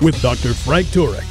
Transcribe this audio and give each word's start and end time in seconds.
with 0.00 0.20
Dr. 0.22 0.54
Frank 0.54 0.86
Turek. 0.88 1.24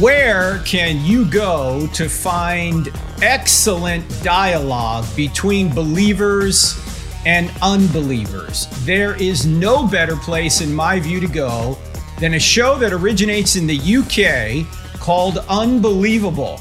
Where 0.00 0.58
can 0.66 1.02
you 1.04 1.24
go 1.24 1.88
to 1.94 2.08
find 2.08 2.92
excellent 3.22 4.04
dialogue 4.22 5.06
between 5.16 5.74
believers 5.74 6.78
and 7.24 7.50
unbelievers? 7.62 8.66
There 8.84 9.14
is 9.20 9.46
no 9.46 9.86
better 9.86 10.16
place, 10.16 10.60
in 10.60 10.74
my 10.74 11.00
view, 11.00 11.18
to 11.20 11.26
go 11.26 11.78
than 12.20 12.34
a 12.34 12.38
show 12.38 12.76
that 12.78 12.92
originates 12.92 13.56
in 13.56 13.66
the 13.66 13.78
UK 13.78 14.66
called 15.00 15.38
Unbelievable. 15.48 16.60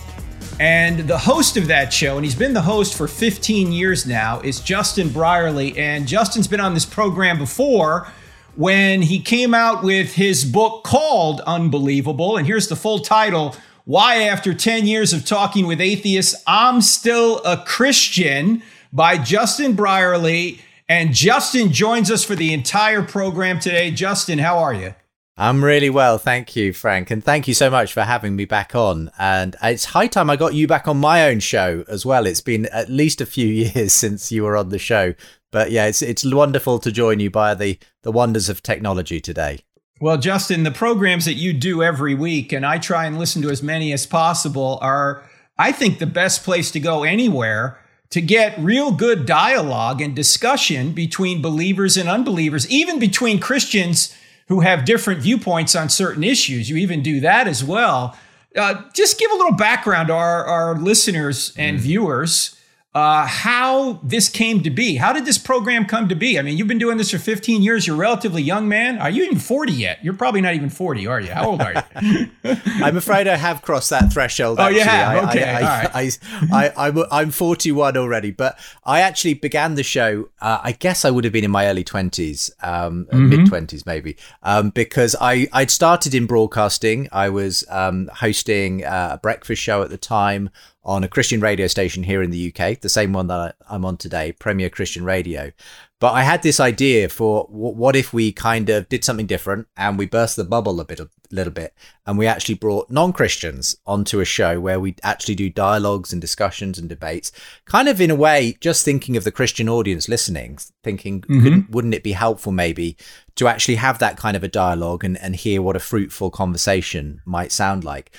And 0.61 0.99
the 0.99 1.17
host 1.17 1.57
of 1.57 1.67
that 1.67 1.91
show, 1.91 2.15
and 2.15 2.23
he's 2.23 2.35
been 2.35 2.53
the 2.53 2.61
host 2.61 2.95
for 2.95 3.09
15 3.09 3.73
years 3.73 4.05
now, 4.05 4.39
is 4.39 4.61
Justin 4.61 5.09
Brierley. 5.09 5.77
And 5.77 6.07
Justin's 6.07 6.47
been 6.47 6.61
on 6.61 6.73
this 6.73 6.85
program 6.85 7.37
before 7.37 8.07
when 8.55 9.01
he 9.01 9.19
came 9.19 9.53
out 9.53 9.83
with 9.83 10.13
his 10.13 10.45
book 10.45 10.83
called 10.83 11.41
Unbelievable. 11.41 12.37
And 12.37 12.47
here's 12.47 12.67
the 12.67 12.75
full 12.75 12.99
title 12.99 13.55
Why, 13.83 14.23
After 14.23 14.53
10 14.53 14.87
Years 14.87 15.13
of 15.13 15.25
Talking 15.25 15.67
with 15.67 15.81
Atheists, 15.81 16.41
I'm 16.47 16.81
Still 16.81 17.41
a 17.43 17.63
Christian 17.65 18.63
by 18.93 19.17
Justin 19.17 19.73
Brierley. 19.73 20.61
And 20.87 21.13
Justin 21.13 21.71
joins 21.71 22.11
us 22.11 22.23
for 22.23 22.35
the 22.35 22.53
entire 22.53 23.01
program 23.01 23.59
today. 23.59 23.91
Justin, 23.91 24.39
how 24.39 24.59
are 24.59 24.73
you? 24.73 24.93
I'm 25.37 25.65
really 25.65 25.89
well, 25.89 26.17
thank 26.17 26.55
you, 26.55 26.71
Frank, 26.71 27.11
and 27.11 27.21
thank 27.21 27.45
you 27.45 27.53
so 27.53 27.69
much 27.69 27.91
for 27.91 28.03
having 28.03 28.37
me 28.37 28.45
back 28.45 28.73
on. 28.73 29.11
And 29.19 29.53
it's 29.61 29.83
high 29.83 30.07
time 30.07 30.29
I 30.29 30.37
got 30.37 30.53
you 30.53 30.65
back 30.65 30.87
on 30.87 30.95
my 30.97 31.27
own 31.27 31.41
show 31.41 31.83
as 31.89 32.05
well. 32.05 32.25
It's 32.25 32.39
been 32.39 32.67
at 32.67 32.89
least 32.89 33.19
a 33.19 33.25
few 33.25 33.47
years 33.75 33.91
since 33.91 34.31
you 34.31 34.43
were 34.43 34.55
on 34.55 34.69
the 34.69 34.79
show, 34.79 35.13
but 35.55 35.71
yeah, 35.71 35.85
it's 35.85 36.01
it's 36.01 36.25
wonderful 36.25 36.79
to 36.79 36.91
join 36.91 37.21
you 37.21 37.29
by 37.29 37.55
the 37.55 37.79
the 38.01 38.11
wonders 38.11 38.49
of 38.49 38.61
technology 38.61 39.21
today. 39.21 39.59
Well, 40.01 40.17
Justin, 40.17 40.63
the 40.63 40.69
programs 40.71 41.23
that 41.23 41.35
you 41.35 41.53
do 41.53 41.81
every 41.81 42.13
week, 42.13 42.51
and 42.51 42.65
I 42.65 42.77
try 42.77 43.05
and 43.05 43.17
listen 43.17 43.41
to 43.43 43.49
as 43.49 43.63
many 43.63 43.93
as 43.93 44.05
possible, 44.05 44.77
are 44.81 45.23
I 45.57 45.71
think 45.71 45.99
the 45.99 46.07
best 46.07 46.43
place 46.43 46.71
to 46.71 46.81
go 46.81 47.05
anywhere 47.05 47.79
to 48.09 48.19
get 48.19 48.59
real 48.59 48.91
good 48.91 49.25
dialogue 49.25 50.01
and 50.01 50.13
discussion 50.13 50.91
between 50.91 51.41
believers 51.41 51.95
and 51.95 52.09
unbelievers, 52.09 52.69
even 52.69 52.99
between 52.99 53.39
Christians 53.39 54.13
who 54.49 54.59
have 54.59 54.83
different 54.83 55.21
viewpoints 55.21 55.73
on 55.73 55.87
certain 55.87 56.25
issues. 56.25 56.69
You 56.69 56.75
even 56.75 57.01
do 57.01 57.21
that 57.21 57.47
as 57.47 57.63
well. 57.63 58.17
Uh, 58.57 58.81
just 58.93 59.17
give 59.17 59.31
a 59.31 59.35
little 59.35 59.55
background 59.55 60.09
to 60.09 60.15
our, 60.15 60.43
our 60.43 60.75
listeners 60.75 61.53
and 61.57 61.77
mm. 61.77 61.81
viewers 61.81 62.59
uh, 62.95 63.27
how 63.27 63.99
this 64.01 64.29
came 64.29 64.63
to 64.63 64.69
be. 64.69 64.95
How 64.95 65.11
did 65.11 65.25
this 65.25 65.37
program 65.37 65.85
come 65.85 66.07
to 66.07 66.15
be? 66.15 66.39
I 66.39 66.41
mean, 66.41 66.57
you've 66.57 66.69
been 66.69 66.77
doing 66.77 66.97
this 66.97 67.11
for 67.11 67.17
15 67.17 67.61
years. 67.61 67.85
You're 67.85 67.97
a 67.97 67.99
relatively 67.99 68.41
young 68.41 68.69
man. 68.69 68.99
Are 68.99 69.09
you 69.09 69.25
even 69.25 69.37
40 69.37 69.73
yet? 69.73 69.99
You're 70.01 70.13
probably 70.13 70.39
not 70.39 70.53
even 70.53 70.69
40, 70.69 71.05
are 71.05 71.19
you? 71.19 71.29
How 71.29 71.45
old 71.45 71.61
are 71.61 71.73
you? 72.01 72.31
I'm 72.65 72.95
afraid 72.95 73.27
I 73.27 73.35
have 73.35 73.61
crossed 73.63 73.89
that 73.89 74.13
threshold. 74.13 74.61
Actually. 74.61 74.79
Oh, 74.79 74.83
you 74.83 74.89
have? 74.89 75.25
I, 75.25 75.29
okay. 75.29 75.43
I, 75.43 75.59
I, 75.59 75.61
All 75.61 75.83
right. 75.83 76.71
I, 76.77 76.85
I, 76.85 76.87
am 76.87 77.03
I'm 77.11 77.31
41 77.31 77.97
already, 77.97 78.31
but 78.31 78.57
I 78.85 79.01
actually 79.01 79.33
began 79.33 79.75
the 79.75 79.83
show. 79.83 80.29
Uh, 80.39 80.61
I 80.63 80.71
guess 80.71 81.03
I 81.03 81.11
would 81.11 81.25
have 81.25 81.33
been 81.33 81.43
in 81.43 81.51
my 81.51 81.67
early 81.67 81.83
20s, 81.83 82.49
um, 82.63 83.07
mm-hmm. 83.11 83.27
mid 83.27 83.39
20s 83.41 83.85
maybe, 83.85 84.15
um, 84.41 84.69
because 84.69 85.17
I, 85.19 85.49
I'd 85.51 85.69
started 85.69 86.15
in 86.15 86.27
broadcasting. 86.27 87.09
I 87.11 87.27
was 87.27 87.65
um, 87.67 88.09
hosting 88.13 88.85
uh, 88.85 89.09
a 89.15 89.17
breakfast 89.17 89.61
show 89.61 89.81
at 89.83 89.89
the 89.89 89.97
time 89.97 90.49
on 90.85 91.03
a 91.03 91.07
Christian 91.07 91.41
radio 91.41 91.65
station 91.65 92.03
here 92.03 92.21
in 92.21 92.29
the 92.29 92.53
UK, 92.53 92.79
the 92.79 92.89
same 92.89 93.11
one 93.11 93.27
that 93.27 93.55
I'm 93.67 93.83
on 93.83 93.97
today, 93.97 94.31
Premier 94.33 94.69
Christian 94.69 95.03
Radio. 95.03 95.51
But 95.99 96.11
I 96.11 96.23
had 96.23 96.43
this 96.43 96.59
idea 96.59 97.09
for 97.09 97.45
what 97.49 97.95
if 97.95 98.13
we 98.13 98.31
kind 98.31 98.69
of 98.69 98.87
did 98.87 99.03
something 99.03 99.25
different 99.25 99.67
and 99.75 99.97
we 99.97 100.05
burst 100.05 100.35
the 100.35 100.43
bubble 100.43 100.79
a 100.79 100.85
bit, 100.85 100.99
a 100.99 101.09
little 101.31 101.53
bit, 101.53 101.73
and 102.05 102.17
we 102.17 102.27
actually 102.27 102.55
brought 102.55 102.91
non-Christians 102.91 103.77
onto 103.87 104.19
a 104.19 104.25
show 104.25 104.59
where 104.59 104.79
we 104.79 104.95
actually 105.01 105.33
do 105.33 105.49
dialogues 105.49 106.11
and 106.13 106.21
discussions 106.21 106.77
and 106.77 106.87
debates, 106.87 107.31
kind 107.65 107.87
of 107.87 107.99
in 107.99 108.11
a 108.11 108.15
way, 108.15 108.55
just 108.59 108.85
thinking 108.85 109.17
of 109.17 109.23
the 109.23 109.31
Christian 109.31 109.67
audience 109.67 110.07
listening, 110.07 110.59
thinking, 110.83 111.21
mm-hmm. 111.21 111.71
wouldn't 111.71 111.95
it 111.95 112.03
be 112.03 112.11
helpful 112.11 112.51
maybe 112.51 112.95
to 113.35 113.47
actually 113.47 113.75
have 113.75 113.97
that 113.97 114.17
kind 114.17 114.37
of 114.37 114.43
a 114.43 114.49
dialogue 114.49 115.03
and, 115.03 115.17
and 115.17 115.35
hear 115.35 115.61
what 115.61 115.75
a 115.75 115.79
fruitful 115.79 116.29
conversation 116.29 117.21
might 117.25 117.51
sound 117.51 117.83
like? 117.83 118.11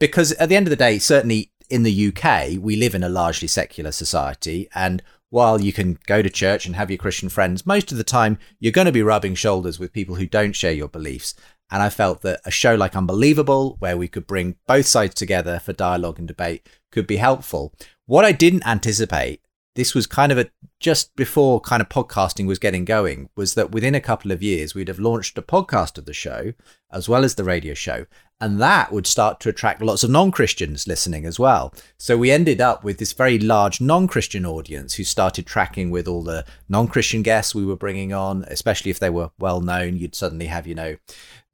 Because 0.00 0.32
at 0.32 0.48
the 0.48 0.56
end 0.56 0.66
of 0.66 0.70
the 0.70 0.76
day, 0.76 0.98
certainly 0.98 1.50
in 1.70 1.82
the 1.82 2.08
UK, 2.08 2.58
we 2.60 2.76
live 2.76 2.94
in 2.94 3.02
a 3.02 3.08
largely 3.08 3.48
secular 3.48 3.92
society. 3.92 4.68
And 4.74 5.02
while 5.30 5.60
you 5.60 5.72
can 5.72 5.98
go 6.06 6.22
to 6.22 6.30
church 6.30 6.66
and 6.66 6.76
have 6.76 6.90
your 6.90 6.98
Christian 6.98 7.28
friends, 7.28 7.66
most 7.66 7.90
of 7.90 7.98
the 7.98 8.04
time 8.04 8.38
you're 8.60 8.72
going 8.72 8.86
to 8.86 8.92
be 8.92 9.02
rubbing 9.02 9.34
shoulders 9.34 9.78
with 9.78 9.92
people 9.92 10.14
who 10.14 10.26
don't 10.26 10.54
share 10.54 10.72
your 10.72 10.88
beliefs. 10.88 11.34
And 11.70 11.82
I 11.82 11.88
felt 11.88 12.22
that 12.22 12.40
a 12.44 12.50
show 12.50 12.74
like 12.74 12.94
Unbelievable, 12.94 13.76
where 13.80 13.96
we 13.96 14.06
could 14.06 14.26
bring 14.26 14.56
both 14.66 14.86
sides 14.86 15.14
together 15.14 15.58
for 15.58 15.72
dialogue 15.72 16.18
and 16.18 16.28
debate, 16.28 16.68
could 16.92 17.06
be 17.06 17.16
helpful. 17.16 17.74
What 18.06 18.24
I 18.24 18.32
didn't 18.32 18.66
anticipate, 18.66 19.40
this 19.74 19.94
was 19.94 20.06
kind 20.06 20.30
of 20.30 20.38
a 20.38 20.46
just 20.80 21.14
before 21.16 21.60
kind 21.60 21.80
of 21.80 21.88
podcasting 21.88 22.46
was 22.46 22.58
getting 22.58 22.84
going, 22.84 23.28
was 23.36 23.54
that 23.54 23.72
within 23.72 23.94
a 23.94 24.00
couple 24.00 24.30
of 24.30 24.42
years 24.42 24.74
we'd 24.74 24.88
have 24.88 24.98
launched 24.98 25.38
a 25.38 25.42
podcast 25.42 25.98
of 25.98 26.04
the 26.04 26.12
show 26.12 26.52
as 26.90 27.08
well 27.08 27.24
as 27.24 27.34
the 27.34 27.44
radio 27.44 27.74
show. 27.74 28.06
And 28.40 28.60
that 28.60 28.92
would 28.92 29.06
start 29.06 29.40
to 29.40 29.48
attract 29.48 29.80
lots 29.80 30.04
of 30.04 30.10
non 30.10 30.30
Christians 30.30 30.86
listening 30.86 31.24
as 31.24 31.38
well. 31.38 31.72
So 31.98 32.16
we 32.16 32.30
ended 32.30 32.60
up 32.60 32.84
with 32.84 32.98
this 32.98 33.12
very 33.12 33.38
large 33.38 33.80
non 33.80 34.06
Christian 34.06 34.44
audience 34.44 34.94
who 34.94 35.04
started 35.04 35.46
tracking 35.46 35.90
with 35.90 36.06
all 36.06 36.22
the 36.22 36.44
non 36.68 36.88
Christian 36.88 37.22
guests 37.22 37.54
we 37.54 37.64
were 37.64 37.76
bringing 37.76 38.12
on, 38.12 38.44
especially 38.48 38.90
if 38.90 38.98
they 38.98 39.10
were 39.10 39.30
well 39.38 39.60
known. 39.60 39.96
You'd 39.96 40.14
suddenly 40.14 40.46
have, 40.46 40.66
you 40.66 40.74
know, 40.74 40.96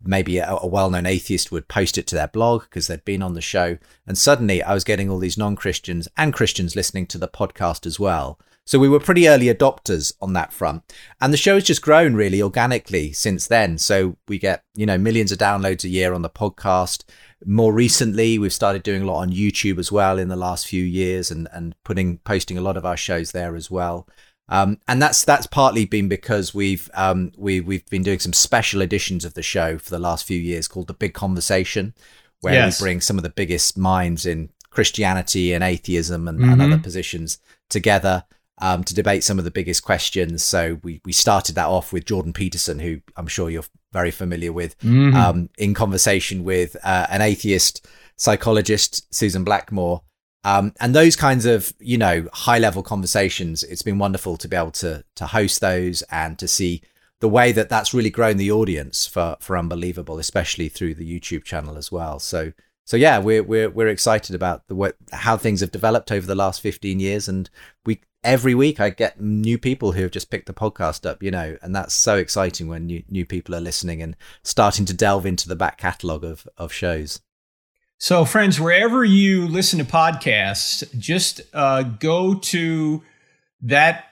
maybe 0.02 0.38
a, 0.38 0.56
a 0.60 0.66
well 0.66 0.90
known 0.90 1.06
atheist 1.06 1.52
would 1.52 1.68
post 1.68 1.98
it 1.98 2.06
to 2.08 2.14
their 2.14 2.28
blog 2.28 2.62
because 2.62 2.86
they'd 2.86 3.04
been 3.04 3.22
on 3.22 3.34
the 3.34 3.40
show. 3.40 3.78
And 4.06 4.16
suddenly 4.16 4.62
I 4.62 4.74
was 4.74 4.84
getting 4.84 5.10
all 5.10 5.18
these 5.18 5.38
non 5.38 5.56
Christians 5.56 6.08
and 6.16 6.32
Christians 6.32 6.76
listening 6.76 7.06
to 7.08 7.18
the 7.18 7.28
podcast 7.28 7.86
as 7.86 8.00
well. 8.00 8.38
So 8.70 8.78
we 8.78 8.88
were 8.88 9.00
pretty 9.00 9.28
early 9.28 9.46
adopters 9.46 10.12
on 10.20 10.32
that 10.34 10.52
front. 10.52 10.84
And 11.20 11.32
the 11.32 11.38
show 11.38 11.54
has 11.54 11.64
just 11.64 11.82
grown 11.82 12.14
really 12.14 12.40
organically 12.40 13.12
since 13.12 13.48
then. 13.48 13.78
So 13.78 14.16
we 14.28 14.38
get, 14.38 14.62
you 14.74 14.86
know, 14.86 14.96
millions 14.96 15.32
of 15.32 15.38
downloads 15.38 15.82
a 15.82 15.88
year 15.88 16.12
on 16.12 16.22
the 16.22 16.30
podcast. 16.30 17.02
More 17.44 17.72
recently, 17.72 18.38
we've 18.38 18.52
started 18.52 18.84
doing 18.84 19.02
a 19.02 19.06
lot 19.06 19.22
on 19.22 19.32
YouTube 19.32 19.78
as 19.78 19.90
well 19.90 20.18
in 20.18 20.28
the 20.28 20.36
last 20.36 20.68
few 20.68 20.84
years 20.84 21.32
and, 21.32 21.48
and 21.52 21.74
putting 21.84 22.18
posting 22.18 22.58
a 22.58 22.62
lot 22.62 22.76
of 22.76 22.86
our 22.86 22.96
shows 22.96 23.32
there 23.32 23.56
as 23.56 23.72
well. 23.72 24.06
Um, 24.50 24.78
and 24.88 25.00
that's 25.00 25.24
that's 25.24 25.46
partly 25.46 25.86
been 25.86 26.08
because 26.08 26.52
we've 26.52 26.90
um, 26.94 27.32
we 27.36 27.60
we've 27.60 27.86
been 27.86 28.02
doing 28.02 28.18
some 28.18 28.32
special 28.32 28.82
editions 28.82 29.24
of 29.24 29.34
the 29.34 29.42
show 29.42 29.78
for 29.78 29.90
the 29.90 29.98
last 29.98 30.26
few 30.26 30.38
years 30.38 30.66
called 30.66 30.88
the 30.88 30.94
Big 30.94 31.14
Conversation, 31.14 31.94
where 32.40 32.54
yes. 32.54 32.80
we 32.80 32.84
bring 32.84 33.00
some 33.00 33.16
of 33.16 33.22
the 33.22 33.30
biggest 33.30 33.78
minds 33.78 34.26
in 34.26 34.50
Christianity 34.70 35.52
and 35.52 35.62
atheism 35.62 36.26
and, 36.26 36.40
mm-hmm. 36.40 36.50
and 36.50 36.62
other 36.62 36.78
positions 36.78 37.38
together 37.68 38.24
um, 38.60 38.84
to 38.84 38.94
debate 38.94 39.24
some 39.24 39.38
of 39.38 39.44
the 39.44 39.50
biggest 39.52 39.84
questions. 39.84 40.42
So 40.42 40.80
we 40.82 41.00
we 41.04 41.12
started 41.12 41.54
that 41.54 41.66
off 41.66 41.92
with 41.92 42.04
Jordan 42.04 42.32
Peterson, 42.32 42.80
who 42.80 43.00
I'm 43.16 43.28
sure 43.28 43.50
you're 43.50 43.64
very 43.92 44.10
familiar 44.10 44.52
with, 44.52 44.78
mm-hmm. 44.78 45.16
um, 45.16 45.48
in 45.58 45.74
conversation 45.74 46.44
with 46.44 46.76
uh, 46.82 47.06
an 47.08 47.22
atheist 47.22 47.86
psychologist, 48.16 49.12
Susan 49.14 49.44
Blackmore. 49.44 50.02
Um, 50.42 50.72
and 50.80 50.94
those 50.94 51.16
kinds 51.16 51.44
of, 51.44 51.72
you 51.78 51.98
know, 51.98 52.28
high 52.32 52.58
level 52.58 52.82
conversations, 52.82 53.62
it's 53.62 53.82
been 53.82 53.98
wonderful 53.98 54.36
to 54.38 54.48
be 54.48 54.56
able 54.56 54.70
to 54.72 55.04
to 55.16 55.26
host 55.26 55.60
those 55.60 56.02
and 56.10 56.38
to 56.38 56.48
see 56.48 56.82
the 57.20 57.28
way 57.28 57.52
that 57.52 57.68
that's 57.68 57.92
really 57.92 58.10
grown 58.10 58.38
the 58.38 58.50
audience 58.50 59.06
for 59.06 59.36
for 59.40 59.56
Unbelievable, 59.56 60.18
especially 60.18 60.68
through 60.68 60.94
the 60.94 61.20
YouTube 61.20 61.44
channel 61.44 61.76
as 61.76 61.92
well. 61.92 62.18
So 62.18 62.52
so 62.90 62.96
yeah, 62.96 63.18
we're 63.18 63.42
we're 63.42 63.70
we're 63.70 63.88
excited 63.88 64.34
about 64.34 64.66
the 64.66 64.74
way, 64.74 64.90
how 65.12 65.36
things 65.36 65.60
have 65.60 65.70
developed 65.70 66.10
over 66.10 66.26
the 66.26 66.34
last 66.34 66.60
15 66.60 66.98
years, 66.98 67.28
and 67.28 67.48
we 67.86 68.00
every 68.24 68.54
week 68.54 68.80
I 68.80 68.90
get 68.90 69.20
new 69.20 69.58
people 69.58 69.92
who 69.92 70.02
have 70.02 70.10
just 70.10 70.30
picked 70.30 70.46
the 70.46 70.52
podcast 70.52 71.08
up, 71.08 71.22
you 71.22 71.30
know, 71.30 71.56
and 71.62 71.74
that's 71.74 71.94
so 71.94 72.16
exciting 72.16 72.66
when 72.66 72.86
new 72.86 73.04
new 73.08 73.24
people 73.24 73.54
are 73.54 73.60
listening 73.60 74.02
and 74.02 74.16
starting 74.42 74.86
to 74.86 74.92
delve 74.92 75.24
into 75.24 75.48
the 75.48 75.54
back 75.54 75.78
catalogue 75.78 76.24
of 76.24 76.48
of 76.56 76.72
shows. 76.72 77.20
So, 78.02 78.24
friends, 78.24 78.58
wherever 78.58 79.04
you 79.04 79.46
listen 79.46 79.78
to 79.78 79.84
podcasts, 79.84 80.98
just 80.98 81.42
uh, 81.52 81.82
go 81.82 82.34
to 82.34 83.02
that 83.60 84.06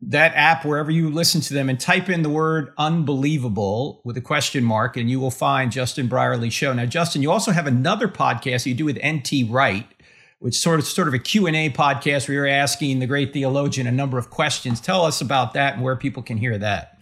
that 0.00 0.32
app 0.36 0.64
wherever 0.64 0.92
you 0.92 1.10
listen 1.10 1.40
to 1.40 1.52
them 1.52 1.68
and 1.68 1.80
type 1.80 2.08
in 2.08 2.22
the 2.22 2.28
word 2.28 2.72
unbelievable 2.78 4.00
with 4.04 4.16
a 4.16 4.20
question 4.20 4.62
mark 4.62 4.96
and 4.96 5.10
you 5.10 5.18
will 5.18 5.32
find 5.32 5.72
Justin 5.72 6.06
Brierley 6.06 6.50
show. 6.50 6.72
Now 6.72 6.86
Justin, 6.86 7.20
you 7.20 7.32
also 7.32 7.50
have 7.50 7.66
another 7.66 8.06
podcast 8.06 8.64
you 8.64 8.74
do 8.74 8.84
with 8.84 9.04
NT 9.04 9.50
Wright, 9.50 9.88
which 10.38 10.56
sort 10.56 10.78
of 10.78 10.86
sort 10.86 11.08
of 11.08 11.14
a 11.14 11.18
Q&A 11.18 11.70
podcast 11.70 12.28
where 12.28 12.36
you're 12.36 12.46
asking 12.46 13.00
the 13.00 13.06
great 13.08 13.32
theologian 13.32 13.88
a 13.88 13.92
number 13.92 14.18
of 14.18 14.30
questions. 14.30 14.80
Tell 14.80 15.04
us 15.04 15.20
about 15.20 15.54
that 15.54 15.74
and 15.74 15.82
where 15.82 15.96
people 15.96 16.22
can 16.22 16.36
hear 16.36 16.58
that. 16.58 17.00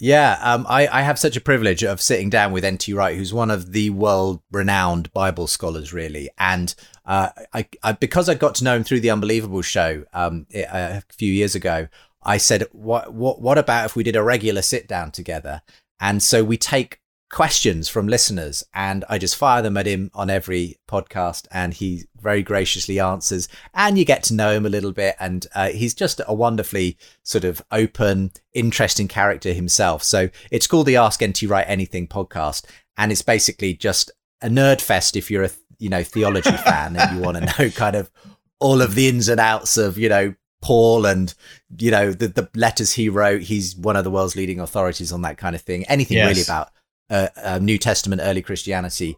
Yeah, 0.00 0.38
um, 0.42 0.64
I, 0.68 0.86
I 0.86 1.02
have 1.02 1.18
such 1.18 1.36
a 1.36 1.40
privilege 1.40 1.82
of 1.82 2.00
sitting 2.00 2.30
down 2.30 2.52
with 2.52 2.64
N.T. 2.64 2.92
Wright, 2.92 3.16
who's 3.16 3.34
one 3.34 3.50
of 3.50 3.72
the 3.72 3.90
world-renowned 3.90 5.12
Bible 5.12 5.48
scholars, 5.48 5.92
really. 5.92 6.30
And 6.38 6.74
uh, 7.04 7.30
I, 7.52 7.68
I, 7.82 7.92
because 7.92 8.28
I 8.28 8.34
got 8.34 8.54
to 8.56 8.64
know 8.64 8.76
him 8.76 8.84
through 8.84 9.00
the 9.00 9.10
Unbelievable 9.10 9.62
show 9.62 10.04
um, 10.12 10.46
a 10.54 11.02
few 11.10 11.32
years 11.32 11.54
ago, 11.54 11.88
I 12.22 12.36
said, 12.36 12.64
what, 12.72 13.12
what, 13.12 13.40
what 13.40 13.58
about 13.58 13.86
if 13.86 13.96
we 13.96 14.04
did 14.04 14.16
a 14.16 14.22
regular 14.22 14.62
sit 14.62 14.86
down 14.86 15.10
together? 15.10 15.62
And 16.00 16.22
so 16.22 16.44
we 16.44 16.56
take 16.56 17.00
questions 17.30 17.88
from 17.88 18.08
listeners 18.08 18.64
and 18.72 19.04
I 19.08 19.18
just 19.18 19.36
fire 19.36 19.60
them 19.60 19.76
at 19.76 19.86
him 19.86 20.10
on 20.14 20.30
every 20.30 20.78
podcast 20.88 21.46
and 21.50 21.74
he 21.74 22.04
very 22.18 22.42
graciously 22.42 22.98
answers 22.98 23.48
and 23.74 23.98
you 23.98 24.04
get 24.04 24.22
to 24.24 24.34
know 24.34 24.52
him 24.52 24.64
a 24.64 24.70
little 24.70 24.92
bit 24.92 25.14
and 25.20 25.46
uh, 25.54 25.68
he's 25.68 25.92
just 25.92 26.22
a 26.26 26.34
wonderfully 26.34 26.96
sort 27.22 27.44
of 27.44 27.62
open 27.70 28.32
interesting 28.54 29.08
character 29.08 29.52
himself 29.52 30.02
so 30.02 30.30
it's 30.50 30.66
called 30.66 30.86
the 30.86 30.96
ask 30.96 31.22
nt 31.22 31.42
wright 31.42 31.66
anything 31.68 32.08
podcast 32.08 32.64
and 32.96 33.12
it's 33.12 33.22
basically 33.22 33.74
just 33.74 34.10
a 34.40 34.48
nerd 34.48 34.80
fest 34.80 35.14
if 35.14 35.30
you're 35.30 35.44
a 35.44 35.50
you 35.78 35.90
know 35.90 36.02
theology 36.02 36.50
fan 36.64 36.96
and 36.96 37.16
you 37.16 37.22
want 37.22 37.36
to 37.36 37.44
know 37.58 37.70
kind 37.70 37.94
of 37.94 38.10
all 38.58 38.80
of 38.80 38.94
the 38.94 39.06
ins 39.06 39.28
and 39.28 39.40
outs 39.40 39.76
of 39.76 39.98
you 39.98 40.08
know 40.08 40.34
Paul 40.60 41.06
and 41.06 41.32
you 41.78 41.92
know 41.92 42.12
the 42.12 42.26
the 42.26 42.48
letters 42.56 42.92
he 42.92 43.08
wrote. 43.08 43.42
He's 43.42 43.76
one 43.76 43.94
of 43.94 44.02
the 44.02 44.10
world's 44.10 44.34
leading 44.34 44.58
authorities 44.58 45.12
on 45.12 45.22
that 45.22 45.38
kind 45.38 45.54
of 45.54 45.62
thing. 45.62 45.84
Anything 45.84 46.16
yes. 46.16 46.28
really 46.28 46.42
about 46.42 46.70
uh, 47.10 47.28
uh, 47.42 47.58
New 47.58 47.78
Testament, 47.78 48.20
early 48.24 48.42
Christianity. 48.42 49.16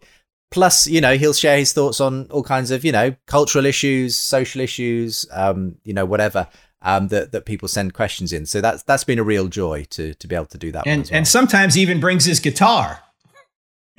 Plus, 0.51 0.87
you 0.87 1.01
know, 1.01 1.17
he'll 1.17 1.33
share 1.33 1.59
his 1.59 1.73
thoughts 1.73 2.01
on 2.01 2.27
all 2.31 2.43
kinds 2.43 2.71
of, 2.71 2.85
you 2.85 2.93
know, 2.93 3.15
cultural 3.27 3.67
issues, 3.67 4.17
social 4.17 4.61
issues, 4.61 5.27
um, 5.33 5.77
you 5.85 5.95
know, 5.95 6.05
whatever. 6.05 6.49
Um, 6.83 7.09
that 7.09 7.33
that 7.33 7.45
people 7.45 7.69
send 7.69 7.93
questions 7.93 8.33
in, 8.33 8.47
so 8.47 8.63
that's 8.63 8.83
that's 8.85 9.05
been 9.05 9.19
a 9.19 9.23
real 9.23 9.49
joy 9.49 9.85
to 9.91 10.15
to 10.15 10.27
be 10.27 10.35
able 10.35 10.47
to 10.47 10.57
do 10.57 10.73
that. 10.73 10.87
And 10.87 11.03
well. 11.03 11.11
and 11.13 11.29
sometimes 11.29 11.77
even 11.77 12.01
brings 12.01 12.25
his 12.25 12.41
guitar. 12.41 13.01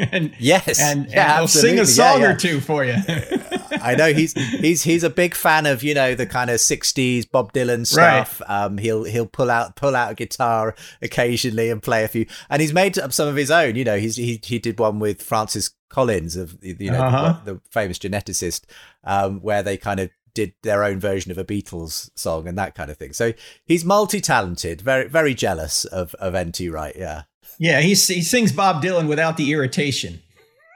and 0.11 0.33
yes, 0.39 0.79
and, 0.81 1.07
yeah, 1.09 1.31
and 1.31 1.39
he'll 1.39 1.47
sing 1.47 1.79
a 1.79 1.85
song 1.85 2.21
yeah, 2.21 2.27
yeah. 2.27 2.33
or 2.33 2.35
two 2.35 2.59
for 2.59 2.83
you. 2.83 2.95
I 3.81 3.95
know 3.95 4.13
he's 4.13 4.33
he's 4.33 4.83
he's 4.83 5.03
a 5.03 5.09
big 5.09 5.35
fan 5.35 5.65
of 5.65 5.83
you 5.83 5.93
know 5.93 6.15
the 6.15 6.25
kind 6.25 6.49
of 6.49 6.57
'60s 6.57 7.29
Bob 7.29 7.53
Dylan 7.53 7.85
stuff. 7.85 8.41
Right. 8.41 8.63
Um, 8.63 8.77
he'll 8.77 9.03
he'll 9.03 9.27
pull 9.27 9.51
out 9.51 9.75
pull 9.75 9.95
out 9.95 10.11
a 10.11 10.15
guitar 10.15 10.75
occasionally 11.01 11.69
and 11.69 11.83
play 11.83 12.03
a 12.03 12.07
few, 12.07 12.25
and 12.49 12.61
he's 12.61 12.73
made 12.73 12.97
up 12.97 13.13
some 13.13 13.27
of 13.27 13.35
his 13.35 13.51
own. 13.51 13.75
You 13.75 13.83
know, 13.83 13.97
he's 13.97 14.15
he 14.15 14.39
he 14.43 14.57
did 14.57 14.79
one 14.79 14.99
with 14.99 15.21
Francis 15.21 15.71
Collins 15.89 16.35
of 16.35 16.57
you 16.61 16.91
know 16.91 17.01
uh-huh. 17.03 17.39
the, 17.45 17.53
the, 17.53 17.61
famous 17.69 17.99
geneticist, 17.99 18.63
um, 19.03 19.39
where 19.41 19.61
they 19.61 19.77
kind 19.77 19.99
of 19.99 20.09
did 20.33 20.53
their 20.63 20.83
own 20.83 20.99
version 20.99 21.31
of 21.31 21.37
a 21.37 21.43
Beatles 21.43 22.09
song 22.15 22.47
and 22.47 22.57
that 22.57 22.73
kind 22.73 22.89
of 22.89 22.97
thing. 22.97 23.13
So 23.13 23.33
he's 23.65 23.85
multi-talented, 23.85 24.81
very 24.81 25.07
very 25.07 25.35
jealous 25.35 25.85
of 25.85 26.15
of 26.15 26.33
NT 26.33 26.71
Wright. 26.71 26.95
Yeah. 26.97 27.23
Yeah, 27.57 27.81
he 27.81 27.89
he 27.89 28.21
sings 28.21 28.51
Bob 28.51 28.83
Dylan 28.83 29.07
without 29.07 29.37
the 29.37 29.51
irritation. 29.51 30.21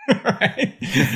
right? 0.24 0.75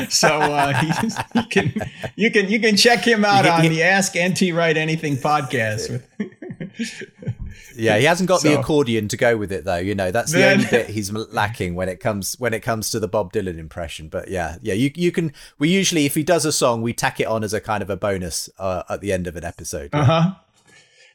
So 0.09 0.27
uh, 0.27 0.81
you 1.35 1.43
can 1.43 1.73
you 2.15 2.31
can 2.31 2.49
you 2.49 2.59
can 2.59 2.75
check 2.75 3.05
him 3.05 3.23
out 3.23 3.45
on 3.45 3.61
the 3.61 3.83
Ask 3.83 4.15
NT 4.17 4.53
Wright 4.53 4.75
Anything 4.75 5.15
podcast. 5.17 6.01
yeah, 7.75 7.97
he 7.97 8.05
hasn't 8.05 8.27
got 8.27 8.41
so, 8.41 8.49
the 8.49 8.59
accordion 8.59 9.07
to 9.09 9.17
go 9.17 9.37
with 9.37 9.51
it 9.51 9.63
though. 9.63 9.77
You 9.77 9.93
know, 9.93 10.09
that's 10.09 10.31
the 10.31 10.39
then, 10.39 10.57
only 10.57 10.69
bit 10.69 10.89
he's 10.89 11.11
lacking 11.11 11.75
when 11.75 11.87
it 11.87 11.99
comes 11.99 12.39
when 12.39 12.53
it 12.53 12.61
comes 12.61 12.89
to 12.91 12.99
the 12.99 13.07
Bob 13.07 13.31
Dylan 13.31 13.59
impression. 13.59 14.09
But 14.09 14.29
yeah, 14.29 14.57
yeah, 14.61 14.73
you 14.73 14.91
you 14.95 15.11
can. 15.11 15.33
We 15.59 15.69
usually, 15.69 16.05
if 16.05 16.15
he 16.15 16.23
does 16.23 16.45
a 16.45 16.51
song, 16.51 16.81
we 16.81 16.93
tack 16.93 17.19
it 17.19 17.27
on 17.27 17.43
as 17.43 17.53
a 17.53 17.61
kind 17.61 17.83
of 17.83 17.91
a 17.91 17.97
bonus 17.97 18.49
uh, 18.57 18.83
at 18.89 19.01
the 19.01 19.13
end 19.13 19.27
of 19.27 19.35
an 19.35 19.43
episode. 19.43 19.91
Uh 19.93 20.03
huh. 20.03 20.31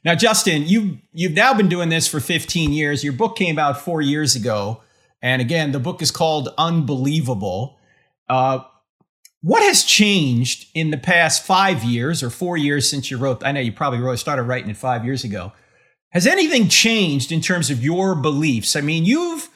Now, 0.05 0.13
Justin, 0.13 0.67
you've 0.67 0.99
you've 1.13 1.33
now 1.33 1.55
been 1.55 1.67
doing 1.67 1.89
this 1.89 2.07
for 2.07 2.19
15 2.19 2.71
years. 2.71 3.03
Your 3.03 3.11
book 3.11 3.35
came 3.35 3.57
out 3.57 3.81
four 3.81 4.01
years 4.01 4.35
ago. 4.35 4.83
And 5.21 5.41
again, 5.41 5.71
the 5.71 5.79
book 5.79 6.03
is 6.03 6.11
called 6.11 6.53
Unbelievable. 6.59 7.79
Uh, 8.29 8.59
what 9.41 9.63
has 9.63 9.83
changed 9.83 10.67
in 10.75 10.91
the 10.91 10.97
past 10.97 11.43
five 11.43 11.83
years 11.83 12.21
or 12.21 12.29
four 12.29 12.55
years 12.55 12.87
since 12.87 13.09
you 13.09 13.17
wrote? 13.17 13.43
I 13.43 13.51
know 13.51 13.59
you 13.59 13.71
probably 13.71 13.99
wrote, 13.99 14.19
started 14.19 14.43
writing 14.43 14.69
it 14.69 14.77
five 14.77 15.03
years 15.03 15.23
ago. 15.23 15.53
Has 16.11 16.27
anything 16.27 16.69
changed 16.69 17.31
in 17.31 17.41
terms 17.41 17.71
of 17.71 17.83
your 17.83 18.13
beliefs? 18.13 18.75
I 18.75 18.81
mean, 18.81 19.05
you've 19.05 19.49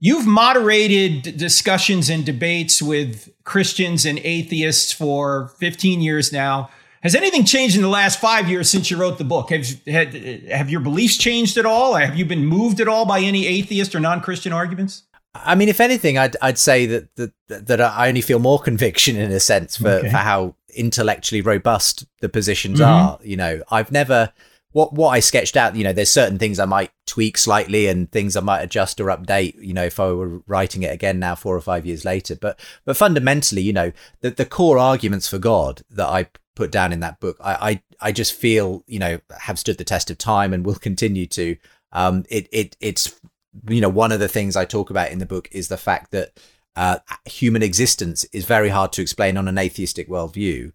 you've 0.00 0.26
moderated 0.26 1.36
discussions 1.36 2.10
and 2.10 2.26
debates 2.26 2.82
with 2.82 3.28
Christians 3.44 4.04
and 4.04 4.18
atheists 4.18 4.90
for 4.90 5.48
15 5.60 6.00
years 6.00 6.32
now. 6.32 6.68
Has 7.04 7.14
anything 7.14 7.44
changed 7.44 7.76
in 7.76 7.82
the 7.82 7.88
last 7.88 8.18
five 8.18 8.48
years 8.48 8.70
since 8.70 8.90
you 8.90 8.96
wrote 8.96 9.18
the 9.18 9.24
book? 9.24 9.50
Have, 9.50 9.66
have, 9.86 10.14
have 10.14 10.70
your 10.70 10.80
beliefs 10.80 11.18
changed 11.18 11.58
at 11.58 11.66
all? 11.66 11.94
Have 11.94 12.16
you 12.16 12.24
been 12.24 12.46
moved 12.46 12.80
at 12.80 12.88
all 12.88 13.04
by 13.04 13.20
any 13.20 13.46
atheist 13.46 13.94
or 13.94 14.00
non 14.00 14.22
Christian 14.22 14.54
arguments? 14.54 15.02
I 15.34 15.54
mean, 15.54 15.68
if 15.68 15.80
anything, 15.80 16.16
I'd 16.16 16.36
I'd 16.40 16.58
say 16.58 16.86
that 16.86 17.14
that 17.16 17.32
that 17.48 17.80
I 17.80 18.08
only 18.08 18.22
feel 18.22 18.38
more 18.38 18.58
conviction 18.58 19.16
in 19.16 19.30
a 19.32 19.40
sense 19.40 19.76
for, 19.76 19.88
okay. 19.88 20.08
for 20.08 20.16
how 20.16 20.54
intellectually 20.74 21.42
robust 21.42 22.06
the 22.20 22.28
positions 22.28 22.80
mm-hmm. 22.80 22.90
are. 22.90 23.18
You 23.22 23.36
know, 23.36 23.62
I've 23.70 23.92
never 23.92 24.32
what 24.70 24.94
what 24.94 25.10
I 25.10 25.20
sketched 25.20 25.58
out. 25.58 25.76
You 25.76 25.84
know, 25.84 25.92
there's 25.92 26.10
certain 26.10 26.38
things 26.38 26.58
I 26.58 26.64
might 26.64 26.90
tweak 27.06 27.36
slightly 27.36 27.86
and 27.86 28.10
things 28.12 28.34
I 28.34 28.40
might 28.40 28.62
adjust 28.62 28.98
or 28.98 29.06
update. 29.06 29.60
You 29.60 29.74
know, 29.74 29.84
if 29.84 30.00
I 30.00 30.10
were 30.12 30.40
writing 30.46 30.84
it 30.84 30.94
again 30.94 31.18
now, 31.18 31.34
four 31.34 31.54
or 31.54 31.60
five 31.60 31.84
years 31.84 32.06
later. 32.06 32.34
But 32.34 32.58
but 32.86 32.96
fundamentally, 32.96 33.60
you 33.60 33.74
know, 33.74 33.92
the 34.20 34.30
the 34.30 34.46
core 34.46 34.78
arguments 34.78 35.28
for 35.28 35.38
God 35.38 35.82
that 35.90 36.06
I 36.06 36.28
put 36.54 36.70
down 36.70 36.92
in 36.92 37.00
that 37.00 37.20
book, 37.20 37.36
I, 37.40 37.70
I, 37.70 37.82
I 38.08 38.12
just 38.12 38.32
feel, 38.32 38.84
you 38.86 38.98
know, 38.98 39.20
have 39.40 39.58
stood 39.58 39.78
the 39.78 39.84
test 39.84 40.10
of 40.10 40.18
time 40.18 40.52
and 40.52 40.64
will 40.64 40.74
continue 40.74 41.26
to. 41.26 41.56
Um, 41.92 42.24
it, 42.28 42.48
it, 42.50 42.76
it's, 42.80 43.20
you 43.68 43.80
know, 43.80 43.88
one 43.88 44.12
of 44.12 44.20
the 44.20 44.28
things 44.28 44.56
I 44.56 44.64
talk 44.64 44.90
about 44.90 45.10
in 45.10 45.18
the 45.18 45.26
book 45.26 45.48
is 45.52 45.68
the 45.68 45.76
fact 45.76 46.10
that 46.10 46.38
uh, 46.76 46.98
human 47.24 47.62
existence 47.62 48.24
is 48.32 48.44
very 48.44 48.68
hard 48.68 48.92
to 48.92 49.02
explain 49.02 49.36
on 49.36 49.48
an 49.48 49.58
atheistic 49.58 50.08
worldview, 50.08 50.72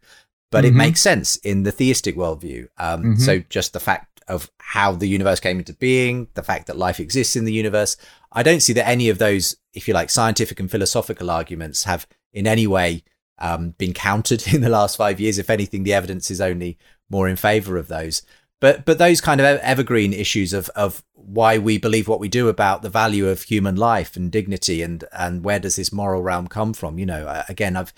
but 0.52 0.64
mm-hmm. 0.64 0.76
it 0.76 0.78
makes 0.78 1.02
sense 1.02 1.36
in 1.38 1.64
the 1.64 1.72
theistic 1.72 2.16
worldview. 2.16 2.68
Um, 2.78 3.02
mm-hmm. 3.02 3.16
So 3.16 3.40
just 3.50 3.74
the 3.74 3.80
fact 3.80 4.22
of 4.30 4.50
how 4.60 4.94
the 4.94 5.08
universe 5.08 5.40
came 5.40 5.60
into 5.60 5.74
being, 5.74 6.28
the 6.36 6.44
fact 6.44 6.68
that 6.68 6.78
life 6.78 7.00
exists 7.00 7.36
in 7.36 7.46
the 7.46 7.54
universe, 7.54 7.98
I 8.32 8.44
don't 8.44 8.62
see 8.62 8.74
that 8.74 8.88
any 8.88 9.10
of 9.10 9.18
those, 9.18 9.58
if 9.74 9.88
you 9.88 9.94
like, 9.94 10.10
scientific 10.10 10.60
and 10.60 10.70
philosophical 10.70 11.30
arguments 11.30 11.84
have 11.84 12.08
in 12.32 12.48
any 12.48 12.68
way 12.68 13.04
um, 13.40 13.72
been 13.78 13.94
countered 13.94 14.48
in 14.54 14.62
the 14.62 14.70
last 14.70 14.98
five 14.98 15.20
years. 15.20 15.38
If 15.38 15.50
anything, 15.50 15.84
the 15.84 15.94
evidence 15.94 16.30
is 16.30 16.42
only 16.42 16.78
more 17.10 17.28
in 17.28 17.36
favour 17.36 17.78
of 17.78 17.88
those. 17.88 18.22
But 18.62 18.86
but 18.86 18.98
those 18.98 19.22
kind 19.22 19.40
of 19.40 19.46
evergreen 19.60 20.14
issues 20.14 20.54
of 20.54 20.70
of 20.70 21.04
why 21.14 21.58
we 21.58 21.78
believe 21.78 22.08
what 22.08 22.20
we 22.20 22.28
do 22.28 22.50
about 22.50 22.82
the 22.82 22.90
value 22.90 23.28
of 23.28 23.44
human 23.44 23.76
life 23.76 24.16
and 24.16 24.32
dignity 24.32 24.82
and 24.82 25.04
and 25.14 25.44
where 25.44 25.60
does 25.60 25.78
this 25.78 25.94
moral 25.94 26.22
realm 26.22 26.48
come 26.48 26.74
from? 26.74 27.00
You 27.00 27.06
know, 27.06 27.44
again, 27.48 27.78
I've 27.78 27.94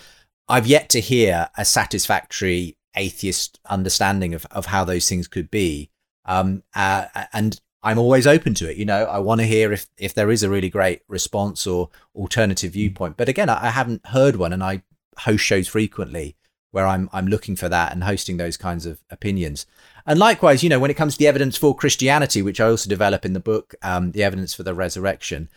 I've 0.48 0.67
yet 0.67 0.89
to 0.89 1.00
hear 1.00 1.50
a 1.57 1.65
satisfactory 1.65 2.77
atheist 2.95 3.60
understanding 3.69 4.33
of 4.33 4.45
of 4.51 4.67
how 4.67 4.83
those 4.83 5.10
things 5.10 5.27
could 5.27 5.50
be. 5.50 5.89
Um, 6.25 6.62
uh, 6.75 7.05
and 7.33 7.60
I'm 7.83 7.98
always 7.98 8.27
open 8.27 8.53
to 8.55 8.69
it. 8.69 8.77
You 8.77 8.86
know, 8.86 9.05
I 9.05 9.17
want 9.17 9.41
to 9.41 9.48
hear 9.48 9.71
if 9.74 9.88
if 9.98 10.13
there 10.13 10.29
is 10.29 10.43
a 10.43 10.50
really 10.50 10.69
great 10.69 11.01
response 11.07 11.65
or 11.65 11.89
alternative 12.15 12.74
viewpoint. 12.74 13.17
But 13.17 13.29
again, 13.29 13.50
I, 13.50 13.67
I 13.67 13.69
haven't 13.71 14.05
heard 14.05 14.36
one, 14.36 14.53
and 14.53 14.63
I 14.63 14.83
host 15.18 15.44
shows 15.44 15.68
frequently 15.68 16.36
where 16.72 16.88
I'm 16.88 17.10
I'm 17.13 17.27
looking 17.27 17.56
for 17.56 17.70
that 17.70 17.91
and 17.91 18.03
hosting 18.03 18.38
those 18.38 18.58
kinds 18.58 18.86
of 18.86 19.01
opinions. 19.10 19.65
And 20.06 20.18
likewise, 20.18 20.63
you 20.63 20.70
know, 20.70 20.80
when 20.80 20.91
it 20.91 20.98
comes 20.98 21.13
to 21.13 21.20
the 21.20 21.27
evidence 21.27 21.58
for 21.58 21.75
Christianity, 21.75 22.41
which 22.41 22.60
I 22.60 22.70
also 22.70 22.89
develop 22.89 23.25
in 23.25 23.34
the 23.34 23.39
book, 23.39 23.75
um, 23.84 24.12
the 24.12 24.24
evidence 24.24 24.53
for 24.53 24.63
the 24.63 24.74
resurrection, 24.74 25.50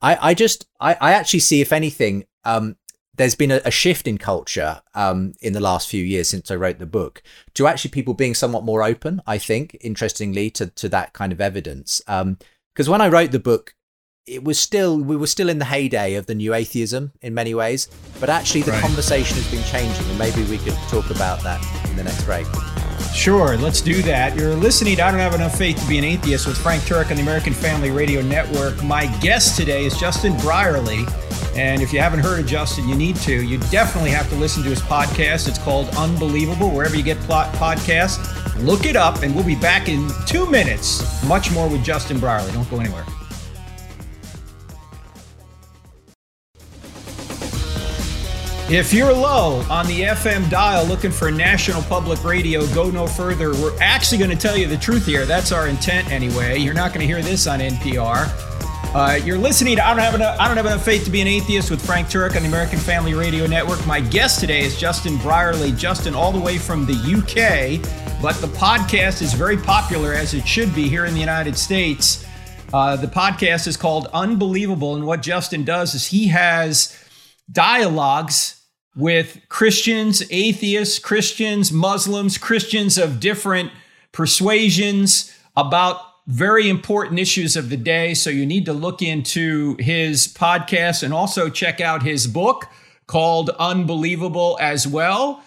I, 0.00 0.30
I 0.30 0.34
just 0.34 0.66
I, 0.80 0.96
I 1.00 1.12
actually 1.12 1.40
see, 1.40 1.60
if 1.60 1.72
anything, 1.72 2.24
um, 2.44 2.76
there's 3.14 3.34
been 3.34 3.50
a, 3.50 3.60
a, 3.64 3.70
shift 3.70 4.08
in 4.08 4.16
culture 4.16 4.80
um, 4.94 5.34
in 5.42 5.52
the 5.52 5.60
last 5.60 5.88
few 5.88 6.02
years 6.02 6.30
since 6.30 6.50
I 6.50 6.56
wrote 6.56 6.78
the 6.78 6.86
book 6.86 7.22
to 7.54 7.66
actually 7.66 7.90
people 7.90 8.14
being 8.14 8.34
somewhat 8.34 8.64
more 8.64 8.82
open. 8.82 9.22
I 9.26 9.38
think, 9.38 9.76
interestingly, 9.80 10.50
to 10.52 10.66
to 10.66 10.88
that 10.88 11.12
kind 11.12 11.32
of 11.32 11.40
evidence. 11.40 12.00
Because 12.06 12.88
um, 12.88 12.92
when 12.92 13.02
I 13.02 13.08
wrote 13.08 13.30
the 13.30 13.38
book, 13.38 13.74
it 14.26 14.44
was 14.44 14.56
still 14.58 14.98
we 14.98 15.16
were 15.16 15.26
still 15.26 15.48
in 15.48 15.58
the 15.58 15.64
heyday 15.64 16.14
of 16.14 16.26
the 16.26 16.34
new 16.34 16.54
atheism 16.54 17.10
in 17.22 17.34
many 17.34 17.54
ways 17.54 17.88
but 18.20 18.30
actually 18.30 18.62
the 18.62 18.70
right. 18.70 18.80
conversation 18.80 19.36
has 19.36 19.50
been 19.50 19.62
changing 19.64 20.08
and 20.08 20.18
maybe 20.18 20.44
we 20.44 20.58
could 20.58 20.74
talk 20.88 21.10
about 21.10 21.42
that 21.42 21.60
in 21.90 21.96
the 21.96 22.04
next 22.04 22.22
break 22.24 22.46
sure 23.12 23.56
let's 23.56 23.80
do 23.80 24.00
that 24.00 24.36
you're 24.36 24.54
listening 24.54 24.94
to 24.94 25.04
i 25.04 25.10
don't 25.10 25.18
have 25.18 25.34
enough 25.34 25.58
faith 25.58 25.76
to 25.80 25.88
be 25.88 25.98
an 25.98 26.04
atheist 26.04 26.46
with 26.46 26.56
frank 26.56 26.80
turek 26.84 27.10
on 27.10 27.16
the 27.16 27.22
american 27.22 27.52
family 27.52 27.90
radio 27.90 28.22
network 28.22 28.80
my 28.84 29.06
guest 29.18 29.56
today 29.56 29.84
is 29.84 29.98
justin 29.98 30.36
brierley 30.38 31.04
and 31.56 31.82
if 31.82 31.92
you 31.92 31.98
haven't 31.98 32.20
heard 32.20 32.38
of 32.38 32.46
justin 32.46 32.88
you 32.88 32.94
need 32.94 33.16
to 33.16 33.44
you 33.44 33.58
definitely 33.70 34.10
have 34.10 34.28
to 34.28 34.36
listen 34.36 34.62
to 34.62 34.68
his 34.68 34.80
podcast 34.82 35.48
it's 35.48 35.58
called 35.58 35.88
unbelievable 35.96 36.70
wherever 36.70 36.94
you 36.94 37.02
get 37.02 37.18
plot 37.20 37.52
podcasts 37.54 38.38
Look 38.58 38.84
it 38.84 38.94
up, 38.94 39.22
and 39.22 39.34
we'll 39.34 39.44
be 39.44 39.56
back 39.56 39.88
in 39.88 40.08
two 40.26 40.48
minutes. 40.48 41.24
Much 41.24 41.50
more 41.50 41.68
with 41.68 41.82
Justin 41.82 42.20
Brierley. 42.20 42.52
Don't 42.52 42.70
go 42.70 42.78
anywhere. 42.78 43.04
If 48.72 48.94
you're 48.94 49.12
low 49.12 49.62
on 49.68 49.86
the 49.86 50.00
FM 50.00 50.48
dial 50.48 50.86
looking 50.86 51.10
for 51.10 51.30
National 51.30 51.82
Public 51.82 52.24
Radio, 52.24 52.66
go 52.68 52.90
no 52.90 53.06
further. 53.06 53.52
We're 53.52 53.78
actually 53.80 54.16
going 54.16 54.30
to 54.30 54.36
tell 54.36 54.56
you 54.56 54.66
the 54.66 54.78
truth 54.78 55.04
here. 55.04 55.26
That's 55.26 55.52
our 55.52 55.68
intent 55.68 56.10
anyway. 56.10 56.56
You're 56.56 56.72
not 56.72 56.94
going 56.94 57.00
to 57.00 57.06
hear 57.06 57.20
this 57.20 57.46
on 57.46 57.58
NPR. 57.58 58.30
Uh, 58.94 59.20
you're 59.22 59.36
listening 59.36 59.76
to 59.76 59.86
I 59.86 59.90
don't, 59.90 60.02
have 60.02 60.14
enough, 60.14 60.40
I 60.40 60.48
don't 60.48 60.56
Have 60.56 60.64
Enough 60.64 60.86
Faith 60.86 61.04
to 61.04 61.10
Be 61.10 61.20
an 61.20 61.26
Atheist 61.26 61.70
with 61.70 61.84
Frank 61.84 62.08
Turek 62.08 62.34
on 62.34 62.44
the 62.44 62.48
American 62.48 62.78
Family 62.78 63.12
Radio 63.12 63.46
Network. 63.46 63.86
My 63.86 64.00
guest 64.00 64.40
today 64.40 64.62
is 64.62 64.80
Justin 64.80 65.18
Brierley. 65.18 65.72
Justin, 65.72 66.14
all 66.14 66.32
the 66.32 66.40
way 66.40 66.56
from 66.56 66.86
the 66.86 66.94
UK, 66.94 68.22
but 68.22 68.36
the 68.36 68.46
podcast 68.56 69.20
is 69.20 69.34
very 69.34 69.58
popular 69.58 70.14
as 70.14 70.32
it 70.32 70.48
should 70.48 70.74
be 70.74 70.88
here 70.88 71.04
in 71.04 71.12
the 71.12 71.20
United 71.20 71.58
States. 71.58 72.24
Uh, 72.72 72.96
the 72.96 73.06
podcast 73.06 73.66
is 73.66 73.76
called 73.76 74.08
Unbelievable, 74.14 74.96
and 74.96 75.06
what 75.06 75.20
Justin 75.20 75.62
does 75.62 75.94
is 75.94 76.06
he 76.06 76.28
has 76.28 76.98
dialogues 77.50 78.60
with 78.94 79.40
Christians, 79.48 80.22
atheists, 80.30 80.98
Christians, 80.98 81.72
Muslims, 81.72 82.38
Christians 82.38 82.98
of 82.98 83.20
different 83.20 83.70
persuasions 84.12 85.34
about 85.56 86.00
very 86.26 86.68
important 86.68 87.18
issues 87.18 87.56
of 87.56 87.68
the 87.68 87.76
day. 87.76 88.14
So 88.14 88.30
you 88.30 88.46
need 88.46 88.66
to 88.66 88.72
look 88.72 89.02
into 89.02 89.76
his 89.78 90.28
podcast 90.28 91.02
and 91.02 91.12
also 91.12 91.48
check 91.48 91.80
out 91.80 92.02
his 92.02 92.26
book 92.26 92.68
called 93.06 93.50
Unbelievable 93.58 94.58
as 94.60 94.86
well. 94.86 95.42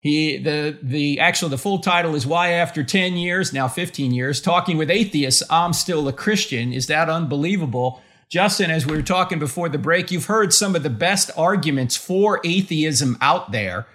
He 0.00 0.36
the 0.36 0.78
the 0.80 1.18
actual 1.18 1.48
the 1.48 1.58
full 1.58 1.80
title 1.80 2.14
is 2.14 2.26
Why 2.26 2.50
After 2.50 2.84
10 2.84 3.16
Years, 3.16 3.52
now 3.52 3.66
15 3.66 4.12
years, 4.12 4.40
talking 4.40 4.76
with 4.76 4.90
atheists, 4.90 5.42
I'm 5.50 5.72
still 5.72 6.06
a 6.06 6.12
Christian. 6.12 6.72
Is 6.72 6.86
that 6.86 7.10
unbelievable? 7.10 8.00
Justin, 8.28 8.70
as 8.70 8.86
we 8.86 8.94
were 8.94 9.02
talking 9.02 9.38
before 9.38 9.68
the 9.68 9.78
break, 9.78 10.10
you've 10.10 10.26
heard 10.26 10.52
some 10.52 10.76
of 10.76 10.82
the 10.82 10.90
best 10.90 11.30
arguments 11.36 11.96
for 11.96 12.40
atheism 12.44 13.16
out 13.20 13.52
there. 13.52 13.86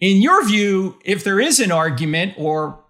In 0.00 0.22
your 0.22 0.44
view, 0.46 0.98
if 1.04 1.22
there 1.24 1.38
is 1.38 1.60
an 1.60 1.70
argument 1.70 2.34
or 2.36 2.82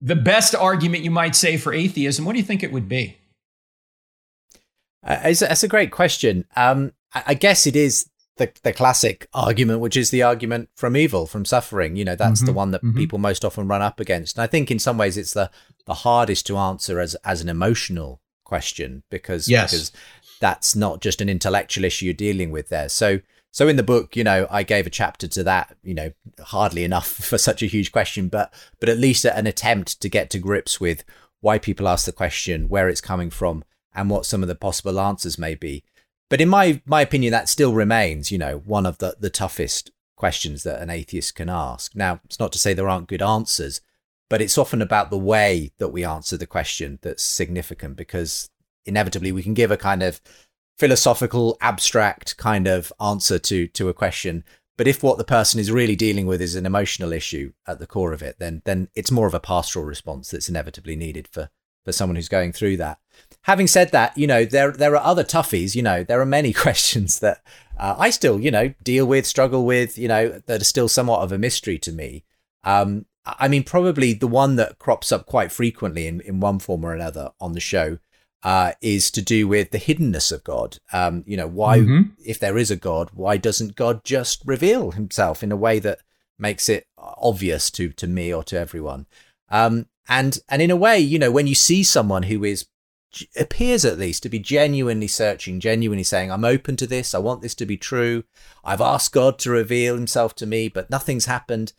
the 0.00 0.16
best 0.16 0.54
argument 0.54 1.02
you 1.02 1.10
might 1.10 1.34
say 1.34 1.56
for 1.56 1.72
atheism, 1.72 2.24
what 2.24 2.32
do 2.32 2.38
you 2.38 2.44
think 2.44 2.62
it 2.62 2.72
would 2.72 2.88
be? 2.88 3.18
Uh, 5.02 5.18
it's, 5.24 5.40
that's 5.40 5.62
a 5.62 5.68
great 5.68 5.90
question. 5.90 6.44
Um, 6.56 6.92
I 7.14 7.34
guess 7.34 7.66
it 7.66 7.76
is 7.76 8.08
the, 8.36 8.52
the 8.62 8.72
classic 8.72 9.28
argument, 9.34 9.80
which 9.80 9.96
is 9.96 10.10
the 10.10 10.22
argument 10.22 10.70
from 10.76 10.96
evil, 10.96 11.26
from 11.26 11.44
suffering. 11.44 11.96
You 11.96 12.04
know, 12.04 12.16
that's 12.16 12.40
mm-hmm, 12.40 12.46
the 12.46 12.52
one 12.52 12.70
that 12.70 12.82
mm-hmm. 12.82 12.96
people 12.96 13.18
most 13.18 13.44
often 13.44 13.68
run 13.68 13.82
up 13.82 14.00
against. 14.00 14.36
And 14.36 14.42
I 14.42 14.46
think 14.46 14.70
in 14.70 14.78
some 14.78 14.96
ways 14.96 15.16
it's 15.16 15.34
the, 15.34 15.50
the 15.86 15.94
hardest 15.94 16.46
to 16.46 16.56
answer 16.56 17.00
as, 17.00 17.14
as 17.24 17.40
an 17.40 17.48
emotional 17.48 18.20
question 18.44 19.02
because 19.10 19.48
yes. 19.48 19.70
because 19.70 19.92
that's 20.40 20.76
not 20.76 21.00
just 21.00 21.20
an 21.20 21.28
intellectual 21.28 21.84
issue 21.84 22.06
you're 22.06 22.14
dealing 22.14 22.50
with 22.50 22.68
there. 22.68 22.88
So 22.88 23.20
so 23.54 23.68
in 23.68 23.76
the 23.76 23.84
book, 23.84 24.16
you 24.16 24.24
know, 24.24 24.48
I 24.50 24.64
gave 24.64 24.84
a 24.84 24.90
chapter 24.90 25.28
to 25.28 25.44
that, 25.44 25.76
you 25.84 25.94
know, 25.94 26.10
hardly 26.40 26.82
enough 26.82 27.06
for 27.28 27.38
such 27.38 27.62
a 27.62 27.66
huge 27.66 27.92
question, 27.92 28.28
but 28.28 28.52
but 28.80 28.88
at 28.88 28.98
least 28.98 29.24
an 29.24 29.46
attempt 29.46 30.00
to 30.00 30.08
get 30.08 30.28
to 30.30 30.38
grips 30.38 30.80
with 30.80 31.04
why 31.40 31.58
people 31.58 31.88
ask 31.88 32.06
the 32.06 32.12
question, 32.12 32.68
where 32.68 32.88
it's 32.88 33.00
coming 33.00 33.30
from, 33.30 33.64
and 33.94 34.10
what 34.10 34.26
some 34.26 34.42
of 34.42 34.48
the 34.48 34.54
possible 34.54 34.98
answers 34.98 35.38
may 35.38 35.54
be. 35.54 35.84
But 36.28 36.40
in 36.40 36.48
my 36.48 36.82
my 36.84 37.02
opinion, 37.02 37.30
that 37.30 37.48
still 37.48 37.74
remains, 37.74 38.32
you 38.32 38.38
know, 38.38 38.58
one 38.64 38.86
of 38.86 38.98
the 38.98 39.16
the 39.20 39.30
toughest 39.30 39.92
questions 40.16 40.62
that 40.64 40.80
an 40.80 40.90
atheist 40.90 41.34
can 41.34 41.48
ask. 41.48 41.94
Now, 41.94 42.20
it's 42.24 42.40
not 42.40 42.52
to 42.52 42.58
say 42.58 42.72
there 42.72 42.88
aren't 42.88 43.08
good 43.08 43.22
answers, 43.22 43.80
but 44.34 44.42
it's 44.42 44.58
often 44.58 44.82
about 44.82 45.10
the 45.10 45.16
way 45.16 45.70
that 45.78 45.90
we 45.90 46.04
answer 46.04 46.36
the 46.36 46.44
question 46.44 46.98
that's 47.02 47.22
significant 47.22 47.94
because 47.94 48.50
inevitably 48.84 49.30
we 49.30 49.44
can 49.44 49.54
give 49.54 49.70
a 49.70 49.76
kind 49.76 50.02
of 50.02 50.20
philosophical 50.76 51.56
abstract 51.60 52.36
kind 52.36 52.66
of 52.66 52.92
answer 53.00 53.38
to 53.38 53.68
to 53.68 53.88
a 53.88 53.94
question. 53.94 54.42
But 54.76 54.88
if 54.88 55.04
what 55.04 55.18
the 55.18 55.24
person 55.24 55.60
is 55.60 55.70
really 55.70 55.94
dealing 55.94 56.26
with 56.26 56.42
is 56.42 56.56
an 56.56 56.66
emotional 56.66 57.12
issue 57.12 57.52
at 57.64 57.78
the 57.78 57.86
core 57.86 58.12
of 58.12 58.22
it 58.22 58.40
then 58.40 58.60
then 58.64 58.88
it's 58.96 59.12
more 59.12 59.28
of 59.28 59.34
a 59.34 59.38
pastoral 59.38 59.84
response 59.84 60.32
that's 60.32 60.48
inevitably 60.48 60.96
needed 60.96 61.28
for 61.28 61.48
for 61.84 61.92
someone 61.92 62.16
who's 62.16 62.28
going 62.28 62.50
through 62.50 62.78
that. 62.78 62.98
Having 63.42 63.68
said 63.68 63.92
that 63.92 64.18
you 64.18 64.26
know 64.26 64.44
there 64.44 64.72
there 64.72 64.96
are 64.96 65.10
other 65.10 65.22
toughies 65.22 65.76
you 65.76 65.82
know 65.82 66.02
there 66.02 66.20
are 66.20 66.26
many 66.26 66.52
questions 66.64 67.20
that 67.20 67.40
uh, 67.78 67.94
I 67.96 68.10
still 68.10 68.40
you 68.40 68.50
know 68.50 68.74
deal 68.82 69.06
with 69.06 69.26
struggle 69.26 69.64
with 69.64 69.96
you 69.96 70.08
know 70.08 70.42
that 70.46 70.60
are 70.60 70.64
still 70.64 70.88
somewhat 70.88 71.20
of 71.20 71.30
a 71.30 71.38
mystery 71.38 71.78
to 71.78 71.92
me. 71.92 72.24
Um, 72.64 73.06
I 73.26 73.48
mean, 73.48 73.64
probably 73.64 74.12
the 74.12 74.26
one 74.26 74.56
that 74.56 74.78
crops 74.78 75.10
up 75.10 75.26
quite 75.26 75.50
frequently 75.50 76.06
in, 76.06 76.20
in 76.20 76.40
one 76.40 76.58
form 76.58 76.84
or 76.84 76.92
another 76.92 77.30
on 77.40 77.52
the 77.52 77.60
show 77.60 77.98
uh, 78.42 78.72
is 78.82 79.10
to 79.12 79.22
do 79.22 79.48
with 79.48 79.70
the 79.70 79.78
hiddenness 79.78 80.30
of 80.30 80.44
God. 80.44 80.78
Um, 80.92 81.24
you 81.26 81.36
know, 81.36 81.46
why, 81.46 81.78
mm-hmm. 81.78 82.10
if 82.24 82.38
there 82.38 82.58
is 82.58 82.70
a 82.70 82.76
God, 82.76 83.10
why 83.14 83.38
doesn't 83.38 83.76
God 83.76 84.04
just 84.04 84.42
reveal 84.44 84.90
himself 84.90 85.42
in 85.42 85.50
a 85.50 85.56
way 85.56 85.78
that 85.78 86.00
makes 86.38 86.68
it 86.68 86.86
obvious 86.98 87.70
to, 87.72 87.90
to 87.90 88.06
me 88.06 88.32
or 88.32 88.44
to 88.44 88.58
everyone? 88.58 89.06
Um, 89.48 89.86
and, 90.06 90.38
and 90.50 90.60
in 90.60 90.70
a 90.70 90.76
way, 90.76 90.98
you 90.98 91.18
know, 91.18 91.30
when 91.30 91.46
you 91.46 91.54
see 91.54 91.82
someone 91.82 92.24
who 92.24 92.44
is 92.44 92.66
appears 93.36 93.84
at 93.84 93.96
least 93.96 94.24
to 94.24 94.28
be 94.28 94.40
genuinely 94.40 95.06
searching, 95.06 95.60
genuinely 95.60 96.02
saying, 96.02 96.32
I'm 96.32 96.44
open 96.44 96.76
to 96.76 96.86
this. 96.86 97.14
I 97.14 97.18
want 97.18 97.42
this 97.42 97.54
to 97.56 97.66
be 97.66 97.76
true. 97.76 98.24
I've 98.64 98.80
asked 98.80 99.12
God 99.12 99.38
to 99.40 99.50
reveal 99.50 99.94
himself 99.94 100.34
to 100.36 100.46
me, 100.46 100.68
but 100.68 100.90
nothing's 100.90 101.26
happened 101.26 101.72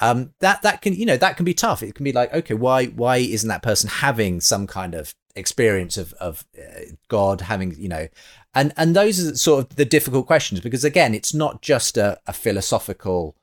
um, 0.00 0.32
that 0.40 0.62
that 0.62 0.82
can 0.82 0.94
you 0.94 1.06
know 1.06 1.16
that 1.16 1.36
can 1.36 1.44
be 1.44 1.54
tough. 1.54 1.82
It 1.82 1.94
can 1.94 2.04
be 2.04 2.12
like, 2.12 2.32
okay, 2.32 2.54
why 2.54 2.86
why 2.86 3.18
isn't 3.18 3.48
that 3.48 3.62
person 3.62 3.88
having 3.88 4.40
some 4.40 4.66
kind 4.66 4.94
of 4.94 5.14
experience 5.34 5.96
of 5.96 6.12
of 6.14 6.44
uh, 6.58 6.80
God 7.08 7.42
having 7.42 7.74
you 7.78 7.88
know, 7.88 8.08
and 8.54 8.72
and 8.76 8.96
those 8.96 9.24
are 9.24 9.36
sort 9.36 9.64
of 9.64 9.76
the 9.76 9.84
difficult 9.84 10.26
questions 10.26 10.60
because 10.60 10.84
again, 10.84 11.14
it's 11.14 11.34
not 11.34 11.62
just 11.62 11.96
a, 11.96 12.18
a 12.26 12.32
philosophical 12.32 13.36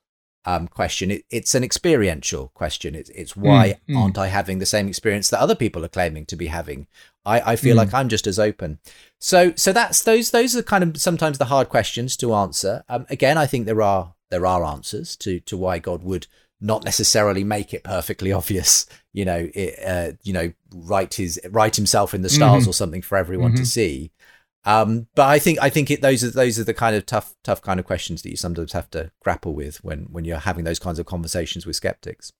um, 0.44 0.68
question. 0.68 1.10
It, 1.10 1.24
it's 1.30 1.54
an 1.54 1.64
experiential 1.64 2.48
question. 2.48 2.94
It's 2.94 3.10
it's 3.10 3.36
why 3.36 3.78
mm, 3.88 3.96
aren't 3.96 4.18
I 4.18 4.28
having 4.28 4.58
the 4.58 4.66
same 4.66 4.88
experience 4.88 5.30
that 5.30 5.40
other 5.40 5.54
people 5.54 5.84
are 5.84 5.88
claiming 5.88 6.26
to 6.26 6.36
be 6.36 6.46
having? 6.46 6.86
I, 7.24 7.52
I 7.52 7.56
feel 7.56 7.74
mm. 7.74 7.78
like 7.78 7.94
I'm 7.94 8.08
just 8.08 8.26
as 8.26 8.38
open. 8.38 8.78
So 9.18 9.52
so 9.56 9.72
that's 9.72 10.02
those 10.02 10.30
those 10.30 10.56
are 10.56 10.62
kind 10.62 10.84
of 10.84 11.00
sometimes 11.00 11.38
the 11.38 11.46
hard 11.46 11.68
questions 11.68 12.16
to 12.18 12.34
answer. 12.34 12.84
Um, 12.88 13.06
again, 13.10 13.38
I 13.38 13.46
think 13.46 13.66
there 13.66 13.82
are 13.82 14.14
there 14.30 14.46
are 14.46 14.64
answers 14.64 15.16
to 15.16 15.40
to 15.40 15.56
why 15.56 15.78
God 15.78 16.02
would 16.02 16.26
not 16.60 16.84
necessarily 16.84 17.42
make 17.44 17.72
it 17.72 17.84
perfectly 17.84 18.32
obvious, 18.40 18.86
you 19.12 19.24
know, 19.24 19.48
it, 19.54 19.74
uh, 19.84 20.16
you 20.22 20.32
know, 20.32 20.52
write 20.74 21.14
his 21.14 21.40
write 21.50 21.76
himself 21.76 22.14
in 22.14 22.22
the 22.22 22.28
stars 22.28 22.62
mm-hmm. 22.62 22.70
or 22.70 22.74
something 22.74 23.02
for 23.02 23.16
everyone 23.18 23.52
mm-hmm. 23.52 23.62
to 23.62 23.66
see. 23.66 24.12
Um, 24.64 25.06
but 25.14 25.26
I 25.26 25.38
think 25.38 25.58
I 25.60 25.70
think 25.70 25.90
it, 25.90 26.02
those 26.02 26.22
are 26.22 26.30
those 26.30 26.58
are 26.58 26.64
the 26.64 26.74
kind 26.74 26.94
of 26.94 27.06
tough 27.06 27.34
tough 27.42 27.62
kind 27.62 27.80
of 27.80 27.86
questions 27.86 28.22
that 28.22 28.30
you 28.30 28.36
sometimes 28.36 28.72
have 28.72 28.90
to 28.90 29.10
grapple 29.20 29.54
with 29.54 29.82
when 29.82 30.00
when 30.10 30.24
you're 30.24 30.38
having 30.38 30.64
those 30.64 30.78
kinds 30.78 30.98
of 30.98 31.06
conversations 31.06 31.64
with 31.64 31.76
skeptics. 31.76 32.32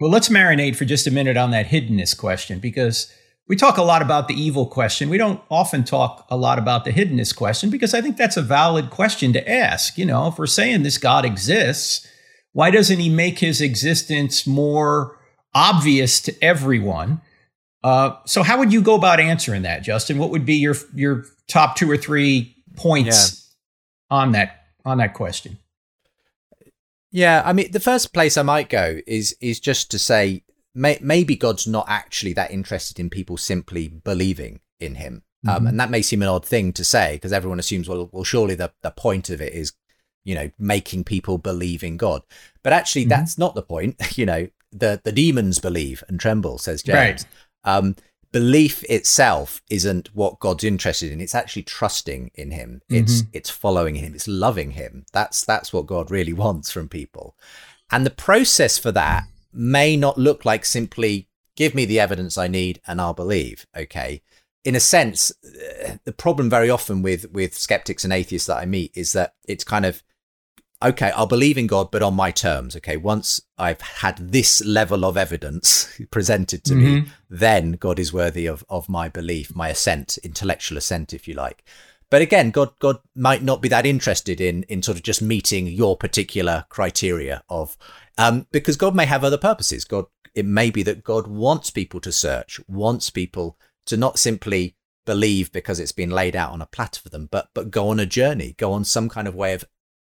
Well, 0.00 0.10
let's 0.10 0.28
marinate 0.28 0.74
for 0.74 0.84
just 0.84 1.06
a 1.06 1.12
minute 1.12 1.36
on 1.36 1.52
that 1.52 1.66
hiddenness 1.66 2.18
question 2.18 2.58
because 2.58 3.12
we 3.48 3.56
talk 3.56 3.76
a 3.76 3.82
lot 3.82 4.02
about 4.02 4.28
the 4.28 4.34
evil 4.34 4.66
question. 4.66 5.10
We 5.10 5.18
don't 5.18 5.40
often 5.50 5.84
talk 5.84 6.26
a 6.30 6.36
lot 6.36 6.58
about 6.58 6.84
the 6.84 6.92
hiddenness 6.92 7.34
question 7.34 7.70
because 7.70 7.92
I 7.92 8.00
think 8.00 8.16
that's 8.16 8.36
a 8.36 8.42
valid 8.42 8.90
question 8.90 9.32
to 9.32 9.50
ask. 9.50 9.98
You 9.98 10.06
know, 10.06 10.28
if 10.28 10.38
we're 10.38 10.46
saying 10.46 10.82
this 10.82 10.98
God 10.98 11.24
exists, 11.24 12.06
why 12.52 12.70
doesn't 12.70 12.98
he 12.98 13.10
make 13.10 13.40
his 13.40 13.60
existence 13.60 14.46
more 14.46 15.18
obvious 15.54 16.20
to 16.22 16.44
everyone? 16.44 17.20
Uh, 17.82 18.16
so, 18.26 18.42
how 18.42 18.58
would 18.58 18.72
you 18.72 18.80
go 18.80 18.94
about 18.94 19.18
answering 19.18 19.62
that, 19.62 19.82
Justin? 19.82 20.18
What 20.18 20.30
would 20.30 20.46
be 20.46 20.54
your 20.54 20.76
your 20.94 21.24
top 21.48 21.74
two 21.74 21.90
or 21.90 21.96
three 21.96 22.56
points 22.76 23.52
yeah. 24.10 24.16
on 24.16 24.32
that 24.32 24.66
on 24.84 24.98
that 24.98 25.14
question? 25.14 25.58
Yeah, 27.10 27.42
I 27.44 27.52
mean, 27.52 27.72
the 27.72 27.80
first 27.80 28.14
place 28.14 28.36
I 28.36 28.42
might 28.42 28.68
go 28.68 29.00
is 29.06 29.36
is 29.40 29.58
just 29.58 29.90
to 29.90 29.98
say 29.98 30.44
may, 30.74 30.98
maybe 31.00 31.36
God's 31.36 31.66
not 31.66 31.86
actually 31.88 32.32
that 32.34 32.50
interested 32.50 32.98
in 32.98 33.10
people 33.10 33.36
simply 33.36 33.88
believing 33.88 34.60
in 34.80 34.96
Him, 34.96 35.22
um, 35.46 35.56
mm-hmm. 35.56 35.66
and 35.68 35.80
that 35.80 35.90
may 35.90 36.02
seem 36.02 36.22
an 36.22 36.28
odd 36.28 36.46
thing 36.46 36.72
to 36.74 36.84
say 36.84 37.14
because 37.14 37.32
everyone 37.32 37.58
assumes, 37.58 37.88
well, 37.88 38.08
well, 38.12 38.24
surely 38.24 38.54
the 38.54 38.72
the 38.82 38.90
point 38.90 39.30
of 39.30 39.40
it 39.40 39.52
is 39.52 39.72
you 40.24 40.34
know, 40.34 40.50
making 40.58 41.04
people 41.04 41.38
believe 41.38 41.82
in 41.82 41.96
God. 41.96 42.22
But 42.62 42.72
actually, 42.72 43.02
mm-hmm. 43.02 43.10
that's 43.10 43.38
not 43.38 43.54
the 43.54 43.62
point. 43.62 43.96
You 44.16 44.26
know, 44.26 44.48
the 44.70 45.00
the 45.02 45.12
demons 45.12 45.58
believe 45.58 46.04
and 46.08 46.20
tremble, 46.20 46.58
says 46.58 46.82
James. 46.82 47.24
Right. 47.64 47.76
Um, 47.76 47.96
belief 48.30 48.84
itself 48.88 49.62
isn't 49.70 50.14
what 50.14 50.38
God's 50.38 50.64
interested 50.64 51.12
in. 51.12 51.20
It's 51.20 51.34
actually 51.34 51.62
trusting 51.62 52.30
in 52.34 52.50
Him. 52.50 52.82
It's 52.88 53.22
mm-hmm. 53.22 53.30
it's 53.32 53.50
following 53.50 53.94
Him. 53.96 54.14
It's 54.14 54.28
loving 54.28 54.72
Him. 54.72 55.06
That's 55.12 55.44
that's 55.44 55.72
what 55.72 55.86
God 55.86 56.10
really 56.10 56.32
wants 56.44 56.70
from 56.70 56.88
people. 56.88 57.36
And 57.90 58.04
the 58.06 58.10
process 58.10 58.78
for 58.78 58.92
that 58.92 59.24
may 59.52 59.96
not 59.96 60.18
look 60.18 60.44
like 60.44 60.64
simply 60.64 61.28
give 61.56 61.74
me 61.74 61.84
the 61.84 62.00
evidence 62.00 62.38
I 62.38 62.48
need 62.48 62.80
and 62.86 63.00
I'll 63.00 63.14
believe. 63.14 63.66
Okay. 63.76 64.22
In 64.64 64.74
a 64.74 64.80
sense, 64.80 65.32
uh, 65.44 65.96
the 66.04 66.12
problem 66.12 66.48
very 66.48 66.70
often 66.70 67.02
with 67.02 67.30
with 67.32 67.54
skeptics 67.54 68.04
and 68.04 68.12
atheists 68.12 68.46
that 68.46 68.58
I 68.58 68.66
meet 68.66 68.92
is 68.94 69.12
that 69.12 69.34
it's 69.46 69.64
kind 69.64 69.84
of 69.84 70.02
okay, 70.82 71.10
I'll 71.12 71.26
believe 71.26 71.58
in 71.58 71.66
God, 71.66 71.90
but 71.90 72.02
on 72.02 72.14
my 72.14 72.30
terms. 72.30 72.76
Okay, 72.76 72.96
once 72.96 73.40
I've 73.58 73.80
had 73.80 74.32
this 74.32 74.64
level 74.64 75.04
of 75.04 75.16
evidence 75.16 76.00
presented 76.10 76.64
to 76.64 76.74
mm-hmm. 76.74 76.94
me, 76.94 77.04
then 77.28 77.72
God 77.72 77.98
is 77.98 78.12
worthy 78.12 78.46
of 78.46 78.64
of 78.68 78.88
my 78.88 79.08
belief, 79.08 79.54
my 79.54 79.68
assent, 79.68 80.18
intellectual 80.18 80.78
assent, 80.78 81.12
if 81.12 81.26
you 81.26 81.34
like. 81.34 81.64
But 82.10 82.22
again, 82.22 82.50
God 82.50 82.78
God 82.78 82.98
might 83.14 83.42
not 83.42 83.62
be 83.62 83.68
that 83.68 83.86
interested 83.86 84.40
in 84.40 84.64
in 84.64 84.82
sort 84.82 84.96
of 84.96 85.02
just 85.02 85.22
meeting 85.22 85.66
your 85.66 85.96
particular 85.96 86.66
criteria 86.68 87.42
of 87.48 87.76
um, 88.18 88.46
because 88.52 88.76
God 88.76 88.94
may 88.94 89.06
have 89.06 89.24
other 89.24 89.38
purposes. 89.38 89.84
God 89.84 90.06
it 90.34 90.46
may 90.46 90.70
be 90.70 90.82
that 90.82 91.04
God 91.04 91.26
wants 91.26 91.70
people 91.70 92.00
to 92.00 92.12
search, 92.12 92.60
wants 92.66 93.10
people 93.10 93.58
to 93.86 93.96
not 93.96 94.18
simply 94.18 94.76
believe 95.04 95.52
because 95.52 95.80
it's 95.80 95.92
been 95.92 96.10
laid 96.10 96.36
out 96.36 96.52
on 96.52 96.62
a 96.62 96.66
platter 96.66 97.00
for 97.00 97.08
them, 97.08 97.28
but 97.30 97.48
but 97.54 97.70
go 97.70 97.88
on 97.88 98.00
a 98.00 98.06
journey, 98.06 98.54
go 98.56 98.72
on 98.72 98.84
some 98.84 99.08
kind 99.08 99.28
of 99.28 99.34
way 99.34 99.52
of 99.52 99.64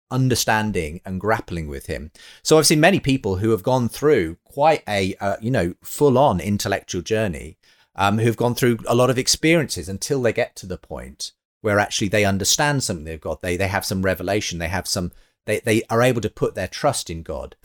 understanding 0.10 1.01
and 1.06 1.20
grappling 1.20 1.68
with 1.68 1.88
him. 1.88 2.12
So 2.42 2.58
I've 2.58 2.68
seen 2.68 2.80
many 2.80 3.00
people 3.00 3.38
who 3.38 3.51
have 3.51 3.63
gone 3.63 3.89
through 3.89 4.38
quite 4.46 4.84
a 4.88 5.16
uh, 5.20 5.38
you 5.42 5.51
know 5.51 5.75
full 5.84 6.18
on 6.18 6.39
intellectual 6.39 7.01
journey, 7.01 7.58
um, 7.96 8.20
who've 8.20 8.38
gone 8.38 8.56
through 8.56 8.80
a 8.88 8.96
lot 8.96 9.10
of 9.10 9.18
experiences 9.18 9.89
until 9.89 10.22
they 10.22 10.34
get 10.34 10.56
to 10.58 10.66
the 10.66 10.77
point 10.77 11.34
where 11.62 11.80
actually 11.80 12.08
they 12.08 12.24
understand 12.24 12.84
something 12.84 13.13
of 13.13 13.22
God. 13.22 13.39
They 13.42 13.58
they 13.58 13.68
have 13.68 13.86
some 13.86 14.04
revelation. 14.04 14.60
They 14.60 14.70
have 14.70 14.88
some. 14.88 15.12
They 15.46 15.60
they 15.60 15.84
are 15.89 16.01
able 16.01 16.22
to 16.22 16.30
put 16.30 16.56
their 16.56 16.68
trust 16.68 17.10
in 17.10 17.24
God. 17.24 17.56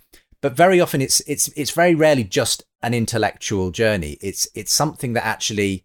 But 0.43 0.57
very 0.57 0.81
often 0.81 1.01
it's 1.01 1.21
it's 1.21 1.49
it's 1.57 1.71
very 1.71 1.95
rarely 1.95 2.25
just 2.25 2.65
an 2.83 2.93
intellectual 2.93 3.71
journey. 3.71 4.19
It's 4.21 4.49
it's 4.55 4.73
something 4.73 5.15
that 5.15 5.25
actually 5.25 5.85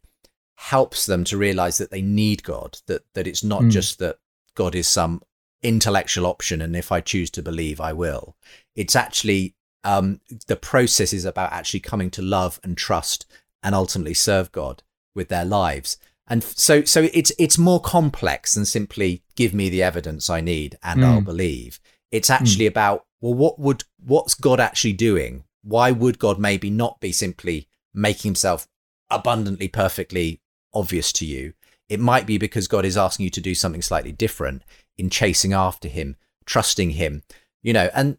helps 0.55 1.05
them 1.05 1.23
to 1.25 1.37
realize 1.37 1.77
that 1.77 1.91
they 1.91 2.01
need 2.01 2.43
God, 2.43 2.79
that 2.87 3.03
that 3.13 3.27
it's 3.27 3.43
not 3.43 3.61
mm. 3.61 3.71
just 3.71 3.99
that 3.99 4.17
God 4.55 4.75
is 4.75 4.87
some 4.87 5.21
intellectual 5.63 6.25
option 6.25 6.61
and 6.61 6.75
if 6.75 6.91
I 6.91 7.01
choose 7.01 7.29
to 7.31 7.41
believe 7.41 7.79
I 7.79 7.93
will. 7.93 8.35
It's 8.75 8.95
actually 8.95 9.55
um, 9.83 10.19
the 10.47 10.55
process 10.55 11.13
is 11.13 11.25
about 11.25 11.53
actually 11.53 11.79
coming 11.79 12.09
to 12.11 12.21
love 12.21 12.59
and 12.63 12.75
trust 12.77 13.25
and 13.63 13.73
ultimately 13.73 14.13
serve 14.13 14.51
God 14.51 14.83
with 15.15 15.29
their 15.29 15.45
lives. 15.45 15.97
And 16.27 16.43
so 16.43 16.83
so 16.83 17.07
it's 17.13 17.31
it's 17.37 17.57
more 17.57 17.79
complex 17.79 18.55
than 18.55 18.65
simply 18.65 19.23
give 19.35 19.53
me 19.53 19.69
the 19.69 19.83
evidence 19.83 20.29
I 20.29 20.41
need 20.41 20.77
and 20.81 21.01
mm. 21.01 21.05
I'll 21.05 21.21
believe. 21.21 21.79
It's 22.11 22.29
actually 22.29 22.65
mm. 22.65 22.69
about 22.69 23.05
well 23.21 23.33
what 23.33 23.59
would 23.59 23.83
what's 24.03 24.33
God 24.33 24.59
actually 24.59 24.93
doing? 24.93 25.43
Why 25.63 25.91
would 25.91 26.19
God 26.19 26.39
maybe 26.39 26.69
not 26.69 26.99
be 26.99 27.11
simply 27.11 27.67
making 27.93 28.29
himself 28.29 28.67
abundantly 29.09 29.67
perfectly 29.67 30.41
obvious 30.73 31.11
to 31.13 31.25
you. 31.25 31.53
It 31.89 31.99
might 31.99 32.25
be 32.25 32.37
because 32.37 32.67
God 32.67 32.85
is 32.85 32.97
asking 32.97 33.25
you 33.25 33.29
to 33.31 33.41
do 33.41 33.55
something 33.55 33.81
slightly 33.81 34.11
different 34.11 34.63
in 34.97 35.09
chasing 35.09 35.53
after 35.53 35.87
Him, 35.87 36.17
trusting 36.45 36.91
Him, 36.91 37.23
you 37.61 37.73
know, 37.73 37.89
and, 37.93 38.17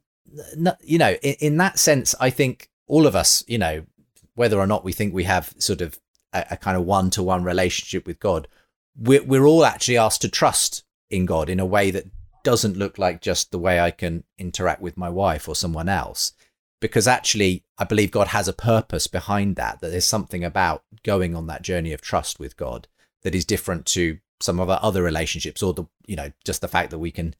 you 0.81 0.99
know, 0.99 1.13
in, 1.23 1.35
in 1.41 1.57
that 1.59 1.79
sense, 1.79 2.15
I 2.21 2.31
think 2.31 2.71
all 2.87 3.07
of 3.07 3.15
us, 3.15 3.45
you 3.47 3.59
know, 3.59 3.85
whether 4.35 4.59
or 4.59 4.67
not 4.67 4.85
we 4.85 4.93
think 4.93 5.13
we 5.13 5.25
have 5.25 5.55
sort 5.59 5.81
of 5.81 5.99
a, 6.33 6.47
a 6.53 6.57
kind 6.57 6.77
of 6.77 6.85
one 6.85 7.11
to 7.11 7.23
one 7.23 7.45
relationship 7.45 8.07
with 8.07 8.19
God, 8.19 8.49
we're, 8.97 9.23
we're 9.23 9.47
all 9.47 9.65
actually 9.65 9.99
asked 9.99 10.23
to 10.23 10.29
trust 10.29 10.85
in 11.11 11.27
God 11.27 11.49
in 11.49 11.61
a 11.61 11.67
way 11.67 11.91
that 11.91 12.07
doesn't 12.49 12.79
look 12.79 12.97
like 12.97 13.21
just 13.21 13.51
the 13.51 13.59
way 13.59 13.79
I 13.79 13.91
can 13.91 14.25
interact 14.39 14.81
with 14.81 14.97
my 14.97 15.11
wife 15.11 15.51
or 15.51 15.55
someone 15.55 15.87
else 15.87 16.33
because 16.81 17.07
actually 17.07 17.63
I 17.77 17.85
believe 17.85 18.11
God 18.11 18.29
has 18.29 18.49
a 18.49 18.55
purpose 18.55 19.07
behind 19.07 19.57
that, 19.57 19.83
that 19.83 19.91
there's 19.91 20.07
something 20.07 20.43
about 20.43 20.83
going 21.05 21.37
on 21.37 21.47
that 21.49 21.61
journey 21.61 21.93
of 21.93 22.01
trust 22.01 22.41
with 22.41 22.57
God 22.57 22.89
that 23.23 23.35
is 23.35 23.45
different 23.45 23.85
to 23.89 24.21
some 24.41 24.61
of 24.61 24.71
our 24.71 24.79
other 24.81 25.03
relationships 25.03 25.63
or 25.63 25.75
the, 25.75 25.85
you 26.07 26.17
know, 26.17 26.33
just 26.43 26.63
the 26.63 26.69
fact 26.69 26.91
that 26.91 26.99
we 26.99 27.11
can 27.11 27.37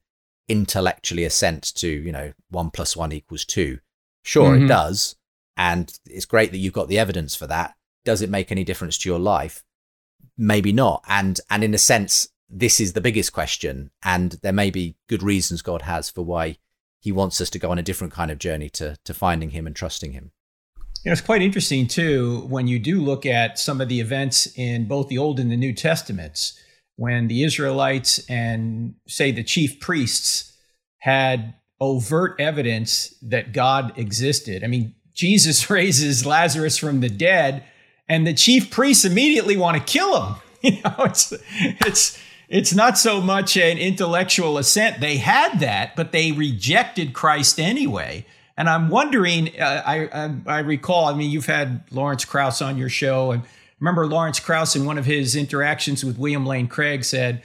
intellectually 0.47 1.23
assent 1.23 1.63
to, 1.77 1.87
you 1.87 2.11
know, 2.11 2.31
one 2.51 2.69
plus 2.69 2.95
one 2.95 3.11
equals 3.11 3.45
two. 3.45 3.79
Sure, 4.23 4.51
mm-hmm. 4.51 4.65
it 4.65 4.67
does. 4.67 5.15
And 5.57 5.91
it's 6.05 6.25
great 6.25 6.51
that 6.51 6.59
you've 6.59 6.73
got 6.73 6.87
the 6.87 6.99
evidence 6.99 7.35
for 7.35 7.47
that. 7.47 7.73
Does 8.05 8.21
it 8.21 8.29
make 8.29 8.51
any 8.51 8.63
difference 8.63 8.95
to 8.99 9.09
your 9.09 9.17
life? 9.17 9.63
Maybe 10.37 10.71
not. 10.71 11.03
And, 11.07 11.39
and 11.49 11.63
in 11.63 11.73
a 11.73 11.79
sense, 11.79 12.29
this 12.49 12.79
is 12.79 12.93
the 12.93 13.01
biggest 13.01 13.31
question. 13.31 13.91
And 14.03 14.33
there 14.41 14.53
may 14.53 14.71
be 14.71 14.95
good 15.07 15.23
reasons 15.23 15.61
God 15.61 15.83
has 15.83 16.09
for 16.09 16.23
why 16.23 16.57
he 16.99 17.11
wants 17.11 17.39
us 17.39 17.49
to 17.51 17.59
go 17.59 17.71
on 17.71 17.79
a 17.79 17.83
different 17.83 18.13
kind 18.13 18.31
of 18.31 18.39
journey 18.39 18.69
to 18.71 18.97
to 19.05 19.13
finding 19.13 19.51
him 19.51 19.67
and 19.67 19.75
trusting 19.75 20.11
him. 20.11 20.31
You 21.03 21.09
know, 21.09 21.13
it's 21.13 21.21
quite 21.21 21.41
interesting 21.41 21.87
too 21.87 22.45
when 22.49 22.67
you 22.67 22.77
do 22.77 22.99
look 23.01 23.25
at 23.25 23.57
some 23.57 23.79
of 23.79 23.87
the 23.87 24.01
events 24.01 24.47
in 24.57 24.87
both 24.87 25.07
the 25.07 25.17
Old 25.17 25.39
and 25.39 25.49
the 25.49 25.55
New 25.55 25.73
Testaments, 25.73 26.59
when 26.97 27.27
the 27.27 27.43
Israelites 27.43 28.19
and 28.27 28.95
say 29.07 29.31
the 29.31 29.43
chief 29.43 29.79
priests 29.79 30.57
had 30.97 31.53
overt 31.79 32.35
evidence 32.39 33.15
that 33.21 33.53
God 33.53 33.97
existed. 33.97 34.63
I 34.63 34.67
mean, 34.67 34.95
Jesus 35.13 35.69
raises 35.69 36.25
Lazarus 36.25 36.77
from 36.77 36.99
the 36.99 37.09
dead, 37.09 37.63
and 38.09 38.27
the 38.27 38.33
chief 38.33 38.69
priests 38.69 39.05
immediately 39.05 39.55
want 39.55 39.77
to 39.77 39.83
kill 39.83 40.21
him. 40.21 40.35
You 40.61 40.71
know, 40.83 40.95
it's 41.05 41.31
it's 41.61 42.19
it's 42.49 42.73
not 42.73 42.97
so 42.97 43.21
much 43.21 43.55
an 43.55 43.77
intellectual 43.77 44.57
assent. 44.57 44.99
They 44.99 45.17
had 45.17 45.59
that, 45.59 45.95
but 45.95 46.11
they 46.11 46.31
rejected 46.31 47.13
Christ 47.13 47.59
anyway. 47.59 48.25
And 48.57 48.67
I'm 48.67 48.89
wondering, 48.89 49.49
uh, 49.59 49.83
I, 49.85 50.09
I, 50.11 50.35
I 50.45 50.59
recall, 50.59 51.05
I 51.05 51.13
mean, 51.13 51.29
you've 51.29 51.45
had 51.45 51.83
Lawrence 51.91 52.25
Krauss 52.25 52.61
on 52.61 52.77
your 52.77 52.89
show, 52.89 53.31
and 53.31 53.43
remember 53.79 54.07
Lawrence 54.07 54.39
Krauss 54.39 54.75
in 54.75 54.83
one 54.83 54.97
of 54.97 55.05
his 55.05 55.35
interactions 55.35 56.03
with 56.03 56.17
William 56.17 56.45
Lane 56.45 56.67
Craig 56.67 57.05
said, 57.05 57.41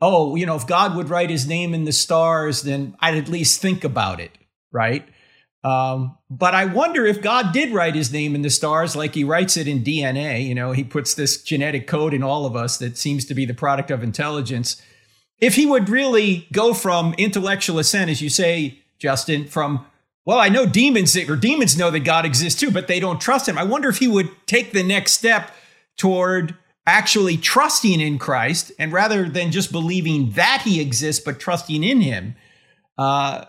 "Oh, 0.00 0.34
you 0.34 0.46
know, 0.46 0.56
if 0.56 0.66
God 0.66 0.96
would 0.96 1.10
write 1.10 1.30
His 1.30 1.46
name 1.46 1.74
in 1.74 1.84
the 1.84 1.92
stars, 1.92 2.62
then 2.62 2.96
I'd 2.98 3.16
at 3.16 3.28
least 3.28 3.60
think 3.60 3.84
about 3.84 4.20
it, 4.20 4.32
right?" 4.72 5.06
Um, 5.62 6.16
but 6.30 6.54
I 6.54 6.64
wonder 6.64 7.04
if 7.04 7.20
God 7.20 7.52
did 7.52 7.72
write 7.72 7.94
his 7.94 8.12
name 8.12 8.34
in 8.34 8.42
the 8.42 8.50
stars 8.50 8.96
like 8.96 9.14
he 9.14 9.24
writes 9.24 9.56
it 9.56 9.68
in 9.68 9.84
DNA. 9.84 10.46
You 10.46 10.54
know, 10.54 10.72
he 10.72 10.84
puts 10.84 11.14
this 11.14 11.42
genetic 11.42 11.86
code 11.86 12.14
in 12.14 12.22
all 12.22 12.46
of 12.46 12.56
us 12.56 12.78
that 12.78 12.96
seems 12.96 13.24
to 13.26 13.34
be 13.34 13.44
the 13.44 13.54
product 13.54 13.90
of 13.90 14.02
intelligence. 14.02 14.80
If 15.38 15.56
he 15.56 15.66
would 15.66 15.88
really 15.88 16.46
go 16.52 16.72
from 16.72 17.14
intellectual 17.18 17.78
assent, 17.78 18.10
as 18.10 18.22
you 18.22 18.30
say, 18.30 18.78
Justin, 18.98 19.46
from, 19.46 19.84
well, 20.24 20.38
I 20.38 20.48
know 20.48 20.66
demons 20.66 21.16
or 21.16 21.36
demons 21.36 21.76
know 21.76 21.90
that 21.90 22.00
God 22.00 22.24
exists 22.24 22.58
too, 22.58 22.70
but 22.70 22.86
they 22.86 23.00
don't 23.00 23.20
trust 23.20 23.48
him. 23.48 23.58
I 23.58 23.64
wonder 23.64 23.88
if 23.88 23.98
he 23.98 24.08
would 24.08 24.30
take 24.46 24.72
the 24.72 24.82
next 24.82 25.12
step 25.12 25.50
toward 25.96 26.54
actually 26.86 27.36
trusting 27.36 28.00
in 28.00 28.18
Christ 28.18 28.72
and 28.78 28.92
rather 28.92 29.28
than 29.28 29.52
just 29.52 29.72
believing 29.72 30.30
that 30.32 30.62
he 30.64 30.80
exists, 30.80 31.22
but 31.22 31.38
trusting 31.38 31.84
in 31.84 32.00
him. 32.00 32.34
Uh, 32.96 33.44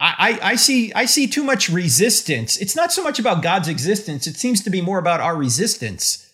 I, 0.00 0.38
I 0.42 0.54
see 0.56 0.92
I 0.94 1.04
see 1.04 1.26
too 1.26 1.44
much 1.44 1.68
resistance. 1.68 2.56
It's 2.56 2.74
not 2.74 2.90
so 2.90 3.02
much 3.02 3.18
about 3.18 3.42
God's 3.42 3.68
existence. 3.68 4.26
It 4.26 4.36
seems 4.36 4.62
to 4.62 4.70
be 4.70 4.80
more 4.80 4.98
about 4.98 5.20
our 5.20 5.36
resistance 5.36 6.30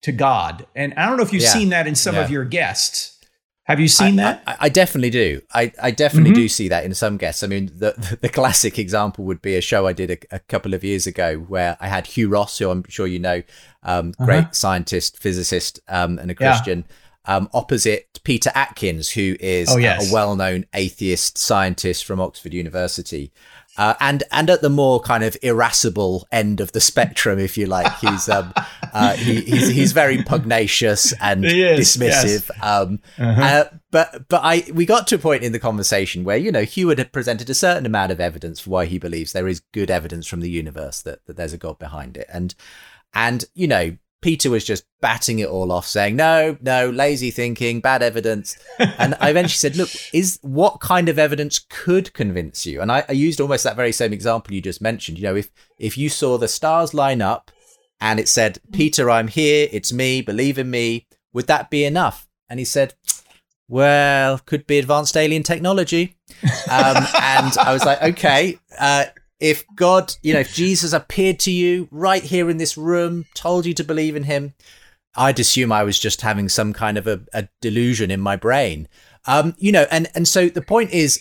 to 0.00 0.12
God. 0.12 0.66
And 0.74 0.94
I 0.94 1.06
don't 1.06 1.18
know 1.18 1.22
if 1.22 1.32
you've 1.32 1.42
yeah. 1.42 1.48
seen 1.50 1.68
that 1.70 1.86
in 1.86 1.94
some 1.94 2.14
yeah. 2.14 2.22
of 2.22 2.30
your 2.30 2.44
guests. 2.44 3.10
Have 3.64 3.78
you 3.78 3.86
seen 3.86 4.18
I, 4.18 4.22
that? 4.22 4.42
I, 4.46 4.56
I, 4.60 4.68
definitely 4.70 5.10
do. 5.10 5.40
I, 5.54 5.72
I 5.80 5.92
definitely 5.92 6.30
mm-hmm. 6.30 6.40
do 6.40 6.48
see 6.48 6.68
that 6.68 6.84
in 6.84 6.94
some 6.94 7.16
guests. 7.16 7.44
I 7.44 7.46
mean, 7.46 7.70
the 7.76 8.18
the 8.20 8.28
classic 8.28 8.78
example 8.78 9.24
would 9.26 9.40
be 9.40 9.56
a 9.56 9.60
show 9.60 9.86
I 9.86 9.92
did 9.92 10.10
a, 10.10 10.36
a 10.36 10.38
couple 10.40 10.74
of 10.74 10.82
years 10.82 11.06
ago 11.06 11.36
where 11.36 11.76
I 11.80 11.88
had 11.88 12.06
Hugh 12.06 12.28
Ross, 12.28 12.58
who 12.58 12.70
I'm 12.70 12.82
sure 12.88 13.06
you 13.06 13.20
know, 13.20 13.42
um, 13.84 14.12
great 14.12 14.38
uh-huh. 14.38 14.52
scientist, 14.52 15.18
physicist, 15.18 15.80
um, 15.88 16.18
and 16.18 16.30
a 16.30 16.34
Christian. 16.34 16.84
Yeah 16.88 16.96
um, 17.24 17.48
opposite 17.52 18.20
Peter 18.24 18.50
Atkins, 18.54 19.10
who 19.10 19.36
is 19.40 19.70
oh, 19.70 19.76
yes. 19.76 20.10
a 20.10 20.12
well-known 20.12 20.66
atheist 20.74 21.38
scientist 21.38 22.04
from 22.04 22.20
Oxford 22.20 22.54
University. 22.54 23.32
Uh, 23.78 23.94
and 24.00 24.22
and 24.30 24.50
at 24.50 24.60
the 24.60 24.68
more 24.68 25.00
kind 25.00 25.24
of 25.24 25.34
irascible 25.40 26.26
end 26.30 26.60
of 26.60 26.72
the 26.72 26.80
spectrum, 26.80 27.38
if 27.38 27.56
you 27.56 27.64
like, 27.64 27.90
he's 28.00 28.28
um, 28.28 28.52
uh, 28.92 29.14
he, 29.14 29.40
he's 29.40 29.68
he's 29.68 29.92
very 29.92 30.22
pugnacious 30.24 31.14
and 31.22 31.42
is, 31.42 31.96
dismissive. 31.96 32.50
Yes. 32.50 32.62
Um, 32.62 33.00
uh-huh. 33.18 33.42
uh, 33.42 33.64
but 33.90 34.28
but 34.28 34.42
I 34.44 34.64
we 34.74 34.84
got 34.84 35.06
to 35.06 35.14
a 35.14 35.18
point 35.18 35.42
in 35.42 35.52
the 35.52 35.58
conversation 35.58 36.22
where 36.22 36.36
you 36.36 36.52
know 36.52 36.64
Hugh 36.64 36.90
had 36.90 37.12
presented 37.12 37.48
a 37.48 37.54
certain 37.54 37.86
amount 37.86 38.12
of 38.12 38.20
evidence 38.20 38.60
for 38.60 38.68
why 38.68 38.84
he 38.84 38.98
believes 38.98 39.32
there 39.32 39.48
is 39.48 39.60
good 39.72 39.90
evidence 39.90 40.26
from 40.26 40.40
the 40.40 40.50
universe 40.50 41.00
that 41.02 41.24
that 41.24 41.36
there's 41.38 41.54
a 41.54 41.58
god 41.58 41.78
behind 41.78 42.18
it, 42.18 42.26
and 42.30 42.54
and 43.14 43.46
you 43.54 43.66
know 43.66 43.96
Peter 44.22 44.50
was 44.50 44.64
just 44.64 44.84
batting 45.00 45.40
it 45.40 45.48
all 45.48 45.72
off, 45.72 45.86
saying, 45.86 46.16
no, 46.16 46.56
no, 46.62 46.88
lazy 46.88 47.30
thinking, 47.30 47.80
bad 47.80 48.02
evidence. 48.02 48.56
And 48.78 49.14
I 49.20 49.30
eventually 49.30 49.58
said, 49.58 49.76
look, 49.76 49.90
is 50.14 50.38
what 50.42 50.80
kind 50.80 51.08
of 51.08 51.18
evidence 51.18 51.58
could 51.68 52.14
convince 52.14 52.64
you? 52.64 52.80
And 52.80 52.90
I, 52.90 53.04
I, 53.08 53.12
used 53.12 53.40
almost 53.40 53.64
that 53.64 53.76
very 53.76 53.92
same 53.92 54.12
example 54.12 54.54
you 54.54 54.60
just 54.60 54.80
mentioned. 54.80 55.18
You 55.18 55.24
know, 55.24 55.36
if 55.36 55.50
if 55.76 55.98
you 55.98 56.08
saw 56.08 56.38
the 56.38 56.48
stars 56.48 56.94
line 56.94 57.20
up 57.20 57.50
and 58.00 58.20
it 58.20 58.28
said, 58.28 58.60
Peter, 58.72 59.10
I'm 59.10 59.28
here, 59.28 59.68
it's 59.72 59.92
me, 59.92 60.22
believe 60.22 60.58
in 60.58 60.70
me, 60.70 61.06
would 61.32 61.48
that 61.48 61.68
be 61.68 61.84
enough? 61.84 62.28
And 62.48 62.58
he 62.58 62.64
said, 62.64 62.94
well, 63.68 64.38
could 64.38 64.66
be 64.66 64.78
advanced 64.78 65.16
alien 65.16 65.42
technology. 65.42 66.16
Um, 66.70 67.06
and 67.20 67.56
I 67.58 67.72
was 67.72 67.84
like, 67.84 68.02
okay, 68.02 68.58
uh, 68.78 69.06
if 69.42 69.64
God, 69.74 70.14
you 70.22 70.32
know, 70.32 70.40
if 70.40 70.54
Jesus 70.54 70.92
appeared 70.92 71.40
to 71.40 71.50
you 71.50 71.88
right 71.90 72.22
here 72.22 72.48
in 72.48 72.58
this 72.58 72.76
room, 72.76 73.26
told 73.34 73.66
you 73.66 73.74
to 73.74 73.82
believe 73.82 74.14
in 74.14 74.22
him, 74.22 74.54
I'd 75.16 75.40
assume 75.40 75.72
I 75.72 75.82
was 75.82 75.98
just 75.98 76.20
having 76.20 76.48
some 76.48 76.72
kind 76.72 76.96
of 76.96 77.08
a, 77.08 77.22
a 77.34 77.48
delusion 77.60 78.12
in 78.12 78.20
my 78.20 78.36
brain. 78.36 78.86
Um, 79.26 79.56
you 79.58 79.72
know, 79.72 79.86
and, 79.90 80.08
and 80.14 80.28
so 80.28 80.48
the 80.48 80.62
point 80.62 80.92
is, 80.92 81.20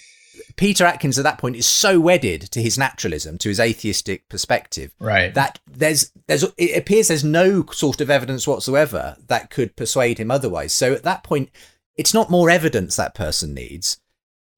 Peter 0.56 0.86
Atkins 0.86 1.18
at 1.18 1.24
that 1.24 1.40
point 1.40 1.56
is 1.56 1.66
so 1.66 2.00
wedded 2.00 2.42
to 2.52 2.62
his 2.62 2.78
naturalism, 2.78 3.40
to 3.40 3.50
his 3.50 3.60
atheistic 3.60 4.30
perspective, 4.30 4.94
right? 5.00 5.34
That 5.34 5.60
there's 5.66 6.12
there's 6.28 6.44
it 6.58 6.78
appears 6.78 7.08
there's 7.08 7.24
no 7.24 7.66
sort 7.72 8.02
of 8.02 8.10
evidence 8.10 8.48
whatsoever 8.48 9.18
that 9.28 9.50
could 9.50 9.76
persuade 9.76 10.20
him 10.20 10.30
otherwise. 10.30 10.74
So 10.74 10.94
at 10.94 11.04
that 11.04 11.24
point, 11.24 11.50
it's 11.96 12.14
not 12.14 12.30
more 12.30 12.50
evidence 12.50 12.96
that 12.96 13.16
person 13.16 13.54
needs, 13.54 14.00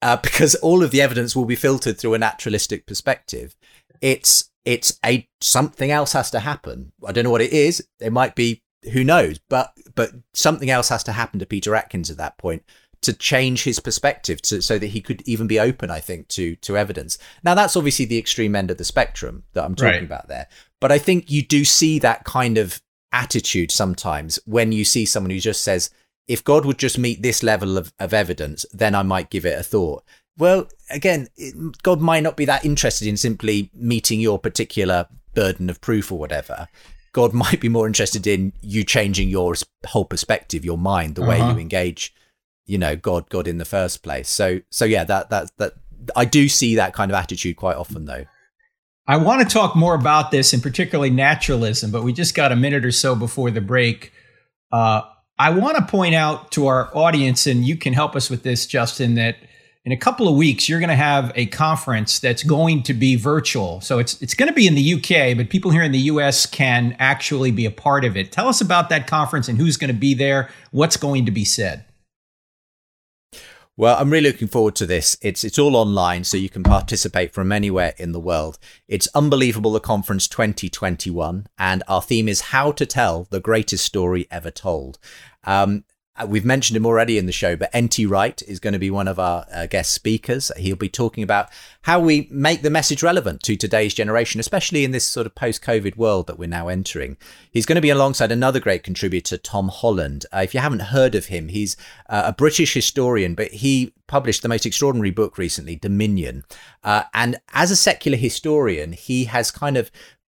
uh, 0.03 0.17
because 0.17 0.53
all 0.55 0.83
of 0.83 0.91
the 0.91 1.01
evidence 1.01 1.35
will 1.35 1.45
be 1.45 1.55
filtered 1.55 1.97
through 1.97 2.13
a 2.13 2.19
naturalistic 2.19 2.85
perspective. 2.85 3.55
It's 4.01 4.51
it's 4.65 4.99
a 5.03 5.27
something 5.41 5.91
else 5.91 6.13
has 6.13 6.29
to 6.31 6.41
happen. 6.41 6.91
I 7.05 7.11
don't 7.11 7.23
know 7.23 7.31
what 7.31 7.41
it 7.41 7.53
is. 7.53 7.87
It 7.99 8.11
might 8.11 8.35
be 8.35 8.61
who 8.91 9.03
knows, 9.03 9.39
but 9.49 9.73
but 9.95 10.11
something 10.33 10.69
else 10.69 10.89
has 10.89 11.03
to 11.05 11.13
happen 11.13 11.39
to 11.39 11.45
Peter 11.45 11.73
Atkins 11.73 12.11
at 12.11 12.17
that 12.17 12.37
point 12.37 12.63
to 13.01 13.13
change 13.13 13.63
his 13.63 13.81
perspective 13.81 14.41
to, 14.41 14.61
so 14.61 14.79
that 14.79 14.87
he 14.87 15.01
could 15.01 15.21
even 15.25 15.45
be 15.45 15.59
open, 15.59 15.89
I 15.89 16.01
think, 16.01 16.27
to 16.29 16.57
to 16.57 16.77
evidence. 16.77 17.17
Now 17.43 17.55
that's 17.55 17.77
obviously 17.77 18.05
the 18.05 18.19
extreme 18.19 18.55
end 18.55 18.71
of 18.71 18.77
the 18.77 18.83
spectrum 18.83 19.43
that 19.53 19.63
I'm 19.63 19.75
talking 19.75 19.93
right. 19.93 20.03
about 20.03 20.27
there. 20.27 20.47
But 20.81 20.91
I 20.91 20.99
think 20.99 21.31
you 21.31 21.43
do 21.43 21.63
see 21.63 21.97
that 21.99 22.25
kind 22.25 22.57
of 22.57 22.81
attitude 23.13 23.71
sometimes 23.71 24.37
when 24.45 24.73
you 24.73 24.83
see 24.83 25.05
someone 25.05 25.31
who 25.31 25.39
just 25.39 25.63
says, 25.63 25.91
if 26.27 26.43
God 26.43 26.65
would 26.65 26.77
just 26.77 26.97
meet 26.97 27.21
this 27.21 27.43
level 27.43 27.77
of, 27.77 27.93
of 27.99 28.13
evidence, 28.13 28.65
then 28.71 28.95
I 28.95 29.03
might 29.03 29.29
give 29.29 29.45
it 29.45 29.59
a 29.59 29.63
thought. 29.63 30.03
Well, 30.37 30.67
again, 30.89 31.27
it, 31.35 31.81
God 31.83 32.01
might 32.01 32.23
not 32.23 32.37
be 32.37 32.45
that 32.45 32.65
interested 32.65 33.07
in 33.07 33.17
simply 33.17 33.69
meeting 33.73 34.19
your 34.19 34.39
particular 34.39 35.07
burden 35.35 35.69
of 35.69 35.81
proof 35.81 36.11
or 36.11 36.17
whatever. 36.17 36.67
God 37.11 37.33
might 37.33 37.59
be 37.59 37.69
more 37.69 37.87
interested 37.87 38.25
in 38.25 38.53
you 38.61 38.83
changing 38.83 39.29
your 39.29 39.53
whole 39.85 40.05
perspective, 40.05 40.65
your 40.65 40.77
mind, 40.77 41.15
the 41.15 41.21
uh-huh. 41.21 41.29
way 41.29 41.37
you 41.37 41.59
engage 41.59 42.13
you 42.65 42.77
know 42.77 42.95
god 42.95 43.29
god 43.29 43.47
in 43.47 43.57
the 43.57 43.65
first 43.65 44.03
place 44.03 44.29
so 44.29 44.59
so 44.69 44.85
yeah 44.85 45.03
that 45.03 45.29
that 45.29 45.51
that 45.57 45.73
i 46.15 46.25
do 46.25 46.47
see 46.47 46.75
that 46.75 46.93
kind 46.93 47.11
of 47.11 47.15
attitude 47.15 47.55
quite 47.55 47.75
often 47.75 48.05
though 48.05 48.25
i 49.07 49.17
want 49.17 49.41
to 49.47 49.53
talk 49.53 49.75
more 49.75 49.95
about 49.95 50.31
this 50.31 50.53
and 50.53 50.63
particularly 50.63 51.09
naturalism 51.09 51.91
but 51.91 52.03
we 52.03 52.13
just 52.13 52.35
got 52.35 52.51
a 52.51 52.55
minute 52.55 52.85
or 52.85 52.91
so 52.91 53.15
before 53.15 53.51
the 53.51 53.61
break 53.61 54.11
uh, 54.71 55.01
i 55.39 55.49
want 55.49 55.75
to 55.77 55.83
point 55.85 56.15
out 56.15 56.51
to 56.51 56.67
our 56.67 56.89
audience 56.95 57.47
and 57.47 57.65
you 57.65 57.75
can 57.75 57.93
help 57.93 58.15
us 58.15 58.29
with 58.29 58.43
this 58.43 58.65
justin 58.65 59.15
that 59.15 59.35
in 59.85 59.91
a 59.91 59.97
couple 59.97 60.27
of 60.27 60.35
weeks 60.35 60.69
you're 60.69 60.79
going 60.79 60.89
to 60.89 60.95
have 60.95 61.31
a 61.35 61.45
conference 61.47 62.19
that's 62.19 62.43
going 62.43 62.83
to 62.83 62.93
be 62.93 63.15
virtual. 63.15 63.81
So 63.81 63.99
it's 63.99 64.21
it's 64.21 64.33
going 64.33 64.47
to 64.47 64.53
be 64.53 64.67
in 64.67 64.75
the 64.75 64.93
UK 64.93 65.35
but 65.35 65.49
people 65.49 65.71
here 65.71 65.83
in 65.83 65.91
the 65.91 65.99
US 65.99 66.45
can 66.45 66.95
actually 66.99 67.51
be 67.51 67.65
a 67.65 67.71
part 67.71 68.05
of 68.05 68.15
it. 68.15 68.31
Tell 68.31 68.47
us 68.47 68.61
about 68.61 68.89
that 68.89 69.07
conference 69.07 69.47
and 69.47 69.57
who's 69.57 69.77
going 69.77 69.89
to 69.89 69.99
be 69.99 70.13
there 70.13 70.49
what's 70.71 70.97
going 70.97 71.25
to 71.25 71.31
be 71.31 71.45
said 71.45 71.83
well, 73.75 73.97
I'm 73.99 74.11
really 74.11 74.29
looking 74.29 74.47
forward 74.47 74.75
to 74.75 74.85
this. 74.85 75.17
It's 75.21 75.43
it's 75.43 75.57
all 75.57 75.75
online, 75.75 76.23
so 76.23 76.37
you 76.37 76.49
can 76.49 76.61
participate 76.61 77.33
from 77.33 77.51
anywhere 77.51 77.93
in 77.97 78.11
the 78.11 78.19
world. 78.19 78.59
It's 78.87 79.07
Unbelievable 79.15 79.71
the 79.71 79.79
Conference 79.79 80.27
2021, 80.27 81.47
and 81.57 81.83
our 81.87 82.01
theme 82.01 82.27
is 82.27 82.41
how 82.41 82.71
to 82.73 82.85
tell 82.85 83.27
the 83.31 83.39
greatest 83.39 83.83
story 83.83 84.27
ever 84.29 84.51
told. 84.51 84.99
Um, 85.43 85.85
we've 86.27 86.45
mentioned 86.45 86.77
him 86.77 86.85
already 86.85 87.17
in 87.17 87.25
the 87.25 87.31
show, 87.31 87.55
but 87.55 87.71
N.T. 87.73 88.05
Wright 88.05 88.39
is 88.43 88.59
going 88.59 88.73
to 88.73 88.79
be 88.79 88.91
one 88.91 89.07
of 89.07 89.17
our 89.17 89.45
uh, 89.51 89.65
guest 89.65 89.93
speakers. 89.93 90.51
He'll 90.57 90.75
be 90.75 90.89
talking 90.89 91.23
about 91.23 91.49
how 91.83 91.99
we 91.99 92.27
make 92.29 92.61
the 92.61 92.69
message 92.69 93.01
relevant 93.01 93.41
to 93.43 93.55
today's 93.55 93.95
generation, 93.95 94.39
especially 94.39 94.83
in 94.83 94.91
this 94.91 95.05
sort 95.05 95.25
of 95.25 95.33
post 95.33 95.63
COVID 95.63 95.97
world 95.97 96.27
that 96.27 96.37
we're 96.37 96.47
now 96.47 96.67
entering. 96.67 97.17
He's 97.49 97.65
going 97.65 97.77
to 97.77 97.81
be 97.81 97.89
alongside 97.89 98.31
another 98.31 98.59
great 98.59 98.83
contributor, 98.83 99.37
Tom 99.37 99.69
Holland. 99.69 100.27
Uh, 100.31 100.41
if 100.43 100.53
you 100.53 100.59
haven't 100.59 100.81
heard 100.81 101.15
of 101.15 101.25
him, 101.25 101.47
he's 101.47 101.75
uh, 102.07 102.23
a 102.27 102.33
British 102.33 102.75
historian, 102.75 103.33
but 103.33 103.51
he 103.51 103.93
published 104.05 104.43
the 104.43 104.49
most 104.49 104.67
extraordinary 104.67 105.11
book 105.11 105.39
recently, 105.39 105.75
Dominion. 105.75 106.43
Uh, 106.83 107.03
and 107.15 107.37
as 107.53 107.71
a 107.71 107.75
secular 107.75 108.17
historian, 108.17 108.93
he 108.93 109.25
has 109.25 109.49
kind 109.49 109.77
of 109.77 109.89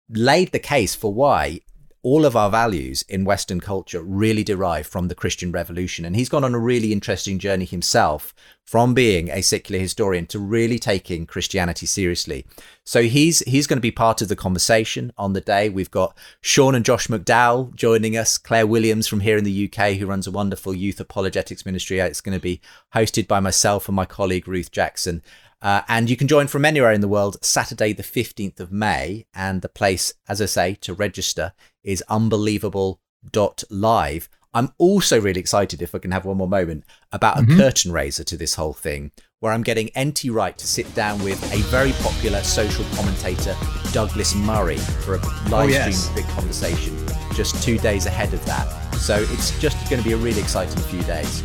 laid 0.10 0.54
the 0.54 0.60
case 0.60 0.96
for 0.96 1.14
why 1.14 1.60
all 2.04 2.26
of 2.26 2.36
our 2.36 2.50
values 2.50 3.02
in 3.08 3.24
Western 3.24 3.62
culture 3.62 4.02
really 4.02 4.44
derive 4.44 4.86
from 4.86 5.08
the 5.08 5.16
Christian 5.16 5.54
Revolution. 5.54 6.04
And 6.04 6.18
he's 6.18 6.28
gone 6.28 6.44
on 6.44 6.54
a 6.54 6.60
really 6.60 6.92
interesting 6.92 7.40
journey 7.40 7.64
himself 7.64 8.34
from 8.66 8.94
being 8.94 9.30
a 9.30 9.42
secular 9.42 9.80
historian 9.80 10.26
to 10.28 10.40
really 10.40 10.78
taking 10.80 11.26
Christianity 11.26 11.86
seriously. 11.86 12.46
So 12.84 13.04
he's 13.04 13.40
he's 13.40 13.68
going 13.68 13.78
to 13.78 13.82
be 13.82 13.92
part 13.92 14.22
of 14.22 14.28
the 14.28 14.36
conversation 14.36 15.14
on 15.18 15.32
the 15.32 15.42
day. 15.42 15.70
We've 15.70 15.92
got 15.92 16.18
Sean 16.42 16.76
and 16.76 16.84
Josh 16.84 17.08
McDowell 17.08 17.74
joining 17.74 18.18
us, 18.18 18.38
Claire 18.38 18.68
Williams 18.68 19.08
from 19.08 19.22
here 19.22 19.38
in 19.38 19.46
the 19.46 19.72
UK, 19.72 19.94
who 19.94 20.06
runs 20.06 20.28
a 20.28 20.32
wonderful 20.32 20.74
youth 20.74 21.00
apologetics 21.00 21.66
ministry. 21.66 22.00
It's 22.00 22.22
going 22.22 22.38
to 22.38 22.44
be 22.44 22.60
hosted 22.94 23.28
by 23.30 23.40
myself 23.40 23.88
and 23.88 23.96
my 23.96 24.06
colleague 24.06 24.48
Ruth 24.48 24.72
Jackson. 24.72 25.24
Uh, 25.64 25.82
and 25.88 26.08
you 26.10 26.18
can 26.18 26.28
join 26.28 26.48
from 26.48 26.66
anywhere 26.66 26.92
in 26.92 27.02
the 27.02 27.08
world 27.08 27.38
Saturday, 27.42 27.94
the 27.94 28.04
15th 28.04 28.60
of 28.60 28.72
May. 28.72 29.26
And 29.34 29.64
the 29.64 29.70
place, 29.70 30.14
as 30.28 30.40
I 30.42 30.46
say, 30.46 30.76
to 30.82 30.94
register 30.94 31.54
is 31.84 32.04
unbelievable.live. 32.10 34.30
I'm 34.56 34.72
also 34.78 35.20
really 35.20 35.40
excited, 35.40 35.82
if 35.82 35.96
I 35.96 36.00
can 36.00 36.12
have 36.12 36.26
one 36.26 36.38
more 36.38 36.48
moment, 36.48 36.84
about 37.12 37.40
a 37.40 37.42
mm-hmm. 37.42 37.58
curtain 37.58 37.92
raiser 37.92 38.24
to 38.26 38.38
this 38.38 38.54
whole 38.54 38.74
thing, 38.74 39.12
where 39.40 39.52
I'm 39.52 39.64
getting 39.64 39.90
NT 39.98 40.26
Wright 40.26 40.56
to 40.58 40.68
sit 40.68 40.94
down 40.94 41.24
with 41.24 41.42
a 41.52 41.58
very 41.70 41.94
popular 41.94 42.44
social 42.44 42.86
commentator, 42.96 43.56
Douglas 43.92 44.36
Murray, 44.36 44.78
for 44.78 45.16
a 45.16 45.22
live 45.50 45.54
oh, 45.54 45.64
yes. 45.70 46.04
stream 46.04 46.18
big 46.18 46.28
conversation 46.36 46.96
just 47.34 47.62
two 47.64 47.78
days 47.78 48.06
ahead 48.06 48.34
of 48.34 48.44
that. 48.46 48.68
So 48.96 49.26
it's 49.30 49.58
just 49.60 49.90
going 49.90 50.02
to 50.02 50.08
be 50.08 50.14
a 50.14 50.18
really 50.18 50.40
exciting 50.40 50.82
few 50.84 51.02
days. 51.04 51.44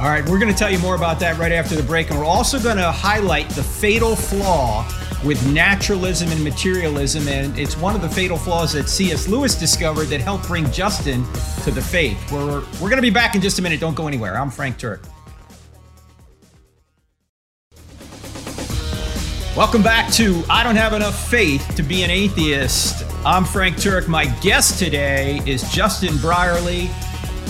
All 0.00 0.06
right, 0.06 0.24
we're 0.28 0.38
going 0.38 0.52
to 0.52 0.56
tell 0.56 0.70
you 0.70 0.78
more 0.78 0.94
about 0.94 1.18
that 1.18 1.38
right 1.38 1.50
after 1.50 1.74
the 1.74 1.82
break. 1.82 2.10
And 2.10 2.20
we're 2.20 2.24
also 2.24 2.60
going 2.60 2.76
to 2.76 2.92
highlight 2.92 3.48
the 3.48 3.64
fatal 3.64 4.14
flaw 4.14 4.86
with 5.24 5.44
naturalism 5.52 6.30
and 6.30 6.44
materialism. 6.44 7.26
And 7.26 7.58
it's 7.58 7.76
one 7.76 7.96
of 7.96 8.00
the 8.02 8.08
fatal 8.08 8.36
flaws 8.36 8.74
that 8.74 8.88
C.S. 8.88 9.26
Lewis 9.26 9.56
discovered 9.56 10.04
that 10.04 10.20
helped 10.20 10.46
bring 10.46 10.70
Justin 10.70 11.24
to 11.64 11.72
the 11.72 11.82
faith. 11.82 12.30
We're, 12.30 12.60
we're 12.80 12.88
going 12.90 12.98
to 12.98 13.02
be 13.02 13.10
back 13.10 13.34
in 13.34 13.40
just 13.40 13.58
a 13.58 13.62
minute. 13.62 13.80
Don't 13.80 13.96
go 13.96 14.06
anywhere. 14.06 14.38
I'm 14.38 14.50
Frank 14.50 14.78
Turek. 14.78 15.04
Welcome 19.56 19.82
back 19.82 20.12
to 20.12 20.44
I 20.48 20.62
Don't 20.62 20.76
Have 20.76 20.92
Enough 20.92 21.28
Faith 21.28 21.74
to 21.74 21.82
Be 21.82 22.04
an 22.04 22.10
Atheist. 22.10 23.04
I'm 23.26 23.44
Frank 23.44 23.74
Turek. 23.74 24.06
My 24.06 24.26
guest 24.42 24.78
today 24.78 25.40
is 25.44 25.68
Justin 25.72 26.16
Brierley 26.18 26.88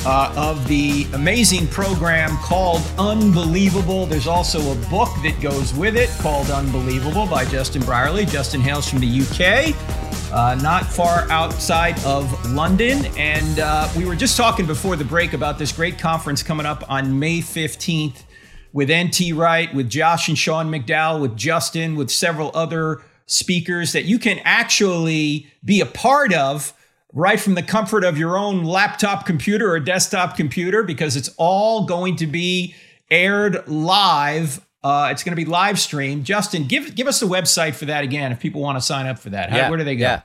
uh, 0.09 0.33
of 0.38 0.66
the 0.68 1.07
amazing 1.12 1.66
program 1.66 2.35
called 2.38 2.81
Unbelievable. 2.99 4.07
There's 4.07 4.27
also 4.27 4.73
a 4.73 4.75
book 4.88 5.11
that 5.23 5.38
goes 5.38 5.75
with 5.75 5.97
it 5.97 6.09
called 6.21 6.51
Unbelievable 6.51 7.27
by 7.27 7.44
Justin 7.44 7.83
Brierley. 7.83 8.25
Justin 8.25 8.62
hails 8.62 8.88
from 8.88 9.01
the 9.01 9.21
UK, 9.21 10.33
uh, 10.33 10.55
not 10.62 10.87
far 10.87 11.31
outside 11.31 12.03
of 12.07 12.51
London. 12.55 13.05
And 13.18 13.59
uh, 13.59 13.87
we 13.99 14.07
were 14.07 14.16
just 14.16 14.35
talking 14.35 14.64
before 14.64 14.97
the 14.97 15.05
break 15.05 15.35
about 15.35 15.59
this 15.59 15.73
great 15.73 15.99
conference 15.99 16.42
coming 16.42 16.64
up 16.64 16.90
on 16.90 17.18
May 17.18 17.40
15th 17.40 18.23
with 18.73 18.90
NT 18.90 19.35
Wright, 19.35 19.75
with 19.75 19.90
Josh 19.90 20.29
and 20.29 20.38
Sean 20.38 20.71
McDowell, 20.71 21.21
with 21.21 21.37
Justin, 21.37 21.97
with 21.97 22.11
several 22.11 22.51
other 22.55 23.03
speakers 23.27 23.92
that 23.92 24.07
you 24.07 24.18
can 24.18 24.38
actually 24.42 25.49
be 25.62 25.83
a 25.83 25.87
part 25.87 26.33
of 26.33 26.73
right 27.12 27.40
from 27.40 27.55
the 27.55 27.62
comfort 27.62 28.05
of 28.05 28.18
your 28.18 28.37
own 28.37 28.64
laptop 28.64 29.27
computer 29.27 29.71
or 29.73 29.81
desktop 29.81 30.37
computer 30.37 30.83
because 30.83 31.16
it's 31.16 31.31
all 31.37 31.85
going 31.85 32.16
to 32.16 32.27
be 32.27 32.75
aired 33.11 33.66
live. 33.68 34.64
Uh, 34.83 35.09
it's 35.11 35.25
going 35.25 35.33
to 35.33 35.37
be 35.37 35.44
live 35.44 35.79
streamed. 35.79 36.25
Justin, 36.25 36.66
give 36.66 36.94
give 36.94 37.07
us 37.07 37.21
the 37.21 37.27
website 37.27 37.75
for 37.75 37.87
that 37.87 38.05
again 38.05 38.33
if 38.33 38.40
people 38.40 38.61
want 38.61 38.77
to 38.77 38.83
sign 38.83 39.07
up 39.07 39.18
for 39.18 39.31
that. 39.31 39.51
How, 39.51 39.57
yeah, 39.57 39.68
where 39.68 39.79
do 39.79 39.85
they 39.85 39.97
go? 39.97 40.05
Yeah. 40.05 40.23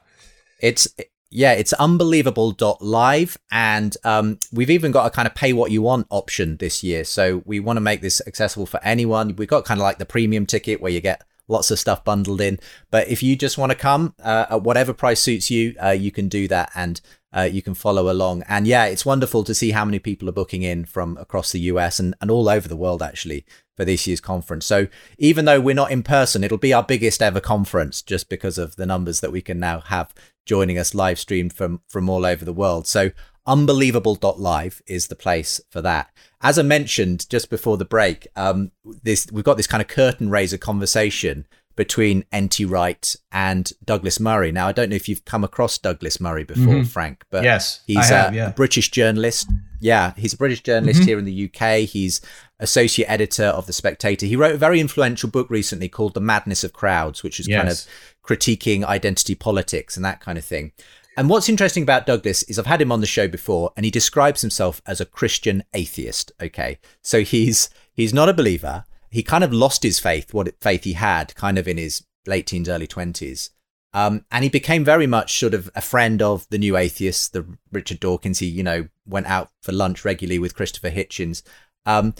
It's 0.59 0.87
yeah, 1.33 1.53
it's 1.53 1.73
unbelievable.live. 1.73 3.37
And 3.51 3.97
um, 4.03 4.37
we've 4.51 4.69
even 4.69 4.91
got 4.91 5.07
a 5.07 5.09
kind 5.09 5.27
of 5.27 5.33
pay 5.33 5.51
what 5.51 5.71
you 5.71 5.81
want 5.81 6.05
option 6.11 6.57
this 6.57 6.83
year. 6.83 7.03
So 7.03 7.41
we 7.45 7.59
want 7.59 7.77
to 7.77 7.81
make 7.81 8.01
this 8.01 8.21
accessible 8.27 8.67
for 8.67 8.79
anyone. 8.83 9.35
We've 9.35 9.47
got 9.47 9.65
kind 9.65 9.79
of 9.79 9.83
like 9.83 9.97
the 9.97 10.05
premium 10.05 10.45
ticket 10.45 10.79
where 10.79 10.91
you 10.91 11.01
get 11.01 11.23
lots 11.47 11.71
of 11.71 11.79
stuff 11.79 12.03
bundled 12.03 12.41
in. 12.41 12.59
But 12.91 13.07
if 13.07 13.21
you 13.21 13.35
just 13.35 13.57
want 13.57 13.71
to 13.71 13.77
come 13.77 14.13
uh, 14.23 14.45
at 14.49 14.63
whatever 14.63 14.93
price 14.93 15.19
suits 15.19 15.51
you, 15.51 15.75
uh, 15.83 15.89
you 15.89 16.11
can 16.11 16.27
do 16.27 16.47
that 16.47 16.71
and 16.75 17.01
uh, 17.35 17.49
you 17.51 17.61
can 17.61 17.73
follow 17.73 18.11
along. 18.11 18.43
And 18.47 18.67
yeah, 18.67 18.85
it's 18.85 19.05
wonderful 19.05 19.43
to 19.43 19.55
see 19.55 19.71
how 19.71 19.85
many 19.85 19.99
people 19.99 20.29
are 20.29 20.33
booking 20.33 20.61
in 20.61 20.85
from 20.85 21.17
across 21.17 21.51
the 21.51 21.61
US 21.61 21.99
and, 21.99 22.15
and 22.21 22.29
all 22.29 22.47
over 22.47 22.67
the 22.67 22.75
world 22.75 23.01
actually 23.01 23.45
for 23.75 23.85
this 23.85 24.05
year's 24.05 24.21
conference. 24.21 24.65
So 24.65 24.87
even 25.17 25.45
though 25.45 25.59
we're 25.59 25.73
not 25.73 25.91
in 25.91 26.03
person, 26.03 26.43
it'll 26.43 26.57
be 26.57 26.73
our 26.73 26.83
biggest 26.83 27.21
ever 27.21 27.39
conference 27.39 28.01
just 28.01 28.29
because 28.29 28.57
of 28.57 28.75
the 28.75 28.85
numbers 28.85 29.19
that 29.21 29.31
we 29.31 29.41
can 29.41 29.59
now 29.59 29.79
have 29.79 30.13
joining 30.45 30.77
us 30.77 30.93
live 30.93 31.17
streamed 31.17 31.53
from 31.53 31.81
from 31.87 32.09
all 32.09 32.25
over 32.25 32.45
the 32.45 32.53
world. 32.53 32.85
So 32.85 33.11
unbelievable.live 33.45 34.81
is 34.87 35.07
the 35.07 35.15
place 35.15 35.61
for 35.69 35.81
that. 35.81 36.11
As 36.41 36.59
I 36.59 36.63
mentioned 36.63 37.29
just 37.29 37.49
before 37.49 37.77
the 37.77 37.85
break, 37.85 38.27
um, 38.35 38.71
this 39.03 39.27
we've 39.31 39.43
got 39.43 39.57
this 39.57 39.67
kind 39.67 39.81
of 39.81 39.87
curtain 39.87 40.29
raiser 40.29 40.57
conversation 40.57 41.45
between 41.75 42.23
N.T. 42.31 42.65
Wright 42.65 43.15
and 43.31 43.71
Douglas 43.83 44.19
Murray. 44.19 44.51
Now, 44.51 44.67
I 44.67 44.71
don't 44.71 44.89
know 44.89 44.95
if 44.95 45.09
you've 45.09 45.25
come 45.25 45.43
across 45.43 45.77
Douglas 45.77 46.19
Murray 46.19 46.43
before, 46.43 46.75
mm-hmm. 46.75 46.83
Frank, 46.83 47.23
but 47.31 47.43
yes, 47.43 47.81
he's 47.87 48.09
have, 48.09 48.33
a, 48.33 48.35
yeah. 48.35 48.51
British 48.51 48.91
journalist. 48.91 49.49
Yeah, 49.79 50.13
he's 50.15 50.33
a 50.33 50.37
British 50.37 50.61
journalist 50.61 51.01
mm-hmm. 51.01 51.07
here 51.07 51.19
in 51.19 51.25
the 51.25 51.51
UK. 51.51 51.79
He's 51.89 52.21
associate 52.59 53.07
editor 53.07 53.45
of 53.45 53.65
The 53.65 53.73
Spectator. 53.73 54.25
He 54.25 54.35
wrote 54.35 54.55
a 54.55 54.57
very 54.57 54.79
influential 54.79 55.29
book 55.29 55.49
recently 55.49 55.89
called 55.89 56.13
The 56.13 56.21
Madness 56.21 56.63
of 56.63 56.73
Crowds, 56.73 57.23
which 57.23 57.39
is 57.39 57.47
yes. 57.47 57.57
kind 57.59 57.69
of 57.69 57.85
critiquing 58.23 58.85
identity 58.85 59.35
politics 59.35 59.95
and 59.95 60.05
that 60.05 60.21
kind 60.21 60.37
of 60.37 60.45
thing. 60.45 60.71
And 61.15 61.29
what's 61.29 61.49
interesting 61.49 61.83
about 61.83 62.07
Douglas 62.07 62.43
is 62.43 62.57
I've 62.57 62.65
had 62.65 62.81
him 62.81 62.91
on 62.91 63.01
the 63.01 63.07
show 63.07 63.27
before 63.27 63.71
and 63.77 63.85
he 63.85 63.91
describes 63.91 64.41
himself 64.41 64.81
as 64.85 64.99
a 64.99 65.05
Christian 65.05 65.63
atheist, 65.73 66.31
okay? 66.41 66.79
So 67.01 67.21
he's 67.21 67.69
he's 67.93 68.13
not 68.13 68.29
a 68.29 68.33
believer. 68.33 68.85
He 69.11 69.21
kind 69.21 69.43
of 69.43 69.53
lost 69.53 69.83
his 69.83 69.99
faith, 69.99 70.33
what 70.33 70.51
faith 70.59 70.85
he 70.85 70.93
had 70.93 71.35
kind 71.35 71.59
of 71.59 71.67
in 71.67 71.77
his 71.77 72.03
late 72.25 72.47
teens 72.47 72.67
early 72.67 72.87
20s. 72.87 73.51
Um, 73.93 74.25
and 74.31 74.43
he 74.43 74.49
became 74.49 74.83
very 74.83 75.05
much 75.05 75.39
sort 75.39 75.53
of 75.53 75.69
a 75.75 75.81
friend 75.81 76.19
of 76.19 76.47
the 76.49 76.57
new 76.57 76.75
atheists, 76.75 77.29
the 77.29 77.45
Richard 77.71 77.99
Dawkins. 77.99 78.39
He, 78.39 78.47
you 78.47 78.63
know, 78.63 78.87
went 79.05 79.27
out 79.27 79.51
for 79.61 79.71
lunch 79.71 80.03
regularly 80.03 80.39
with 80.39 80.55
Christopher 80.55 80.89
Hitchens. 80.89 81.43
Um, 81.85 82.15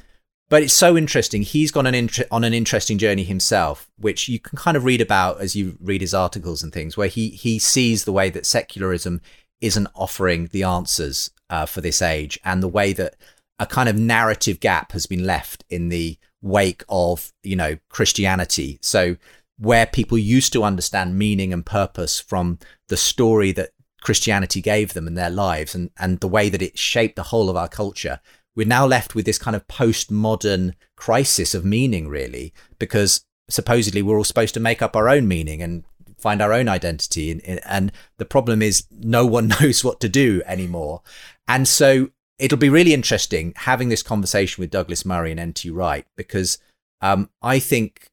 but 0.54 0.62
it's 0.62 0.72
so 0.72 0.96
interesting. 0.96 1.42
He's 1.42 1.72
gone 1.72 1.88
an 1.88 1.96
int- 1.96 2.30
on 2.30 2.44
an 2.44 2.54
interesting 2.54 3.00
journey 3.00 3.24
himself, 3.24 3.89
which 3.98 4.30
you 4.30 4.38
can 4.38 4.56
kind 4.56 4.78
of 4.78 4.84
read 4.84 5.02
about 5.02 5.42
as 5.42 5.56
you 5.56 5.80
read 5.82 6.02
his 6.02 6.13
articles 6.13 6.62
and 6.62 6.72
things, 6.72 6.96
where 6.96 7.08
he 7.08 7.30
he 7.30 7.58
sees 7.58 8.06
the 8.06 8.12
way 8.12 8.30
that 8.30 8.46
secularism 8.46 9.20
isn't 9.62 9.88
offering 9.96 10.50
the 10.52 10.62
answers 10.62 11.32
uh, 11.50 11.66
for 11.66 11.82
this 11.82 12.04
age, 12.04 12.39
and 12.46 12.62
the 12.62 12.68
way 12.68 12.94
that 12.94 13.16
a 13.58 13.66
kind 13.66 13.89
of 13.89 13.98
narrative 13.98 14.60
gap 14.60 14.92
has 14.92 15.08
been 15.08 15.26
left 15.26 15.63
in 15.72 15.89
the 15.89 16.20
wake 16.44 16.84
of 16.88 17.34
you 17.42 17.56
know 17.56 17.80
Christianity. 17.89 18.78
So 18.84 19.18
where 19.58 19.88
people 19.88 20.20
used 20.20 20.54
to 20.54 20.63
understand 20.63 21.18
meaning 21.18 21.52
and 21.52 21.66
purpose 21.66 22.20
from 22.20 22.60
the 22.89 22.98
story 22.98 23.54
that 23.54 23.72
Christianity 24.02 24.62
gave 24.62 24.94
them 24.94 25.08
in 25.08 25.16
their 25.16 25.32
lives 25.32 25.74
and, 25.74 25.89
and 25.98 26.20
the 26.20 26.28
way 26.28 26.50
that 26.50 26.62
it 26.62 26.78
shaped 26.78 27.16
the 27.16 27.24
whole 27.24 27.50
of 27.50 27.58
our 27.58 27.70
culture, 27.70 28.20
we're 28.56 28.68
now 28.68 28.86
left 28.86 29.16
with 29.16 29.26
this 29.26 29.38
kind 29.38 29.56
of 29.56 29.68
postmodern 29.68 30.74
crisis 30.96 31.54
of 31.54 31.66
meaning, 31.66 32.08
really, 32.08 32.54
because 32.80 33.26
supposedly 33.50 34.02
we're 34.02 34.18
all 34.18 34.24
supposed 34.24 34.54
to 34.54 34.60
make 34.60 34.82
up 34.82 34.96
our 34.96 35.10
own 35.10 35.28
meaning 35.28 35.62
and 35.62 35.84
find 36.18 36.42
our 36.42 36.54
own 36.54 36.68
identity. 36.68 37.32
And, 37.32 37.60
and 37.66 37.92
the 38.18 38.26
problem 38.26 38.62
is 38.62 38.86
no 38.92 39.26
one 39.26 39.48
knows 39.62 39.84
what 39.84 40.00
to 40.02 40.10
do 40.10 40.42
anymore. 40.46 41.02
And 41.48 41.68
so 41.68 42.10
it'll 42.39 42.58
be 42.58 42.70
really 42.70 42.94
interesting 42.94 43.54
having 43.56 43.89
this 43.89 44.04
conversation 44.04 44.62
with 44.62 44.72
Douglas 44.72 45.06
Murray 45.06 45.32
and 45.32 45.39
N.T. 45.39 45.70
Wright, 45.70 46.06
because 46.16 46.58
um, 47.02 47.30
I 47.42 47.60
think 47.60 48.08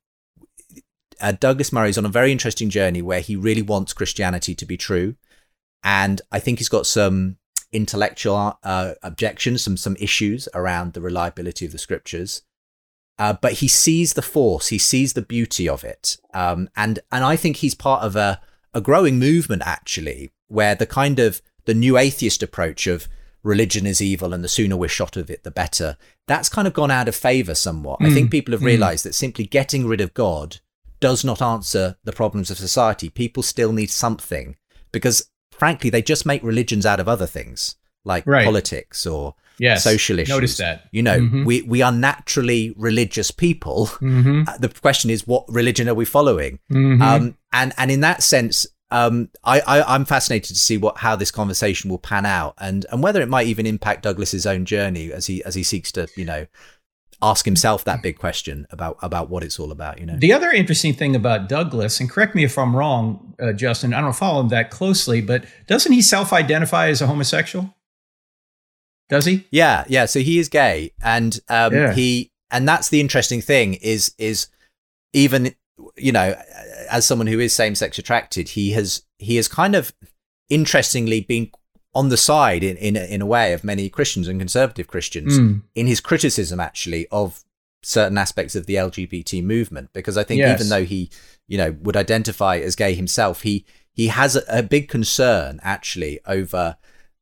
uh, 1.21 1.33
Douglas 1.33 1.73
Murray 1.73 1.91
is 1.91 1.99
on 1.99 2.07
a 2.07 2.11
very 2.11 2.33
interesting 2.33 2.71
journey 2.71 3.03
where 3.03 3.21
he 3.21 3.37
really 3.37 3.63
wants 3.63 3.93
Christianity 3.93 4.55
to 4.55 4.67
be 4.67 4.77
true. 4.77 5.17
And 5.83 6.21
I 6.33 6.41
think 6.41 6.59
he's 6.59 6.69
got 6.69 6.87
some 6.87 7.37
intellectual 7.73 8.59
uh, 8.63 8.95
objections, 9.03 9.63
some 9.63 9.77
some 9.77 9.97
issues 9.99 10.49
around 10.55 10.93
the 10.93 11.01
reliability 11.01 11.67
of 11.67 11.73
the 11.73 11.79
scriptures. 11.79 12.43
Uh, 13.19 13.35
but 13.35 13.55
he 13.55 13.69
sees 13.69 14.15
the 14.15 14.23
force, 14.23 14.69
he 14.69 14.79
sees 14.79 15.13
the 15.13 15.23
beauty 15.23 15.69
of 15.69 15.85
it, 15.85 16.17
um, 16.33 16.69
and 16.77 17.01
and 17.13 17.25
I 17.25 17.37
think 17.37 17.57
he's 17.57 17.75
part 17.75 18.03
of 18.03 18.17
a 18.17 18.41
a 18.73 18.81
growing 18.81 19.19
movement 19.19 19.63
actually, 19.65 20.31
where 20.49 20.75
the 20.75 20.87
kind 20.87 21.19
of 21.19 21.43
the 21.67 21.75
new 21.75 21.99
atheist 21.99 22.43
approach 22.43 22.87
of 22.87 23.09
religion 23.43 23.87
is 23.87 24.01
evil 24.01 24.35
and 24.35 24.45
the 24.45 24.49
sooner 24.49 24.77
we're 24.77 24.89
shot 24.89 25.17
of 25.17 25.31
it, 25.31 25.45
the 25.45 25.51
better. 25.51 25.97
That's 26.27 26.49
kind 26.49 26.69
of 26.69 26.75
gone 26.75 26.91
out 26.91 27.09
of 27.09 27.15
favor 27.15 27.55
somewhat. 27.55 28.01
Mm. 28.01 28.07
I 28.07 28.15
think 28.15 28.29
mm. 28.29 28.33
people 28.33 28.53
have 28.53 28.61
mm. 28.61 28.67
realized 28.67 29.03
mm. 29.03 29.05
that 29.05 29.15
simply 29.15 29.45
getting 29.47 29.87
rid 29.87 30.01
of 30.01 30.15
God 30.15 30.59
does 31.01 31.25
not 31.25 31.41
answer 31.41 31.97
the 32.05 32.13
problems 32.13 32.51
of 32.51 32.59
society. 32.59 33.09
People 33.09 33.43
still 33.43 33.73
need 33.73 33.91
something 33.91 34.57
because 34.93 35.30
frankly, 35.61 35.91
they 35.91 36.01
just 36.01 36.25
make 36.25 36.43
religions 36.43 36.87
out 36.87 36.99
of 36.99 37.07
other 37.07 37.27
things 37.27 37.77
like 38.05 38.27
right. 38.27 38.47
politics 38.47 39.07
or 39.07 39.35
yes. 39.59 39.85
social 39.85 40.19
issues. 40.19 40.35
Notice 40.35 40.57
that. 40.57 40.89
You 40.91 41.03
know, 41.03 41.21
mm-hmm. 41.21 41.45
we, 41.45 41.61
we 41.63 41.83
are 41.83 41.93
naturally 41.93 42.75
religious 42.79 43.31
people. 43.31 43.87
Mm-hmm. 44.01 44.45
Uh, 44.49 44.57
the 44.57 44.71
question 44.71 45.11
is, 45.11 45.27
what 45.27 45.45
religion 45.49 45.87
are 45.87 45.95
we 45.95 46.07
following? 46.07 46.61
Mm-hmm. 46.73 47.03
Um, 47.03 47.37
and, 47.53 47.75
and 47.77 47.91
in 47.91 48.01
that 48.01 48.23
sense, 48.23 48.67
um, 48.91 49.29
I, 49.45 49.61
I, 49.61 49.95
am 49.95 50.07
fascinated 50.07 50.57
to 50.57 50.61
see 50.61 50.79
what 50.79 50.97
how 50.97 51.15
this 51.15 51.31
conversation 51.31 51.91
will 51.91 51.99
pan 51.99 52.27
out 52.27 52.55
and, 52.59 52.87
and 52.91 53.03
whether 53.03 53.21
it 53.21 53.29
might 53.29 53.47
even 53.47 53.67
impact 53.67 54.03
Douglas's 54.03 54.47
own 54.47 54.65
journey 54.65 55.13
as 55.13 55.27
he 55.27 55.45
as 55.45 55.55
he 55.55 55.63
seeks 55.63 55.93
to, 55.93 56.09
you 56.17 56.25
know, 56.25 56.47
ask 57.23 57.45
himself 57.45 57.85
that 57.85 58.03
big 58.03 58.19
question 58.19 58.67
about 58.71 58.97
about 59.03 59.29
what 59.29 59.43
it's 59.43 59.59
all 59.59 59.73
about. 59.73 59.99
You 60.01 60.07
know, 60.07 60.17
the 60.17 60.33
other 60.33 60.51
interesting 60.51 60.95
thing 60.95 61.15
about 61.15 61.49
Douglas, 61.49 62.01
and 62.01 62.09
correct 62.09 62.35
me 62.35 62.45
if 62.45 62.59
I'm 62.59 62.75
wrong, 62.75 63.35
uh, 63.41 63.53
Justin, 63.53 63.93
I 63.95 64.01
don't 64.01 64.15
follow 64.15 64.41
him 64.41 64.49
that 64.49 64.71
closely, 64.71 65.21
but 65.21 65.45
doesn't 65.67 65.93
he 65.93 66.03
self-identify 66.03 66.89
as 66.89 67.01
a 67.01 67.07
homosexual? 67.07 67.75
Does 69.09 69.25
he? 69.25 69.47
Yeah, 69.51 69.85
yeah. 69.89 70.07
So 70.07 70.21
he 70.21 70.39
is 70.39 70.49
gay, 70.49 70.93
and 71.03 71.39
um, 71.49 71.75
yeah. 71.75 71.93
he 71.93 72.31
and 72.51 72.67
that's 72.67 72.89
the 72.89 73.01
interesting 73.01 73.41
thing 73.41 73.75
is 73.75 74.15
is 74.19 74.49
even 75.13 75.55
you 75.97 76.13
know 76.13 76.41
as 76.91 77.07
someone 77.07 77.27
who 77.27 77.41
is 77.41 77.53
same 77.53 77.75
sex 77.75 77.99
attracted, 77.99 78.51
he 78.51 78.71
has 78.73 79.03
he 79.19 79.37
has 79.37 79.49
kind 79.49 79.75
of 79.75 79.93
interestingly 80.49 81.21
been 81.21 81.51
on 81.95 82.09
the 82.09 82.17
side 82.17 82.63
in, 82.63 82.77
in, 82.77 82.97
in 82.97 83.21
a 83.21 83.27
way 83.27 83.53
of 83.53 83.65
many 83.65 83.89
Christians 83.89 84.29
and 84.29 84.41
conservative 84.41 84.87
Christians 84.87 85.39
mm. 85.39 85.63
in 85.75 85.87
his 85.87 86.01
criticism 86.01 86.61
actually 86.61 87.07
of 87.11 87.43
certain 87.83 88.19
aspects 88.19 88.55
of 88.55 88.67
the 88.67 88.75
LGBT 88.75 89.43
movement 89.43 89.91
because 89.93 90.17
I 90.17 90.25
think 90.25 90.39
yes. 90.39 90.61
even 90.61 90.69
though 90.69 90.85
he 90.85 91.11
you 91.49 91.59
know 91.59 91.77
would 91.81 91.97
identify 91.97 92.59
as 92.59 92.77
gay 92.77 92.95
himself 92.95 93.43
he 93.43 93.65
he 93.93 94.09
has 94.09 94.37
a, 94.37 94.43
a 94.49 94.63
big 94.63 94.89
concern 94.89 95.61
actually 95.63 96.21
over 96.27 96.77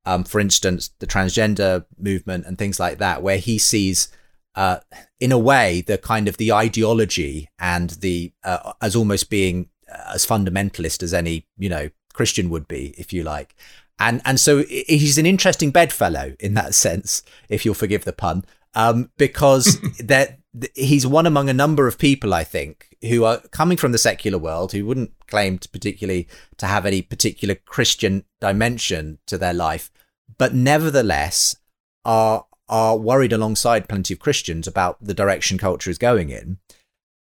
um, 0.04 0.24
for 0.24 0.40
instance 0.40 0.90
the 0.98 1.07
transgender 1.07 1.85
movement 1.96 2.44
and 2.44 2.59
things 2.59 2.81
like 2.81 2.98
that 2.98 3.22
where 3.22 3.38
he 3.38 3.57
sees 3.57 4.09
uh, 4.54 4.81
in 5.20 5.31
a 5.31 5.38
way 5.38 5.81
the 5.81 5.96
kind 5.96 6.26
of 6.26 6.37
the 6.37 6.52
ideology 6.52 7.48
and 7.59 7.90
the 7.90 8.33
uh, 8.44 8.72
as 8.83 8.96
almost 8.96 9.31
being 9.31 9.68
uh, 9.90 10.12
as 10.14 10.26
fundamentalist 10.26 11.02
as 11.02 11.14
any 11.14 11.46
you 11.57 11.68
know 11.68 11.88
Christian 12.12 12.50
would 12.50 12.66
be 12.66 12.94
if 12.98 13.12
you 13.12 13.22
like 13.22 13.54
and 13.98 14.22
and 14.24 14.38
so 14.38 14.64
he's 14.64 15.18
an 15.18 15.26
interesting 15.26 15.70
bedfellow 15.70 16.34
in 16.40 16.54
that 16.54 16.74
sense, 16.74 17.22
if 17.48 17.64
you'll 17.64 17.74
forgive 17.74 18.04
the 18.04 18.12
pun, 18.12 18.44
um, 18.74 19.11
because 19.16 19.80
that 20.00 20.38
he's 20.74 21.06
one 21.06 21.26
among 21.26 21.48
a 21.48 21.54
number 21.54 21.87
of 21.87 21.98
people 21.98 22.34
I 22.34 22.44
think 22.44 22.96
who 23.02 23.24
are 23.24 23.38
coming 23.50 23.76
from 23.76 23.92
the 23.92 23.98
secular 23.98 24.38
world 24.38 24.72
who 24.72 24.87
wouldn't 24.87 25.12
claim 25.26 25.58
to 25.58 25.68
particularly 25.68 26.28
to 26.56 26.66
have 26.66 26.87
any 26.87 27.02
particular 27.02 27.54
Christian 27.54 28.24
dimension 28.40 29.18
to 29.26 29.38
their 29.38 29.54
life, 29.54 29.90
but 30.37 30.54
nevertheless 30.54 31.56
are 32.04 32.46
are 32.68 32.96
worried 32.96 33.32
alongside 33.32 33.88
plenty 33.88 34.14
of 34.14 34.20
Christians 34.20 34.66
about 34.66 34.98
the 35.00 35.14
direction 35.14 35.58
culture 35.58 35.90
is 35.90 35.98
going 35.98 36.30
in. 36.30 36.58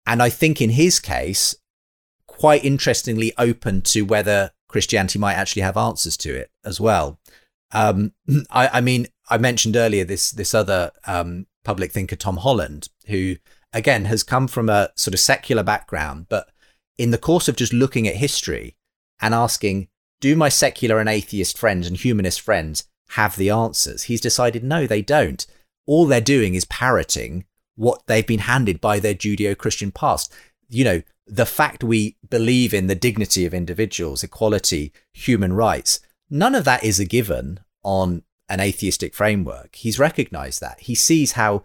And 0.08 0.23
I 0.23 0.30
think 0.30 0.62
in 0.62 0.71
his 0.71 0.99
case, 0.99 1.56
quite 2.28 2.63
interestingly 2.63 3.34
open 3.38 3.82
to 3.82 4.04
whether 4.04 4.51
Christianity 4.67 5.19
might 5.19 5.36
actually 5.36 5.62
have 5.62 5.78
answers 5.78 6.17
to 6.17 6.36
it 6.36 6.51
as 6.63 6.80
well. 6.80 7.19
Um, 7.71 8.13
I, 8.49 8.67
I, 8.73 8.82
mean, 8.82 9.08
I 9.30 9.38
mentioned 9.38 9.75
earlier 9.75 10.06
this 10.06 10.32
this 10.32 10.54
other 10.54 10.91
um, 11.06 11.47
public 11.63 11.91
thinker, 11.91 12.15
Tom 12.15 12.38
Holland, 12.38 12.89
who 13.08 13.36
again 13.73 14.06
has 14.06 14.23
come 14.23 14.47
from 14.47 14.69
a 14.69 14.89
sort 14.95 15.13
of 15.13 15.19
secular 15.19 15.63
background, 15.63 16.28
but 16.30 16.49
in 16.97 17.12
the 17.12 17.17
course 17.17 17.47
of 17.47 17.56
just 17.56 17.73
looking 17.73 18.08
at 18.08 18.15
history 18.15 18.78
and 19.21 19.34
asking, 19.34 19.88
do 20.21 20.36
my 20.36 20.49
secular 20.49 20.99
and 20.99 21.10
atheist 21.10 21.58
friends 21.58 21.88
and 21.88 21.97
humanist 21.97 22.41
friends 22.41 22.86
have 23.10 23.36
the 23.36 23.49
answers? 23.49 24.04
He's 24.04 24.21
decided 24.21 24.63
no, 24.63 24.88
they 24.88 25.01
don't. 25.01 25.45
All 25.86 26.06
they're 26.06 26.21
doing 26.21 26.56
is 26.56 26.65
parroting 26.65 27.45
what 27.75 28.01
they've 28.08 28.25
been 28.25 28.39
handed 28.39 28.80
by 28.80 28.99
their 28.99 29.13
Judeo 29.13 29.58
Christian 29.58 29.91
past. 29.91 30.34
You 30.69 30.84
know, 30.84 31.01
the 31.27 31.45
fact 31.45 31.83
we 31.83 32.17
believe 32.29 32.73
in 32.73 32.88
the 32.88 32.95
dignity 32.95 33.45
of 33.45 33.53
individuals, 33.53 34.23
equality, 34.23 34.93
human 35.13 35.53
rights, 35.53 35.99
none 36.29 36.55
of 36.55 36.65
that 36.65 36.83
is 36.83 36.99
a 36.99 37.05
given 37.05 37.59
on 37.83 38.23
an 38.49 38.59
atheistic 38.59 39.13
framework. 39.13 39.75
He's 39.75 39.99
recognized 39.99 40.61
that. 40.61 40.81
He 40.81 40.95
sees 40.95 41.33
how 41.33 41.63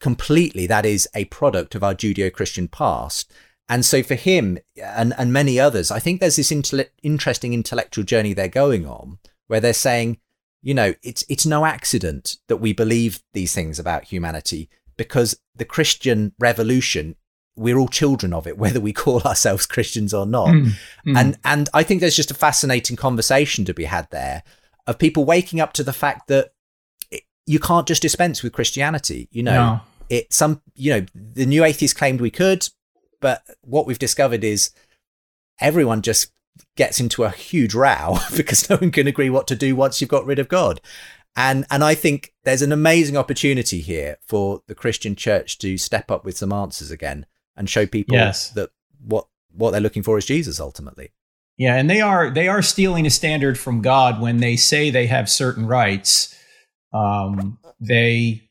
completely 0.00 0.66
that 0.66 0.86
is 0.86 1.08
a 1.14 1.24
product 1.26 1.74
of 1.74 1.82
our 1.82 1.94
Judeo 1.94 2.32
Christian 2.32 2.68
past. 2.68 3.32
And 3.68 3.84
so 3.84 4.02
for 4.02 4.14
him 4.14 4.58
and, 4.82 5.14
and 5.18 5.32
many 5.32 5.58
others, 5.58 5.90
I 5.90 5.98
think 5.98 6.20
there's 6.20 6.36
this 6.36 6.50
intele- 6.50 6.88
interesting 7.02 7.52
intellectual 7.52 8.04
journey 8.04 8.32
they're 8.32 8.48
going 8.48 8.86
on 8.86 9.18
where 9.46 9.60
they're 9.60 9.72
saying, 9.72 10.18
you 10.62 10.74
know, 10.74 10.94
it's, 11.02 11.24
it's 11.28 11.46
no 11.46 11.64
accident 11.64 12.36
that 12.48 12.56
we 12.58 12.72
believe 12.72 13.22
these 13.32 13.54
things 13.54 13.78
about 13.78 14.04
humanity 14.04 14.68
because 14.96 15.38
the 15.54 15.64
Christian 15.64 16.32
revolution 16.38 17.16
we're 17.58 17.78
all 17.78 17.88
children 17.88 18.32
of 18.32 18.46
it, 18.46 18.56
whether 18.62 18.80
we 18.80 18.92
call 18.92 19.20
ourselves 19.22 19.66
Christians 19.66 20.14
or 20.14 20.26
not. 20.26 20.48
Mm, 20.48 20.72
mm. 21.06 21.16
And 21.16 21.38
and 21.44 21.68
I 21.74 21.82
think 21.82 22.00
there's 22.00 22.16
just 22.16 22.30
a 22.30 22.34
fascinating 22.34 22.96
conversation 22.96 23.64
to 23.64 23.74
be 23.74 23.84
had 23.84 24.08
there 24.10 24.42
of 24.86 24.98
people 24.98 25.24
waking 25.24 25.60
up 25.60 25.72
to 25.74 25.84
the 25.84 25.92
fact 25.92 26.28
that 26.28 26.52
it, 27.10 27.22
you 27.46 27.60
can't 27.60 27.86
just 27.86 28.02
dispense 28.02 28.42
with 28.42 28.52
Christianity. 28.52 29.28
You 29.30 29.42
know, 29.42 29.52
no. 29.52 29.80
it 30.08 30.32
some 30.32 30.62
you 30.74 30.94
know 30.94 31.06
the 31.14 31.46
new 31.46 31.64
atheists 31.64 31.96
claimed 31.96 32.20
we 32.20 32.30
could, 32.30 32.68
but 33.20 33.42
what 33.62 33.86
we've 33.86 33.98
discovered 33.98 34.44
is 34.44 34.70
everyone 35.60 36.02
just 36.02 36.32
gets 36.76 36.98
into 36.98 37.24
a 37.24 37.30
huge 37.30 37.74
row 37.74 38.18
because 38.36 38.68
no 38.68 38.76
one 38.76 38.90
can 38.90 39.06
agree 39.06 39.30
what 39.30 39.46
to 39.48 39.56
do 39.56 39.76
once 39.76 40.00
you've 40.00 40.10
got 40.10 40.26
rid 40.26 40.38
of 40.38 40.48
God. 40.48 40.80
And 41.36 41.66
and 41.70 41.84
I 41.84 41.94
think 41.94 42.32
there's 42.44 42.62
an 42.62 42.72
amazing 42.72 43.16
opportunity 43.16 43.80
here 43.80 44.16
for 44.26 44.62
the 44.66 44.74
Christian 44.74 45.14
church 45.14 45.58
to 45.58 45.76
step 45.76 46.10
up 46.10 46.24
with 46.24 46.36
some 46.36 46.52
answers 46.52 46.90
again 46.90 47.26
and 47.58 47.68
show 47.68 47.86
people 47.86 48.16
Yes. 48.16 48.50
that 48.50 48.70
what 49.04 49.26
what 49.52 49.72
they're 49.72 49.80
looking 49.80 50.02
for 50.02 50.16
is 50.16 50.24
Jesus 50.24 50.60
ultimately. 50.60 51.10
Yeah, 51.58 51.74
and 51.74 51.90
they 51.90 52.00
are 52.00 52.30
they 52.30 52.48
are 52.48 52.62
stealing 52.62 53.04
a 53.04 53.10
standard 53.10 53.58
from 53.58 53.82
God 53.82 54.20
when 54.20 54.38
they 54.38 54.56
say 54.56 54.90
they 54.90 55.06
have 55.06 55.28
certain 55.28 55.66
rights. 55.66 56.34
Um, 56.92 57.58
they 57.80 58.48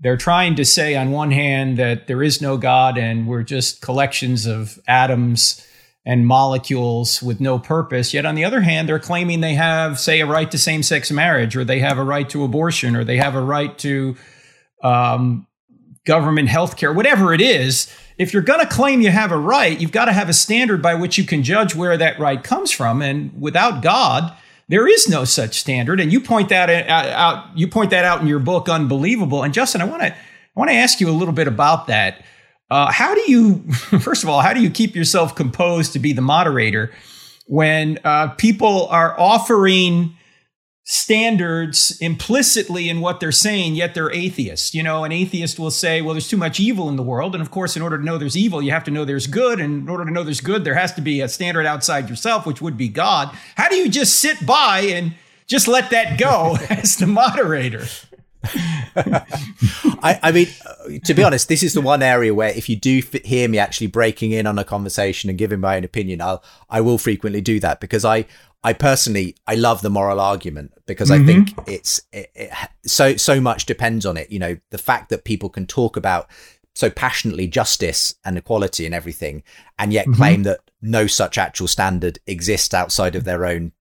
they're 0.00 0.16
trying 0.16 0.56
to 0.56 0.64
say 0.64 0.94
on 0.96 1.10
one 1.10 1.30
hand 1.30 1.76
that 1.78 2.06
there 2.06 2.22
is 2.22 2.40
no 2.42 2.56
God 2.56 2.98
and 2.98 3.26
we're 3.26 3.42
just 3.42 3.80
collections 3.80 4.46
of 4.46 4.78
atoms 4.86 5.64
and 6.04 6.26
molecules 6.26 7.22
with 7.22 7.40
no 7.40 7.58
purpose. 7.58 8.14
Yet 8.14 8.24
on 8.24 8.34
the 8.34 8.44
other 8.44 8.60
hand, 8.60 8.88
they're 8.88 9.00
claiming 9.00 9.40
they 9.40 9.54
have, 9.54 9.98
say, 10.00 10.20
a 10.20 10.26
right 10.26 10.50
to 10.50 10.56
same-sex 10.56 11.10
marriage, 11.10 11.54
or 11.56 11.64
they 11.64 11.80
have 11.80 11.98
a 11.98 12.04
right 12.04 12.28
to 12.30 12.44
abortion, 12.44 12.96
or 12.96 13.04
they 13.04 13.16
have 13.18 13.34
a 13.34 13.42
right 13.42 13.76
to 13.80 14.16
um, 14.82 15.47
government 16.08 16.48
health 16.48 16.78
care, 16.78 16.90
whatever 16.90 17.34
it 17.34 17.40
is, 17.40 17.86
if 18.16 18.32
you're 18.32 18.42
going 18.42 18.60
to 18.60 18.66
claim 18.66 19.02
you 19.02 19.10
have 19.10 19.30
a 19.30 19.36
right, 19.36 19.78
you've 19.78 19.92
got 19.92 20.06
to 20.06 20.12
have 20.12 20.30
a 20.30 20.32
standard 20.32 20.80
by 20.80 20.94
which 20.94 21.18
you 21.18 21.24
can 21.24 21.42
judge 21.42 21.74
where 21.74 21.98
that 21.98 22.18
right 22.18 22.42
comes 22.42 22.72
from. 22.72 23.02
And 23.02 23.30
without 23.38 23.82
God, 23.82 24.34
there 24.68 24.88
is 24.88 25.06
no 25.06 25.24
such 25.24 25.60
standard. 25.60 26.00
And 26.00 26.10
you 26.10 26.18
point 26.18 26.48
that 26.48 26.88
out. 26.88 27.56
You 27.56 27.68
point 27.68 27.90
that 27.90 28.06
out 28.06 28.22
in 28.22 28.26
your 28.26 28.38
book, 28.38 28.70
Unbelievable. 28.70 29.42
And 29.42 29.52
Justin, 29.52 29.82
I 29.82 29.84
want 29.84 30.02
to 30.02 30.08
I 30.08 30.14
want 30.54 30.70
to 30.70 30.76
ask 30.76 30.98
you 30.98 31.10
a 31.10 31.12
little 31.12 31.34
bit 31.34 31.46
about 31.46 31.88
that. 31.88 32.24
Uh, 32.70 32.90
how 32.90 33.14
do 33.14 33.30
you, 33.30 33.58
first 34.00 34.24
of 34.24 34.30
all, 34.30 34.40
how 34.40 34.54
do 34.54 34.60
you 34.60 34.70
keep 34.70 34.96
yourself 34.96 35.34
composed 35.34 35.92
to 35.92 35.98
be 35.98 36.12
the 36.12 36.22
moderator 36.22 36.90
when 37.46 37.98
uh, 38.02 38.28
people 38.30 38.88
are 38.88 39.18
offering 39.20 40.16
standards 40.90 41.98
implicitly 42.00 42.88
in 42.88 43.02
what 43.02 43.20
they're 43.20 43.30
saying, 43.30 43.74
yet 43.74 43.94
they're 43.94 44.10
atheists. 44.10 44.74
You 44.74 44.82
know, 44.82 45.04
an 45.04 45.12
atheist 45.12 45.58
will 45.58 45.70
say, 45.70 46.00
well, 46.00 46.14
there's 46.14 46.28
too 46.28 46.38
much 46.38 46.58
evil 46.58 46.88
in 46.88 46.96
the 46.96 47.02
world. 47.02 47.34
And 47.34 47.42
of 47.42 47.50
course, 47.50 47.76
in 47.76 47.82
order 47.82 47.98
to 47.98 48.04
know 48.04 48.16
there's 48.16 48.38
evil, 48.38 48.62
you 48.62 48.70
have 48.70 48.84
to 48.84 48.90
know 48.90 49.04
there's 49.04 49.26
good. 49.26 49.60
And 49.60 49.82
in 49.82 49.88
order 49.90 50.06
to 50.06 50.10
know 50.10 50.22
there's 50.22 50.40
good, 50.40 50.64
there 50.64 50.74
has 50.74 50.94
to 50.94 51.02
be 51.02 51.20
a 51.20 51.28
standard 51.28 51.66
outside 51.66 52.08
yourself, 52.08 52.46
which 52.46 52.62
would 52.62 52.78
be 52.78 52.88
God. 52.88 53.36
How 53.56 53.68
do 53.68 53.76
you 53.76 53.90
just 53.90 54.18
sit 54.18 54.46
by 54.46 54.80
and 54.80 55.12
just 55.46 55.68
let 55.68 55.90
that 55.90 56.18
go 56.18 56.56
as 56.70 56.96
the 56.96 57.06
moderator? 57.06 57.84
I, 60.02 60.20
I, 60.22 60.32
mean, 60.32 60.46
uh, 60.64 60.98
to 61.04 61.12
be 61.12 61.22
honest, 61.22 61.48
this 61.48 61.62
is 61.62 61.74
the 61.74 61.80
one 61.80 62.02
area 62.02 62.32
where 62.32 62.50
if 62.50 62.68
you 62.68 62.76
do 62.76 62.98
f- 62.98 63.22
hear 63.24 63.48
me 63.48 63.58
actually 63.58 63.88
breaking 63.88 64.32
in 64.32 64.46
on 64.46 64.58
a 64.58 64.64
conversation 64.64 65.28
and 65.28 65.38
giving 65.38 65.60
my 65.60 65.76
own 65.76 65.84
opinion, 65.84 66.22
I'll 66.22 66.42
I 66.70 66.80
will 66.80 66.98
frequently 66.98 67.40
do 67.40 67.60
that 67.60 67.80
because 67.80 68.04
I 68.04 68.26
I 68.64 68.72
personally 68.72 69.36
I 69.46 69.54
love 69.54 69.82
the 69.82 69.90
moral 69.90 70.20
argument 70.20 70.72
because 70.86 71.10
mm-hmm. 71.10 71.22
I 71.22 71.26
think 71.26 71.68
it's 71.68 72.00
it, 72.12 72.30
it, 72.34 72.50
so 72.84 73.16
so 73.16 73.40
much 73.40 73.66
depends 73.66 74.04
on 74.04 74.16
it. 74.16 74.30
You 74.30 74.38
know, 74.38 74.56
the 74.70 74.78
fact 74.78 75.10
that 75.10 75.24
people 75.24 75.48
can 75.48 75.66
talk 75.66 75.96
about 75.96 76.28
so 76.74 76.90
passionately 76.90 77.46
justice 77.46 78.14
and 78.24 78.38
equality 78.38 78.86
and 78.86 78.94
everything, 78.94 79.42
and 79.78 79.92
yet 79.92 80.06
mm-hmm. 80.06 80.14
claim 80.14 80.42
that 80.44 80.60
no 80.82 81.06
such 81.06 81.38
actual 81.38 81.68
standard 81.68 82.18
exists 82.26 82.74
outside 82.74 83.14
of 83.14 83.24
their 83.24 83.46
own 83.46 83.72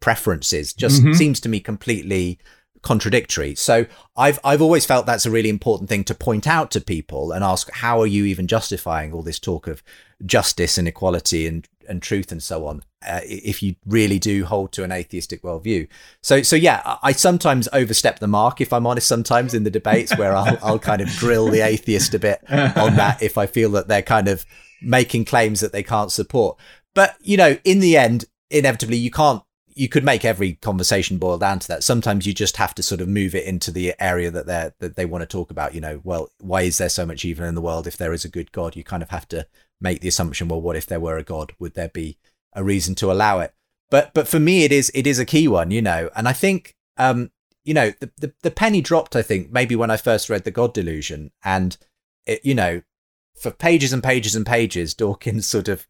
preferences 0.00 0.74
just 0.74 1.00
mm-hmm. 1.00 1.14
seems 1.14 1.40
to 1.40 1.48
me 1.48 1.60
completely 1.60 2.38
contradictory. 2.84 3.54
So 3.54 3.86
I've 4.16 4.38
I've 4.44 4.62
always 4.62 4.86
felt 4.86 5.06
that's 5.06 5.26
a 5.26 5.30
really 5.30 5.48
important 5.48 5.88
thing 5.88 6.04
to 6.04 6.14
point 6.14 6.46
out 6.46 6.70
to 6.72 6.80
people 6.80 7.32
and 7.32 7.42
ask 7.42 7.70
how 7.72 8.00
are 8.00 8.06
you 8.06 8.24
even 8.26 8.46
justifying 8.46 9.12
all 9.12 9.22
this 9.22 9.38
talk 9.38 9.66
of 9.66 9.82
justice 10.24 10.78
and 10.78 10.86
equality 10.86 11.46
and 11.46 11.66
and 11.88 12.02
truth 12.02 12.32
and 12.32 12.42
so 12.42 12.66
on 12.66 12.82
uh, 13.06 13.20
if 13.24 13.62
you 13.62 13.76
really 13.86 14.18
do 14.18 14.44
hold 14.44 14.72
to 14.72 14.84
an 14.84 14.92
atheistic 14.92 15.42
worldview. 15.42 15.88
So 16.22 16.42
so 16.42 16.56
yeah, 16.56 16.96
I 17.02 17.12
sometimes 17.12 17.68
overstep 17.72 18.18
the 18.18 18.26
mark 18.26 18.60
if 18.60 18.72
I'm 18.72 18.86
honest 18.86 19.06
sometimes 19.06 19.54
in 19.54 19.64
the 19.64 19.70
debates 19.70 20.16
where 20.16 20.34
I'll 20.34 20.58
I'll 20.62 20.78
kind 20.78 21.00
of 21.00 21.08
grill 21.18 21.48
the 21.48 21.60
atheist 21.60 22.14
a 22.14 22.18
bit 22.18 22.40
on 22.50 22.96
that 22.96 23.22
if 23.22 23.38
I 23.38 23.46
feel 23.46 23.70
that 23.72 23.88
they're 23.88 24.02
kind 24.02 24.28
of 24.28 24.44
making 24.82 25.24
claims 25.24 25.60
that 25.60 25.72
they 25.72 25.82
can't 25.82 26.12
support. 26.12 26.58
But 26.94 27.16
you 27.20 27.36
know, 27.36 27.58
in 27.64 27.80
the 27.80 27.96
end 27.96 28.24
inevitably 28.50 28.96
you 28.96 29.10
can't 29.10 29.42
you 29.74 29.88
could 29.88 30.04
make 30.04 30.24
every 30.24 30.54
conversation 30.54 31.18
boil 31.18 31.36
down 31.36 31.58
to 31.58 31.68
that. 31.68 31.82
Sometimes 31.82 32.26
you 32.26 32.32
just 32.32 32.56
have 32.58 32.74
to 32.76 32.82
sort 32.82 33.00
of 33.00 33.08
move 33.08 33.34
it 33.34 33.44
into 33.44 33.72
the 33.72 33.94
area 33.98 34.30
that 34.30 34.46
they 34.46 34.70
that 34.78 34.96
they 34.96 35.04
want 35.04 35.22
to 35.22 35.26
talk 35.26 35.50
about. 35.50 35.74
You 35.74 35.80
know, 35.80 36.00
well, 36.04 36.30
why 36.38 36.62
is 36.62 36.78
there 36.78 36.88
so 36.88 37.04
much 37.04 37.24
evil 37.24 37.44
in 37.44 37.54
the 37.54 37.60
world 37.60 37.86
if 37.86 37.96
there 37.96 38.12
is 38.12 38.24
a 38.24 38.28
good 38.28 38.52
God? 38.52 38.76
You 38.76 38.84
kind 38.84 39.02
of 39.02 39.10
have 39.10 39.28
to 39.28 39.46
make 39.84 40.00
the 40.00 40.08
assumption, 40.08 40.48
well, 40.48 40.60
what 40.60 40.74
if 40.74 40.86
there 40.86 40.98
were 40.98 41.16
a 41.16 41.22
God? 41.22 41.52
Would 41.60 41.74
there 41.74 41.88
be 41.88 42.18
a 42.52 42.64
reason 42.64 42.96
to 42.96 43.12
allow 43.12 43.38
it? 43.38 43.54
But 43.90 44.12
but 44.14 44.26
for 44.26 44.40
me, 44.40 44.64
it 44.64 44.72
is 44.72 44.90
it 44.94 45.06
is 45.06 45.20
a 45.20 45.24
key 45.24 45.46
one, 45.46 45.70
you 45.70 45.80
know. 45.80 46.10
And 46.16 46.26
I 46.26 46.32
think 46.32 46.74
um, 46.96 47.30
you 47.64 47.74
know, 47.74 47.92
the, 48.00 48.10
the 48.18 48.32
the 48.42 48.50
penny 48.50 48.80
dropped. 48.80 49.14
I 49.14 49.22
think 49.22 49.52
maybe 49.52 49.76
when 49.76 49.90
I 49.90 49.96
first 49.96 50.28
read 50.28 50.42
the 50.42 50.50
God 50.50 50.74
Delusion, 50.74 51.30
and 51.44 51.76
it, 52.26 52.44
you 52.44 52.54
know, 52.54 52.82
for 53.36 53.52
pages 53.52 53.92
and 53.92 54.02
pages 54.02 54.34
and 54.34 54.44
pages, 54.44 54.94
Dawkins 54.94 55.46
sort 55.56 55.68
of 55.68 55.86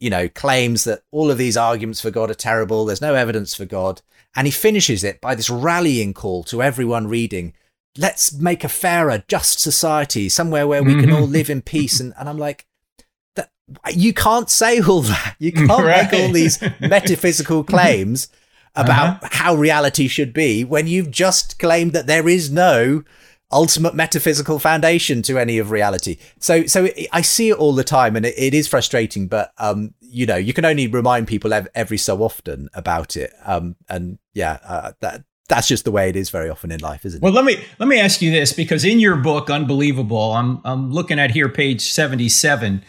you 0.00 0.08
know, 0.08 0.28
claims 0.28 0.84
that 0.84 1.02
all 1.12 1.30
of 1.30 1.38
these 1.38 1.56
arguments 1.56 2.00
for 2.00 2.10
God 2.10 2.30
are 2.30 2.34
terrible. 2.34 2.86
There's 2.86 3.02
no 3.02 3.14
evidence 3.14 3.54
for 3.54 3.66
God. 3.66 4.00
And 4.34 4.46
he 4.46 4.50
finishes 4.50 5.04
it 5.04 5.20
by 5.20 5.34
this 5.34 5.50
rallying 5.50 6.14
call 6.14 6.42
to 6.44 6.62
everyone 6.62 7.06
reading, 7.06 7.52
let's 7.98 8.32
make 8.32 8.64
a 8.64 8.68
fairer, 8.68 9.22
just 9.28 9.60
society, 9.60 10.28
somewhere 10.28 10.66
where 10.66 10.82
we 10.82 10.98
can 10.98 11.12
all 11.12 11.22
mm-hmm. 11.22 11.32
live 11.32 11.50
in 11.50 11.60
peace. 11.60 12.00
And, 12.00 12.14
and 12.18 12.28
I'm 12.28 12.38
like, 12.38 12.66
you 13.92 14.12
can't 14.12 14.50
say 14.50 14.80
all 14.80 15.02
that. 15.02 15.36
You 15.40 15.52
can't 15.52 15.70
right. 15.70 16.10
make 16.10 16.20
all 16.20 16.32
these 16.32 16.60
metaphysical 16.80 17.64
claims 17.74 18.28
about 18.76 19.24
uh-huh. 19.24 19.28
how 19.32 19.54
reality 19.54 20.06
should 20.06 20.32
be 20.32 20.64
when 20.64 20.86
you've 20.86 21.10
just 21.10 21.58
claimed 21.58 21.92
that 21.92 22.06
there 22.06 22.28
is 22.28 22.50
no 22.50 23.02
ultimate 23.52 23.94
metaphysical 23.94 24.58
foundation 24.58 25.22
to 25.22 25.38
any 25.38 25.58
of 25.58 25.70
reality. 25.70 26.18
So, 26.38 26.66
so 26.66 26.88
I 27.12 27.22
see 27.22 27.50
it 27.50 27.56
all 27.56 27.74
the 27.74 27.84
time, 27.84 28.16
and 28.16 28.26
it, 28.26 28.34
it 28.36 28.54
is 28.54 28.68
frustrating. 28.68 29.28
But 29.28 29.52
um, 29.58 29.94
you 30.00 30.26
know, 30.26 30.36
you 30.36 30.52
can 30.52 30.64
only 30.64 30.86
remind 30.86 31.28
people 31.28 31.52
ev- 31.52 31.68
every 31.74 31.98
so 31.98 32.22
often 32.22 32.68
about 32.74 33.16
it. 33.16 33.32
Um, 33.44 33.76
and 33.88 34.18
yeah, 34.34 34.58
uh, 34.64 34.92
that 35.00 35.24
that's 35.48 35.66
just 35.66 35.84
the 35.84 35.90
way 35.90 36.08
it 36.08 36.16
is 36.16 36.30
very 36.30 36.48
often 36.48 36.70
in 36.70 36.80
life, 36.80 37.04
isn't 37.04 37.18
it? 37.18 37.22
Well, 37.22 37.32
let 37.32 37.44
me 37.44 37.62
let 37.78 37.88
me 37.88 37.98
ask 37.98 38.22
you 38.22 38.30
this 38.30 38.52
because 38.52 38.84
in 38.84 39.00
your 39.00 39.16
book, 39.16 39.50
Unbelievable, 39.50 40.32
I'm 40.32 40.60
I'm 40.64 40.92
looking 40.92 41.18
at 41.18 41.32
here 41.32 41.48
page 41.48 41.82
seventy 41.82 42.28
seven. 42.28 42.82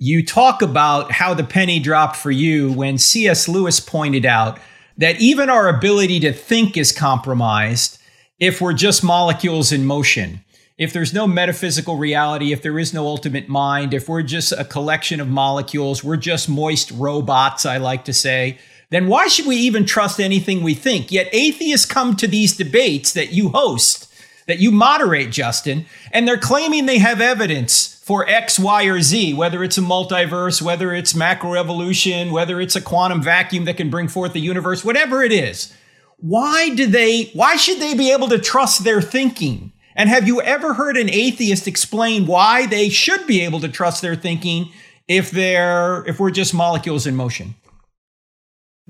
You 0.00 0.24
talk 0.24 0.62
about 0.62 1.10
how 1.10 1.34
the 1.34 1.42
penny 1.42 1.80
dropped 1.80 2.14
for 2.14 2.30
you 2.30 2.72
when 2.72 2.98
C.S. 2.98 3.48
Lewis 3.48 3.80
pointed 3.80 4.24
out 4.24 4.60
that 4.96 5.20
even 5.20 5.50
our 5.50 5.68
ability 5.68 6.20
to 6.20 6.32
think 6.32 6.76
is 6.76 6.92
compromised 6.92 7.98
if 8.38 8.60
we're 8.60 8.74
just 8.74 9.02
molecules 9.02 9.72
in 9.72 9.84
motion, 9.84 10.44
if 10.78 10.92
there's 10.92 11.12
no 11.12 11.26
metaphysical 11.26 11.96
reality, 11.96 12.52
if 12.52 12.62
there 12.62 12.78
is 12.78 12.94
no 12.94 13.08
ultimate 13.08 13.48
mind, 13.48 13.92
if 13.92 14.08
we're 14.08 14.22
just 14.22 14.52
a 14.52 14.64
collection 14.64 15.20
of 15.20 15.26
molecules, 15.26 16.04
we're 16.04 16.16
just 16.16 16.48
moist 16.48 16.92
robots, 16.92 17.66
I 17.66 17.78
like 17.78 18.04
to 18.04 18.12
say, 18.12 18.58
then 18.90 19.08
why 19.08 19.26
should 19.26 19.46
we 19.46 19.56
even 19.56 19.84
trust 19.84 20.20
anything 20.20 20.62
we 20.62 20.74
think? 20.74 21.10
Yet 21.10 21.28
atheists 21.32 21.84
come 21.84 22.14
to 22.14 22.28
these 22.28 22.56
debates 22.56 23.14
that 23.14 23.32
you 23.32 23.48
host, 23.48 24.08
that 24.46 24.60
you 24.60 24.70
moderate, 24.70 25.32
Justin, 25.32 25.86
and 26.12 26.28
they're 26.28 26.38
claiming 26.38 26.86
they 26.86 26.98
have 26.98 27.20
evidence 27.20 27.97
for 28.08 28.28
X, 28.28 28.58
Y, 28.58 28.84
or 28.86 29.00
Z, 29.00 29.34
whether 29.34 29.62
it's 29.62 29.78
a 29.78 29.82
multiverse, 29.82 30.60
whether 30.60 30.92
it's 30.92 31.12
macroevolution, 31.12 32.32
whether 32.32 32.60
it's 32.60 32.74
a 32.74 32.80
quantum 32.80 33.22
vacuum 33.22 33.66
that 33.66 33.76
can 33.76 33.88
bring 33.88 34.08
forth 34.08 34.32
the 34.32 34.40
universe, 34.40 34.84
whatever 34.84 35.22
it 35.22 35.30
is 35.30 35.72
why 36.18 36.70
do 36.70 36.86
they 36.86 37.24
why 37.32 37.56
should 37.56 37.80
they 37.80 37.94
be 37.94 38.12
able 38.12 38.28
to 38.28 38.38
trust 38.38 38.84
their 38.84 39.00
thinking? 39.00 39.72
And 39.94 40.08
have 40.08 40.26
you 40.26 40.40
ever 40.42 40.74
heard 40.74 40.96
an 40.96 41.10
atheist 41.10 41.66
explain 41.66 42.26
why 42.26 42.66
they 42.66 42.88
should 42.88 43.26
be 43.26 43.40
able 43.40 43.60
to 43.60 43.68
trust 43.68 44.02
their 44.02 44.14
thinking 44.14 44.70
if 45.06 45.30
they're 45.30 46.04
if 46.06 46.20
we're 46.20 46.30
just 46.30 46.54
molecules 46.54 47.06
in 47.06 47.16
motion? 47.16 47.54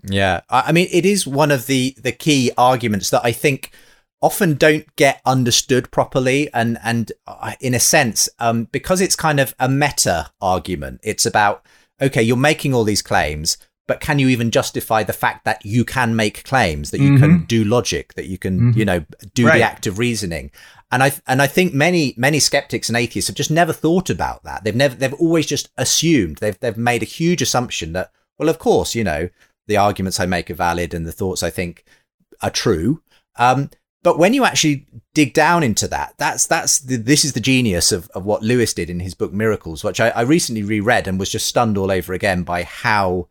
Yeah 0.08 0.40
i 0.48 0.72
mean 0.72 0.88
it 0.90 1.04
is 1.04 1.26
one 1.26 1.50
of 1.50 1.66
the 1.66 1.94
the 2.02 2.12
key 2.12 2.50
arguments 2.56 3.10
that 3.10 3.24
i 3.24 3.32
think 3.32 3.72
often 4.20 4.54
don't 4.54 4.84
get 4.96 5.20
understood 5.24 5.90
properly 5.90 6.52
and 6.52 6.78
and 6.82 7.12
uh, 7.26 7.52
in 7.60 7.74
a 7.74 7.80
sense 7.80 8.28
um, 8.38 8.64
because 8.64 9.00
it's 9.00 9.16
kind 9.16 9.38
of 9.40 9.54
a 9.58 9.68
meta 9.68 10.30
argument 10.40 11.00
it's 11.02 11.26
about 11.26 11.64
okay 12.00 12.22
you're 12.22 12.36
making 12.36 12.74
all 12.74 12.84
these 12.84 13.02
claims 13.02 13.56
but 13.86 14.00
can 14.00 14.18
you 14.18 14.28
even 14.28 14.50
justify 14.50 15.02
the 15.02 15.12
fact 15.12 15.44
that 15.44 15.64
you 15.64 15.84
can 15.84 16.14
make 16.14 16.44
claims 16.44 16.90
that 16.90 17.00
you 17.00 17.12
mm-hmm. 17.12 17.22
can 17.22 17.44
do 17.44 17.64
logic 17.64 18.14
that 18.14 18.26
you 18.26 18.38
can 18.38 18.58
mm-hmm. 18.58 18.78
you 18.78 18.84
know 18.84 19.04
do 19.34 19.46
right. 19.46 19.58
the 19.58 19.62
active 19.62 19.98
reasoning 19.98 20.50
and 20.90 21.02
i 21.02 21.12
and 21.26 21.40
i 21.40 21.46
think 21.46 21.72
many 21.72 22.14
many 22.16 22.40
skeptics 22.40 22.88
and 22.88 22.96
atheists 22.96 23.28
have 23.28 23.36
just 23.36 23.50
never 23.50 23.72
thought 23.72 24.10
about 24.10 24.42
that 24.42 24.64
they've 24.64 24.76
never 24.76 24.94
they've 24.96 25.14
always 25.14 25.46
just 25.46 25.70
assumed 25.76 26.36
they've 26.38 26.58
they've 26.58 26.76
made 26.76 27.02
a 27.02 27.06
huge 27.06 27.40
assumption 27.40 27.92
that 27.92 28.10
well 28.36 28.48
of 28.48 28.58
course 28.58 28.94
you 28.94 29.04
know 29.04 29.28
the 29.68 29.76
arguments 29.76 30.18
i 30.18 30.26
make 30.26 30.50
are 30.50 30.54
valid 30.54 30.92
and 30.92 31.06
the 31.06 31.12
thoughts 31.12 31.42
i 31.42 31.50
think 31.50 31.84
are 32.42 32.50
true 32.50 33.00
um, 33.40 33.70
but 34.02 34.18
when 34.18 34.34
you 34.34 34.44
actually 34.44 34.86
dig 35.14 35.34
down 35.34 35.62
into 35.62 35.88
that, 35.88 36.14
that's 36.18 36.46
that's 36.46 36.78
the, 36.80 36.96
this 36.96 37.24
is 37.24 37.32
the 37.32 37.40
genius 37.40 37.92
of, 37.92 38.08
of 38.10 38.24
what 38.24 38.42
Lewis 38.42 38.74
did 38.74 38.90
in 38.90 39.00
his 39.00 39.14
book 39.14 39.32
Miracles, 39.32 39.82
which 39.82 40.00
I, 40.00 40.10
I 40.10 40.22
recently 40.22 40.62
reread 40.62 41.08
and 41.08 41.18
was 41.18 41.30
just 41.30 41.46
stunned 41.46 41.76
all 41.76 41.90
over 41.90 42.12
again 42.12 42.42
by 42.42 42.62
how 42.62 43.28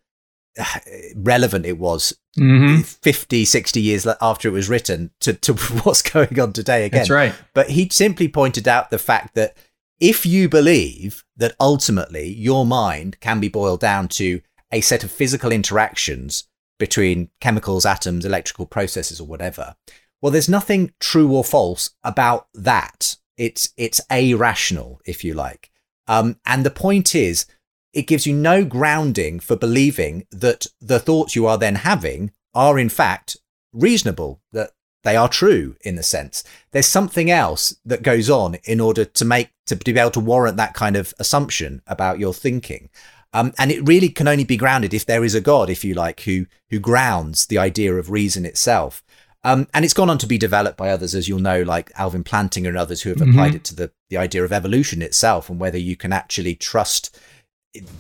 relevant 1.16 1.66
it 1.66 1.78
was 1.78 2.14
Mm-hmm. 2.38 2.82
50, 2.82 3.46
60 3.46 3.82
years 3.82 4.06
after 4.22 4.48
it 4.48 4.52
was 4.52 4.70
written 4.70 5.12
to, 5.22 5.34
to 5.34 5.54
what's 5.84 6.02
going 6.02 6.40
on 6.40 6.54
today 6.54 6.86
again. 6.86 7.00
That's 7.00 7.10
right. 7.10 7.34
But 7.54 7.72
he 7.72 7.90
simply 7.90 8.28
pointed 8.28 8.68
out 8.68 8.90
the 8.90 9.00
fact 9.00 9.34
that 9.36 9.58
if 10.00 10.26
you 10.26 10.48
believe 10.48 11.24
that 11.36 11.56
ultimately 11.60 12.30
your 12.30 12.66
mind 12.66 13.20
can 13.20 13.40
be 13.40 13.50
boiled 13.50 13.80
down 13.80 14.08
to 14.10 14.42
a 14.72 14.82
set 14.82 15.04
of 15.04 15.12
physical 15.12 15.52
interactions 15.52 16.44
between 16.78 17.30
chemicals, 17.42 17.86
atoms, 17.86 18.24
electrical 18.24 18.68
processes, 18.68 19.20
or 19.20 19.26
whatever, 19.26 19.76
well, 20.22 20.32
there's 20.32 20.50
nothing 20.50 20.94
true 21.00 21.32
or 21.32 21.44
false 21.44 21.92
about 22.04 22.48
that. 22.54 23.18
It's 23.38 23.74
it's 23.78 24.02
irrational, 24.10 25.00
if 25.06 25.24
you 25.24 25.34
like. 25.34 25.72
Um, 26.08 26.40
and 26.46 26.66
the 26.66 26.72
point 26.72 27.14
is, 27.14 27.46
it 27.94 28.08
gives 28.08 28.26
you 28.26 28.34
no 28.34 28.64
grounding 28.66 29.40
for 29.40 29.56
believing 29.56 30.26
that 30.32 30.68
the 30.82 31.00
thoughts 31.00 31.36
you 31.36 31.46
are 31.46 31.58
then 31.58 31.76
having 31.76 32.32
are 32.54 32.80
in 32.80 32.90
fact 32.90 33.38
reasonable, 33.74 34.42
that 34.52 34.72
they 35.04 35.16
are 35.16 35.30
true 35.30 35.76
in 35.82 35.98
a 35.98 36.04
sense. 36.04 36.44
There's 36.72 36.88
something 36.88 37.30
else 37.30 37.76
that 37.86 38.02
goes 38.04 38.30
on 38.30 38.56
in 38.66 38.80
order 38.82 39.06
to 39.06 39.26
make 39.26 39.52
to 39.68 39.76
be 39.76 40.00
able 40.00 40.12
to 40.12 40.20
warrant 40.20 40.58
that 40.58 40.74
kind 40.74 40.96
of 40.96 41.14
assumption 41.20 41.82
about 41.88 42.20
your 42.20 42.34
thinking. 42.34 42.90
Um, 43.34 43.54
and 43.58 43.72
it 43.72 43.88
really 43.88 44.10
can 44.10 44.28
only 44.28 44.46
be 44.46 44.58
grounded 44.58 44.94
if 44.94 45.06
there 45.06 45.24
is 45.24 45.36
a 45.36 45.42
God, 45.42 45.70
if 45.70 45.84
you 45.84 45.94
like, 45.94 46.22
who 46.22 46.48
who 46.70 46.80
grounds 46.80 47.46
the 47.46 47.58
idea 47.58 47.94
of 47.96 48.10
reason 48.10 48.46
itself. 48.46 49.04
Um, 49.44 49.68
and 49.74 49.86
it's 49.86 49.94
gone 49.94 50.10
on 50.10 50.18
to 50.18 50.28
be 50.28 50.38
developed 50.38 50.78
by 50.78 50.90
others, 50.90 51.16
as 51.16 51.30
you'll 51.30 51.40
know, 51.40 51.62
like 51.62 51.92
Alvin 51.96 52.24
Plantinga 52.24 52.68
and 52.68 52.78
others 52.78 53.02
who 53.02 53.10
have 53.10 53.22
applied 53.22 53.56
it 53.56 53.64
to 53.66 53.76
the, 53.76 53.92
the 54.10 54.18
idea 54.18 54.44
of 54.44 54.52
evolution 54.52 55.02
itself 55.02 55.50
and 55.50 55.60
whether 55.60 55.78
you 55.78 55.96
can 55.96 56.12
actually 56.12 56.56
trust 56.56 57.18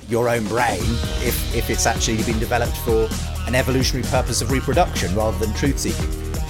your 0.10 0.28
own 0.28 0.46
brain 0.48 0.80
if, 1.22 1.56
if 1.56 1.70
it's 1.70 1.86
actually 1.86 2.24
been 2.24 2.40
developed 2.40 2.76
for 2.78 3.08
an 3.48 3.56
evolutionary 3.56 4.08
purpose 4.10 4.42
of 4.42 4.52
reproduction 4.52 5.14
rather 5.16 5.38
than 5.38 5.54
truth 5.56 5.80
seeking. 5.80 6.10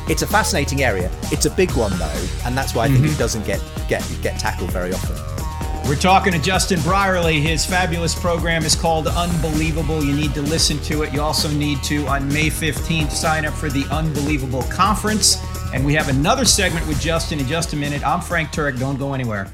It's 0.09 0.21
a 0.21 0.27
fascinating 0.27 0.83
area. 0.83 1.11
It's 1.23 1.45
a 1.45 1.51
big 1.51 1.71
one 1.71 1.91
though, 1.99 2.27
and 2.45 2.57
that's 2.57 2.73
why 2.73 2.85
I 2.85 2.87
think 2.87 3.05
it 3.05 3.17
doesn't 3.17 3.45
get 3.45 3.61
get 3.89 4.01
get 4.21 4.39
tackled 4.39 4.71
very 4.71 4.93
often. 4.93 5.17
We're 5.87 5.95
talking 5.95 6.33
to 6.33 6.39
Justin 6.39 6.81
Brierley. 6.81 7.39
His 7.39 7.65
fabulous 7.65 8.13
program 8.13 8.65
is 8.65 8.75
called 8.75 9.07
Unbelievable. 9.07 10.03
You 10.03 10.13
need 10.13 10.33
to 10.33 10.41
listen 10.41 10.79
to 10.79 11.03
it. 11.03 11.13
You 11.13 11.21
also 11.21 11.49
need 11.49 11.81
to, 11.83 12.05
on 12.07 12.27
May 12.27 12.49
15th, 12.49 13.11
sign 13.11 13.45
up 13.45 13.53
for 13.53 13.69
the 13.69 13.85
Unbelievable 13.89 14.63
Conference. 14.63 15.41
And 15.73 15.85
we 15.85 15.93
have 15.93 16.09
another 16.09 16.43
segment 16.43 16.85
with 16.87 16.99
Justin 16.99 17.39
in 17.39 17.47
just 17.47 17.71
a 17.71 17.77
minute. 17.77 18.05
I'm 18.05 18.19
Frank 18.19 18.49
Turek. 18.49 18.77
Don't 18.77 18.99
go 18.99 19.13
anywhere. 19.13 19.49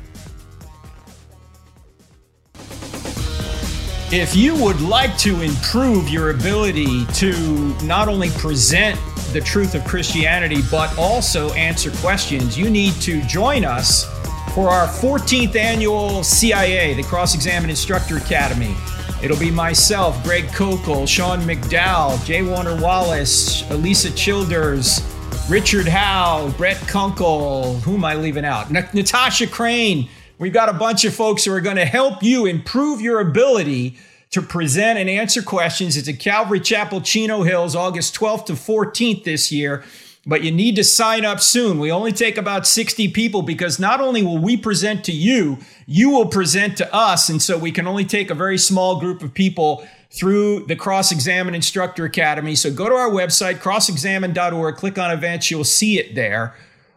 If 4.12 4.36
you 4.36 4.56
would 4.56 4.82
like 4.82 5.16
to 5.20 5.40
improve 5.42 6.10
your 6.10 6.32
ability 6.32 7.06
to 7.14 7.76
not 7.84 8.08
only 8.08 8.32
present 8.32 9.00
the 9.34 9.42
truth 9.42 9.76
of 9.76 9.86
Christianity, 9.86 10.64
but 10.72 10.98
also 10.98 11.54
answer 11.54 11.92
questions, 11.98 12.58
you 12.58 12.72
need 12.72 12.94
to 13.02 13.22
join 13.24 13.66
us 13.66 14.08
for 14.54 14.70
our 14.70 14.88
14th 14.88 15.56
annual 15.56 16.24
CIA, 16.24 16.94
the 16.94 17.04
Cross 17.04 17.34
Examine 17.34 17.72
Instructor 17.72 18.18
Academy. 18.18 18.76
It'll 19.24 19.40
be 19.40 19.50
myself, 19.50 20.22
Greg 20.24 20.46
Koukl, 20.50 21.08
Sean 21.08 21.40
McDowell, 21.42 22.24
J. 22.24 22.44
Warner 22.44 22.80
Wallace, 22.80 23.64
Alisa 23.64 24.16
Childers, 24.16 25.02
Richard 25.50 25.88
Howe, 25.88 26.54
Brett 26.56 26.78
Kunkle. 26.78 27.82
Who 27.82 27.96
am 27.96 28.06
I 28.06 28.14
leaving 28.14 28.46
out? 28.46 28.74
N- 28.74 28.88
Natasha 28.94 29.48
Crain. 29.48 30.08
We've 30.38 30.54
got 30.54 30.70
a 30.70 30.74
bunch 30.74 31.04
of 31.04 31.16
folks 31.16 31.46
who 31.46 31.54
are 31.54 31.62
going 31.62 31.78
to 31.78 31.86
help 31.86 32.22
you 32.22 32.46
improve 32.46 33.02
your 33.02 33.22
ability 33.22 33.98
to 34.32 34.42
present 34.42 35.00
and 35.00 35.10
answer 35.10 35.42
questions. 35.42 35.98
It's 35.98 36.08
at 36.08 36.20
Calvary 36.20 36.60
Chapel, 36.60 37.02
Chino 37.02 37.42
Hills, 37.42 37.76
August 37.76 38.16
12th 38.16 38.46
to 38.48 38.54
14th 38.54 39.24
this 39.24 39.52
year. 39.52 39.84
But 40.26 40.42
you 40.42 40.52
need 40.52 40.78
to 40.78 40.86
sign 40.86 41.26
up 41.26 41.42
soon. 41.42 41.80
We 41.80 41.92
only 41.92 42.14
take 42.14 42.38
about 42.38 42.66
60 42.66 43.10
people 43.10 43.42
because 43.42 43.78
not 43.78 44.00
only 44.00 44.24
will 44.24 44.38
we 44.38 44.56
present 44.56 45.04
to 45.06 45.12
you, 45.12 45.58
you 45.86 46.12
will 46.12 46.28
present 46.28 46.78
to 46.78 46.94
us. 46.96 47.28
And 47.28 47.42
so 47.42 47.58
we 47.58 47.74
can 47.74 47.88
only 47.88 48.06
take 48.06 48.30
a 48.30 48.36
very 48.36 48.58
small 48.58 49.02
group 49.02 49.22
of 49.22 49.34
people 49.34 49.86
through 50.12 50.66
the 50.68 50.76
Cross 50.78 51.12
Examine 51.12 51.56
Instructor 51.56 52.06
Academy. 52.06 52.56
So 52.56 52.72
go 52.72 52.88
to 52.88 52.96
our 52.96 53.10
website, 53.10 53.56
crossexamine.org, 53.56 54.76
click 54.76 54.98
on 54.98 55.12
events, 55.12 55.52
you'll 55.52 55.64
see 55.64 56.00
it 56.00 56.16
there. 56.16 56.56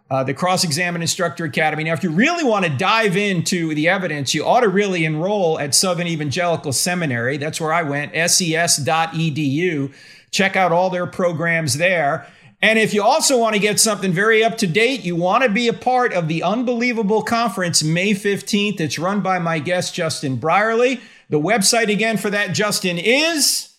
Uh, 0.08 0.22
the 0.22 0.34
Cross 0.34 0.62
Examine 0.62 1.02
Instructor 1.02 1.44
Academy. 1.44 1.82
Now, 1.82 1.94
if 1.94 2.04
you 2.04 2.10
really 2.10 2.44
want 2.44 2.64
to 2.64 2.70
dive 2.70 3.16
into 3.16 3.74
the 3.74 3.88
evidence, 3.88 4.34
you 4.34 4.46
ought 4.46 4.60
to 4.60 4.68
really 4.68 5.04
enroll 5.04 5.58
at 5.58 5.74
Southern 5.74 6.06
Evangelical 6.06 6.72
Seminary. 6.72 7.38
That's 7.38 7.60
where 7.60 7.72
I 7.72 7.82
went, 7.82 8.12
ses.edu. 8.12 9.92
Check 10.30 10.54
out 10.54 10.70
all 10.70 10.90
their 10.90 11.08
programs 11.08 11.78
there. 11.78 12.30
And 12.62 12.78
if 12.78 12.94
you 12.94 13.02
also 13.02 13.38
want 13.38 13.54
to 13.54 13.60
get 13.60 13.78
something 13.78 14.12
very 14.12 14.42
up 14.42 14.56
to 14.58 14.66
date, 14.66 15.04
you 15.04 15.14
want 15.14 15.42
to 15.44 15.50
be 15.50 15.68
a 15.68 15.72
part 15.74 16.12
of 16.12 16.26
the 16.26 16.42
Unbelievable 16.42 17.22
Conference 17.22 17.82
May 17.82 18.12
15th. 18.12 18.80
It's 18.80 18.98
run 18.98 19.20
by 19.20 19.38
my 19.38 19.58
guest, 19.58 19.94
Justin 19.94 20.36
Brierley. 20.36 21.00
The 21.28 21.40
website 21.40 21.92
again 21.92 22.16
for 22.16 22.30
that, 22.30 22.54
Justin, 22.54 22.98
is 22.98 23.74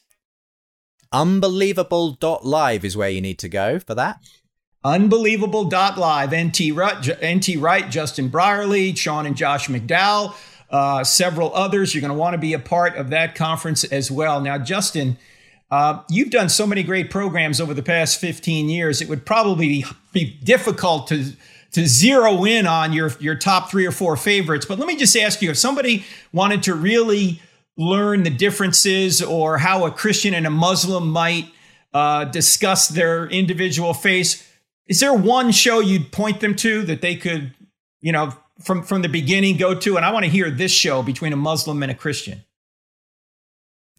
Unbelievable.live 1.11 2.83
is 2.83 2.97
where 2.97 3.09
you 3.09 3.21
need 3.21 3.39
to 3.39 3.49
go 3.49 3.79
for 3.79 3.95
that. 3.95 4.19
unbelievable.live. 4.83 6.35
NT 6.35 6.59
Wright, 6.75 7.25
NT 7.25 7.57
Wright, 7.59 7.89
Justin 7.89 8.27
Brierley, 8.29 8.93
Sean 8.95 9.25
and 9.25 9.35
Josh 9.35 9.67
McDowell, 9.69 10.35
uh, 10.69 11.03
several 11.03 11.53
others. 11.55 11.95
You're 11.95 12.01
going 12.01 12.13
to 12.13 12.17
want 12.17 12.33
to 12.33 12.37
be 12.37 12.53
a 12.53 12.59
part 12.59 12.95
of 12.97 13.09
that 13.09 13.35
conference 13.35 13.83
as 13.85 14.11
well. 14.11 14.41
Now, 14.41 14.57
Justin, 14.57 15.17
uh, 15.69 16.01
you've 16.09 16.29
done 16.29 16.49
so 16.49 16.65
many 16.65 16.83
great 16.83 17.09
programs 17.09 17.59
over 17.59 17.73
the 17.73 17.83
past 17.83 18.19
15 18.21 18.69
years. 18.69 19.01
It 19.01 19.09
would 19.09 19.25
probably 19.25 19.85
be 20.13 20.37
difficult 20.43 21.07
to 21.07 21.33
to 21.73 21.85
zero 21.85 22.45
in 22.45 22.65
on 22.65 22.93
your 22.93 23.11
your 23.19 23.35
top 23.35 23.69
three 23.69 23.85
or 23.85 23.91
four 23.91 24.15
favorites. 24.15 24.65
But 24.65 24.79
let 24.79 24.87
me 24.87 24.95
just 24.95 25.15
ask 25.17 25.41
you: 25.41 25.49
if 25.49 25.57
somebody 25.57 26.05
wanted 26.31 26.63
to 26.63 26.73
really 26.73 27.41
learn 27.77 28.23
the 28.23 28.29
differences 28.29 29.21
or 29.21 29.57
how 29.57 29.85
a 29.85 29.91
Christian 29.91 30.33
and 30.33 30.47
a 30.47 30.49
Muslim 30.49 31.09
might 31.09 31.45
uh, 31.93 32.25
discuss 32.25 32.87
their 32.87 33.27
individual 33.27 33.93
faith, 33.93 34.49
is 34.87 34.99
there 34.99 35.13
one 35.13 35.51
show 35.51 35.79
you'd 35.79 36.11
point 36.11 36.39
them 36.39 36.55
to 36.55 36.81
that 36.83 37.01
they 37.01 37.15
could, 37.15 37.53
you 38.01 38.13
know, 38.13 38.33
from 38.61 38.83
from 38.83 39.01
the 39.01 39.09
beginning 39.09 39.57
go 39.57 39.75
to? 39.75 39.97
And 39.97 40.05
I 40.05 40.13
want 40.13 40.23
to 40.23 40.31
hear 40.31 40.49
this 40.49 40.71
show 40.71 41.03
between 41.03 41.33
a 41.33 41.37
Muslim 41.37 41.83
and 41.83 41.91
a 41.91 41.95
Christian. 41.95 42.43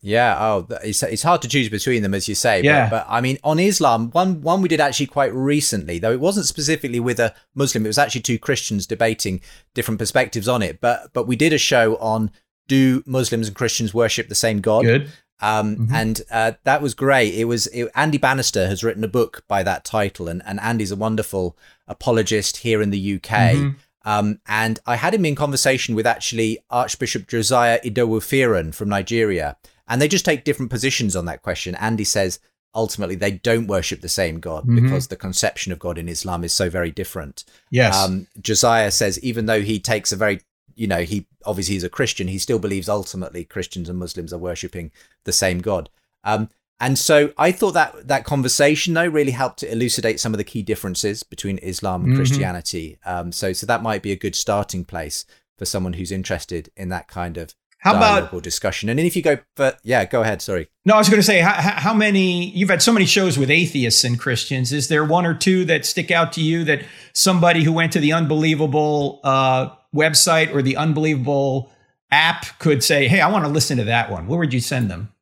Yeah. 0.01 0.36
Oh, 0.38 0.66
it's, 0.84 1.03
it's 1.03 1.22
hard 1.22 1.42
to 1.42 1.49
choose 1.49 1.68
between 1.68 2.03
them, 2.03 2.14
as 2.14 2.28
you 2.28 2.34
say. 2.34 2.62
Yeah. 2.62 2.88
But, 2.88 3.07
but 3.07 3.12
I 3.12 3.20
mean, 3.20 3.38
on 3.42 3.59
Islam, 3.59 4.11
one 4.11 4.40
one 4.42 4.62
we 4.62 4.68
did 4.68 4.80
actually 4.80 5.07
quite 5.07 5.32
recently, 5.34 5.99
though 5.99 6.12
it 6.12 6.20
wasn't 6.20 6.46
specifically 6.46 7.01
with 7.01 7.18
a 7.20 7.34
Muslim. 7.55 7.84
It 7.84 7.88
was 7.88 7.99
actually 7.99 8.22
two 8.22 8.38
Christians 8.38 8.86
debating 8.86 9.40
different 9.74 9.99
perspectives 9.99 10.49
on 10.49 10.62
it. 10.62 10.80
But 10.80 11.12
but 11.12 11.26
we 11.26 11.36
did 11.36 11.53
a 11.53 11.59
show 11.59 11.96
on 11.96 12.30
do 12.68 13.03
Muslims 13.07 13.49
and 13.49 13.57
Christians 13.57 13.92
worship 13.94 14.28
the 14.28 14.34
same 14.34 14.61
God? 14.61 14.84
Good. 14.84 15.11
Um, 15.40 15.88
And 15.92 16.20
uh, 16.30 16.53
that 16.64 16.82
was 16.82 16.94
great. 16.94 17.34
It 17.34 17.44
was 17.44 17.66
it, 17.68 17.90
Andy 17.94 18.18
Bannister 18.18 18.66
has 18.66 18.82
written 18.82 19.05
a 19.05 19.09
book 19.09 19.44
by 19.49 19.62
that 19.62 19.84
title, 19.84 20.28
and, 20.28 20.42
and 20.44 20.61
Andy's 20.61 20.90
a 20.90 20.96
wonderful 20.96 21.57
apologist 21.86 22.59
here 22.59 22.82
in 22.82 22.90
the 22.90 23.20
UK. 23.22 23.74
Um, 24.05 24.40
and 24.46 24.80
I 24.86 24.96
had 24.96 25.12
him 25.12 25.24
in 25.24 25.34
conversation 25.34 25.94
with 25.94 26.07
actually 26.07 26.59
Archbishop 26.70 27.28
Josiah 27.28 27.78
Idowu 27.84 28.74
from 28.74 28.88
Nigeria, 28.88 29.57
and 29.89 30.01
they 30.01 30.09
just 30.09 30.24
take 30.24 30.45
different 30.45 30.70
positions 30.70 31.16
on 31.16 31.24
that 31.24 31.43
question. 31.43 31.74
Andy 31.76 32.05
says 32.05 32.39
ultimately 32.74 33.16
they 33.16 33.32
don't 33.32 33.66
worship 33.66 34.01
the 34.01 34.09
same 34.09 34.41
God 34.41 34.66
because 34.66 35.09
the 35.09 35.16
conception 35.16 35.72
of 35.72 35.78
God 35.78 35.99
in 35.99 36.09
Islam 36.09 36.45
is 36.45 36.53
so 36.53 36.68
very 36.68 36.91
different. 36.91 37.45
Yes. 37.70 37.97
Um, 37.97 38.26
Josiah 38.41 38.91
says 38.91 39.18
even 39.20 39.47
though 39.47 39.62
he 39.62 39.80
takes 39.80 40.12
a 40.12 40.16
very, 40.16 40.41
you 40.74 40.86
know, 40.86 41.01
he 41.01 41.26
obviously 41.45 41.76
is 41.76 41.84
a 41.84 41.89
Christian, 41.89 42.28
he 42.28 42.39
still 42.39 42.59
believes 42.59 42.89
ultimately 42.89 43.45
Christians 43.45 43.89
and 43.89 43.99
Muslims 43.99 44.32
are 44.32 44.39
worshipping 44.39 44.93
the 45.24 45.32
same 45.32 45.61
God. 45.61 45.89
Um, 46.24 46.51
and 46.80 46.97
so 46.99 47.32
I 47.36 47.51
thought 47.51 47.72
that 47.72 48.07
that 48.07 48.24
conversation 48.24 48.95
though 48.95 49.07
really 49.07 49.32
helped 49.32 49.59
to 49.61 49.72
elucidate 49.72 50.20
some 50.20 50.32
of 50.32 50.39
the 50.39 50.45
key 50.45 50.62
differences 50.62 51.24
between 51.24 51.59
Islam 51.59 52.05
and 52.05 52.14
Christianity. 52.14 52.99
Um, 53.05 53.32
so 53.32 53.53
so 53.53 53.66
that 53.66 53.82
might 53.82 54.03
be 54.03 54.12
a 54.12 54.16
good 54.16 54.36
starting 54.36 54.84
place 54.84 55.24
for 55.57 55.64
someone 55.64 55.95
who's 55.95 56.12
interested 56.12 56.70
in 56.76 56.89
that 56.91 57.09
kind 57.09 57.36
of 57.36 57.55
How 57.79 57.97
about- 57.97 58.43
discussion. 58.43 58.89
And 58.89 58.99
then 58.99 59.07
if 59.07 59.14
you 59.14 59.22
go, 59.22 59.39
but 59.55 59.79
yeah, 59.85 60.05
go 60.05 60.22
ahead. 60.22 60.43
Sorry. 60.43 60.68
No, 60.85 60.95
I 60.95 60.99
was 60.99 61.09
going 61.09 61.20
to 61.20 61.26
say, 61.26 61.41
how, 61.41 61.53
how 61.53 61.95
many, 61.95 62.51
you've 62.51 62.70
had 62.70 62.83
so 62.83 62.93
many 62.93 63.07
shows 63.07 63.39
with 63.39 63.51
atheists 63.51 64.05
and 64.05 64.18
Christians. 64.18 64.72
Is 64.72 64.89
there 64.89 65.05
one 65.05 65.24
or 65.24 65.35
two 65.35 65.64
that 65.66 65.87
stick 65.87 66.11
out 66.11 66.33
to 66.33 66.41
you 66.41 66.64
that 66.64 66.83
somebody 67.12 67.62
who 67.62 67.72
went 67.72 67.93
to 67.93 68.01
the 68.01 68.12
Unbelievable 68.12 69.20
uh, 69.22 69.70
website 69.95 70.53
or 70.53 70.61
the 70.61 70.76
Unbelievable 70.76 71.70
app 72.11 72.59
could 72.59 72.83
say, 72.83 73.07
hey, 73.07 73.20
I 73.20 73.31
want 73.31 73.45
to 73.45 73.51
listen 73.51 73.79
to 73.79 73.85
that 73.85 74.11
one? 74.11 74.26
Where 74.26 74.39
would 74.39 74.53
you 74.53 74.61
send 74.61 74.91
them? 74.91 75.12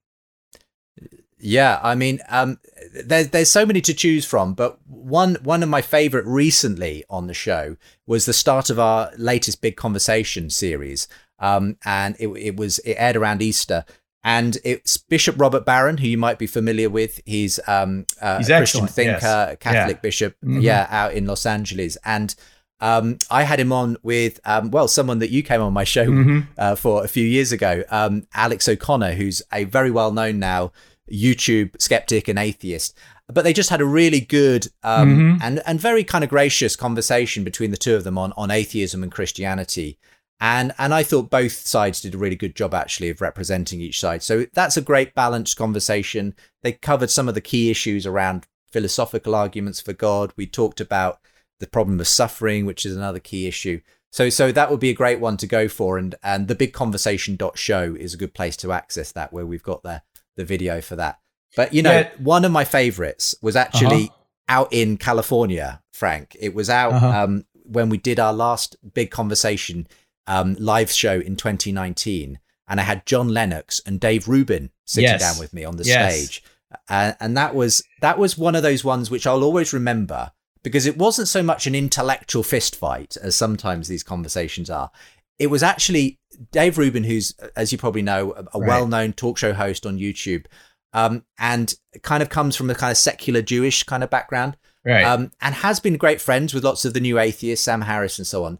Yeah, 1.38 1.78
I 1.82 1.94
mean, 1.94 2.20
um, 2.28 2.59
there's 3.04 3.28
there's 3.28 3.50
so 3.50 3.66
many 3.66 3.80
to 3.82 3.94
choose 3.94 4.24
from, 4.24 4.54
but 4.54 4.78
one 4.86 5.36
one 5.42 5.62
of 5.62 5.68
my 5.68 5.82
favorite 5.82 6.24
recently 6.24 7.04
on 7.11 7.26
the 7.26 7.34
show 7.34 7.76
was 8.07 8.24
the 8.24 8.32
start 8.32 8.70
of 8.70 8.78
our 8.78 9.12
latest 9.18 9.61
big 9.61 9.76
conversation 9.76 10.48
series, 10.48 11.07
um, 11.39 11.76
and 11.84 12.16
it 12.18 12.28
it 12.28 12.57
was 12.57 12.78
it 12.80 12.95
aired 12.99 13.16
around 13.16 13.43
Easter, 13.43 13.84
and 14.24 14.59
it's 14.64 14.97
Bishop 14.97 15.39
Robert 15.39 15.64
Barron, 15.64 15.99
who 15.99 16.07
you 16.09 16.18
might 16.18 16.39
be 16.39 16.47
familiar 16.47 16.91
with. 16.91 17.20
He's 17.24 17.61
um, 17.66 18.07
a 18.20 18.39
He's 18.39 18.47
Christian 18.49 18.84
excellent, 18.84 18.91
thinker, 18.91 19.47
yes. 19.51 19.57
Catholic 19.61 19.97
Yeah. 19.97 20.01
bishop, 20.01 20.37
Mhm. 20.45 20.62
yeah, 20.62 20.87
out 20.91 21.12
in 21.14 21.26
Los 21.26 21.47
Angeles. 21.47 21.97
And 22.05 22.34
um, 22.80 23.16
I 23.30 23.45
had 23.45 23.59
him 23.59 23.72
on 23.72 23.97
with, 24.03 24.39
um, 24.45 24.70
well, 24.70 24.87
someone 24.87 25.18
that 25.20 25.30
you 25.30 25.43
came 25.43 25.62
on 25.62 25.72
my 25.72 25.84
show 25.84 26.05
Mhm. 26.07 26.47
uh, 26.59 26.74
for 26.74 27.05
a 27.05 27.09
few 27.09 27.24
years 27.26 27.51
ago, 27.51 27.84
um, 27.91 28.26
Alex 28.34 28.68
O'Connor, 28.68 29.12
who's 29.12 29.41
a 29.53 29.64
very 29.64 29.91
well 29.91 30.12
known 30.12 30.39
now 30.39 30.72
YouTube 31.11 31.70
skeptic 31.80 32.28
and 32.28 32.39
atheist. 32.39 32.95
But 33.32 33.43
they 33.45 33.53
just 33.53 33.70
had 33.70 33.80
a 33.80 33.84
really 33.87 34.20
good 34.20 34.68
um, 34.82 35.39
Mhm. 35.39 35.43
and 35.43 35.62
and 35.66 35.80
very 35.80 36.05
kind 36.05 36.22
of 36.22 36.30
gracious 36.30 36.76
conversation 36.76 37.45
between 37.45 37.70
the 37.70 37.76
two 37.76 37.95
of 37.97 38.05
them 38.05 38.18
on 38.18 38.32
on 38.37 38.51
atheism 38.51 39.03
and 39.03 39.11
Christianity. 39.11 39.99
And 40.41 40.74
and 40.78 40.93
I 40.93 41.03
thought 41.03 41.30
both 41.30 41.53
sides 41.66 42.01
did 42.03 42.14
a 42.14 42.18
really 42.18 42.37
good 42.37 42.55
job 42.55 42.74
actually 42.74 43.09
of 43.11 43.20
representing 43.20 43.80
each 43.80 43.99
side. 44.01 44.22
So 44.22 44.47
that's 44.53 44.76
a 44.76 44.82
great 44.82 45.14
balanced 45.14 45.57
conversation. 45.57 46.34
They 46.62 46.72
covered 46.72 47.11
some 47.11 47.28
of 47.28 47.34
the 47.34 47.41
key 47.41 47.70
issues 47.70 48.07
around 48.07 48.47
philosophical 48.70 49.34
arguments 49.34 49.80
for 49.80 49.93
God. 49.95 50.32
We 50.37 50.47
talked 50.47 50.80
about 50.80 51.20
the 51.59 51.66
problem 51.66 51.99
of 52.01 52.07
suffering, 52.09 52.66
which 52.66 52.84
is 52.84 52.95
another 52.95 53.18
key 53.20 53.47
issue. 53.47 53.80
So 54.12 54.28
so 54.28 54.53
that 54.53 54.70
would 54.70 54.80
be 54.80 54.91
a 54.91 54.95
great 54.95 55.20
one 55.20 55.39
to 55.39 55.47
go 55.47 55.68
for. 55.68 55.97
And 55.97 56.14
and 56.22 56.49
the 56.49 56.55
big 56.55 56.74
conversation 56.74 57.39
show 57.55 57.95
is 57.99 58.12
a 58.12 58.18
good 58.18 58.34
place 58.34 58.57
to 58.59 58.72
access 58.72 59.12
that 59.12 59.32
where 59.32 59.47
we've 59.47 59.62
got 59.62 59.82
the 59.82 60.03
the 60.37 60.45
video 60.45 60.82
for 60.82 60.97
that. 60.97 61.18
But 61.57 61.72
you 61.72 61.80
know, 61.82 62.01
Yeah. 62.01 62.11
one 62.18 62.45
of 62.45 62.53
my 62.53 62.64
favorites 62.64 63.34
was 63.41 63.57
actually 63.57 64.05
Uh-huh. 64.11 64.16
out 64.49 64.72
in 64.72 64.99
California, 64.99 65.82
Frank. 65.95 66.37
It 66.39 66.55
was 66.55 66.68
out 66.68 66.93
Uh-huh. 66.93 67.24
um, 67.24 67.47
when 67.64 67.89
we 67.89 67.97
did 67.97 68.20
our 68.20 68.34
last 68.34 68.76
big 68.95 69.11
conversation 69.11 69.87
um, 70.26 70.56
live 70.58 70.90
show 70.90 71.18
in 71.20 71.36
2019, 71.36 72.38
and 72.68 72.80
I 72.80 72.82
had 72.82 73.06
John 73.06 73.28
Lennox 73.28 73.80
and 73.86 74.00
Dave 74.00 74.28
Rubin 74.28 74.70
sitting 74.84 75.08
Yes. 75.10 75.20
down 75.20 75.38
with 75.38 75.52
me 75.52 75.64
on 75.64 75.76
the 75.76 75.84
Yes. 75.84 76.14
stage, 76.14 76.42
uh, 76.88 77.12
and 77.20 77.36
that 77.36 77.54
was 77.54 77.82
that 78.00 78.18
was 78.18 78.36
one 78.38 78.54
of 78.54 78.62
those 78.62 78.84
ones 78.84 79.10
which 79.10 79.26
I'll 79.26 79.44
always 79.44 79.72
remember 79.72 80.32
because 80.62 80.84
it 80.86 80.98
wasn't 80.98 81.28
so 81.28 81.42
much 81.42 81.66
an 81.68 81.74
intellectual 81.76 82.42
fist 82.42 82.74
fight 82.74 83.16
as 83.22 83.36
sometimes 83.36 83.86
these 83.88 84.02
conversations 84.02 84.68
are. 84.68 84.90
It 85.38 85.46
was 85.48 85.62
actually 85.62 86.18
Dave 86.50 86.76
Rubin, 86.76 87.04
who's, 87.04 87.34
as 87.54 87.70
you 87.70 87.78
probably 87.78 88.02
know, 88.02 88.32
a, 88.32 88.40
a 88.54 88.60
Right. 88.60 88.68
well-known 88.68 89.12
talk 89.12 89.38
show 89.38 89.52
host 89.52 89.86
on 89.86 89.98
YouTube, 89.98 90.46
um, 90.92 91.24
and 91.38 91.72
kind 92.02 92.20
of 92.22 92.30
comes 92.30 92.56
from 92.56 92.68
a 92.70 92.74
kind 92.74 92.90
of 92.90 92.96
secular 92.96 93.42
Jewish 93.42 93.84
kind 93.84 94.02
of 94.02 94.10
background 94.10 94.56
Right. 94.84 95.04
um, 95.04 95.30
and 95.40 95.54
has 95.56 95.78
been 95.78 95.96
great 95.98 96.20
friends 96.20 96.52
with 96.52 96.64
lots 96.64 96.84
of 96.84 96.94
the 96.94 97.00
new 97.00 97.18
atheists, 97.18 97.64
Sam 97.64 97.82
Harris 97.82 98.18
and 98.18 98.26
so 98.26 98.44
on, 98.44 98.58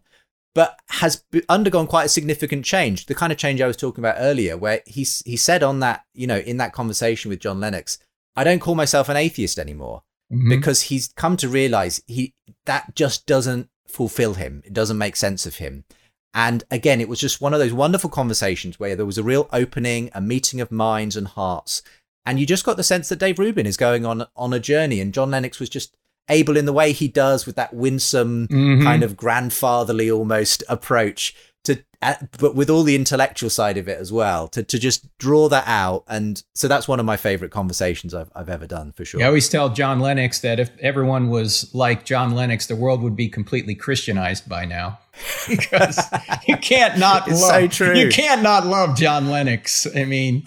but 0.55 0.79
has 0.89 1.23
undergone 1.49 1.87
quite 1.87 2.05
a 2.05 2.09
significant 2.09 2.65
change. 2.65 3.05
The 3.05 3.15
kind 3.15 3.31
of 3.31 3.37
change 3.37 3.61
I 3.61 3.67
was 3.67 3.77
talking 3.77 4.01
about 4.03 4.15
earlier, 4.19 4.57
where 4.57 4.81
he 4.85 5.05
he 5.25 5.37
said 5.37 5.63
on 5.63 5.79
that, 5.81 6.05
you 6.13 6.27
know, 6.27 6.39
in 6.39 6.57
that 6.57 6.73
conversation 6.73 7.29
with 7.29 7.39
John 7.39 7.59
Lennox, 7.59 7.99
I 8.35 8.43
don't 8.43 8.59
call 8.59 8.75
myself 8.75 9.09
an 9.09 9.17
atheist 9.17 9.59
anymore 9.59 10.03
Mhm. 10.31 10.49
because 10.49 10.83
he's 10.83 11.07
come 11.15 11.37
to 11.37 11.47
realize 11.47 12.01
he 12.07 12.33
that 12.65 12.95
just 12.95 13.25
doesn't 13.25 13.69
fulfill 13.87 14.33
him. 14.33 14.61
It 14.65 14.73
doesn't 14.73 14.97
make 14.97 15.15
sense 15.15 15.45
of 15.45 15.55
him. 15.57 15.85
And 16.33 16.63
again, 16.69 17.01
it 17.01 17.07
was 17.09 17.19
just 17.19 17.39
one 17.41 17.53
of 17.53 17.59
those 17.59 17.73
wonderful 17.73 18.09
conversations 18.09 18.79
where 18.79 18.95
there 18.95 19.05
was 19.05 19.17
a 19.17 19.23
real 19.23 19.47
opening, 19.53 20.11
a 20.13 20.21
meeting 20.21 20.59
of 20.61 20.71
minds 20.71 21.15
and 21.15 21.27
hearts. 21.27 21.81
And 22.25 22.39
you 22.39 22.45
just 22.45 22.65
got 22.65 22.75
the 22.77 22.83
sense 22.83 23.07
that 23.09 23.19
Dave 23.19 23.39
Rubin 23.39 23.65
is 23.65 23.77
going 23.77 24.05
on 24.05 24.27
on 24.35 24.53
a 24.53 24.59
journey, 24.59 24.99
and 24.99 25.13
John 25.13 25.31
Lennox 25.31 25.59
was 25.59 25.69
just 25.69 25.95
able 26.29 26.57
in 26.57 26.65
the 26.65 26.73
way 26.73 26.91
he 26.91 27.07
does 27.07 27.45
with 27.45 27.55
that 27.55 27.73
winsome 27.73 28.47
Mhm. 28.47 28.83
kind 28.83 29.03
of 29.03 29.15
grandfatherly 29.17 30.09
almost 30.11 30.63
approach 30.67 31.33
to 31.63 31.77
uh, 32.01 32.13
but 32.39 32.53
with 32.55 32.69
all 32.69 32.83
the 32.83 32.95
intellectual 32.95 33.49
side 33.49 33.77
of 33.77 33.87
it 33.87 33.97
as 33.99 34.11
well 34.11 34.47
to 34.47 34.61
to 34.63 34.77
just 34.79 35.05
draw 35.17 35.49
that 35.49 35.63
out 35.67 36.03
and 36.07 36.43
so 36.53 36.67
that's 36.67 36.87
one 36.87 36.99
of 36.99 37.05
my 37.05 37.17
favorite 37.17 37.51
conversations 37.51 38.13
I've 38.13 38.29
I've 38.35 38.49
ever 38.49 38.67
done 38.67 38.91
for 38.91 39.03
sure. 39.03 39.21
I 39.21 39.25
always 39.25 39.49
tell 39.49 39.69
John 39.69 39.99
Lennox 39.99 40.39
that 40.41 40.59
if 40.59 40.69
everyone 40.79 41.29
was 41.29 41.69
like 41.73 42.05
John 42.05 42.35
Lennox, 42.35 42.67
the 42.67 42.75
world 42.75 43.01
would 43.01 43.15
be 43.15 43.27
completely 43.29 43.73
Christianized 43.75 44.47
by 44.47 44.63
now. 44.65 44.99
because 45.49 45.99
you 46.47 46.55
can't 46.57 46.99
not 46.99 47.27
It's 47.27 47.41
love. 47.41 47.51
so 47.51 47.67
true. 47.67 47.97
You 47.97 48.09
can't 48.09 48.43
not 48.43 48.67
love 48.67 48.95
John 48.95 49.29
Lennox. 49.29 49.87
I 49.95 50.05
mean, 50.05 50.43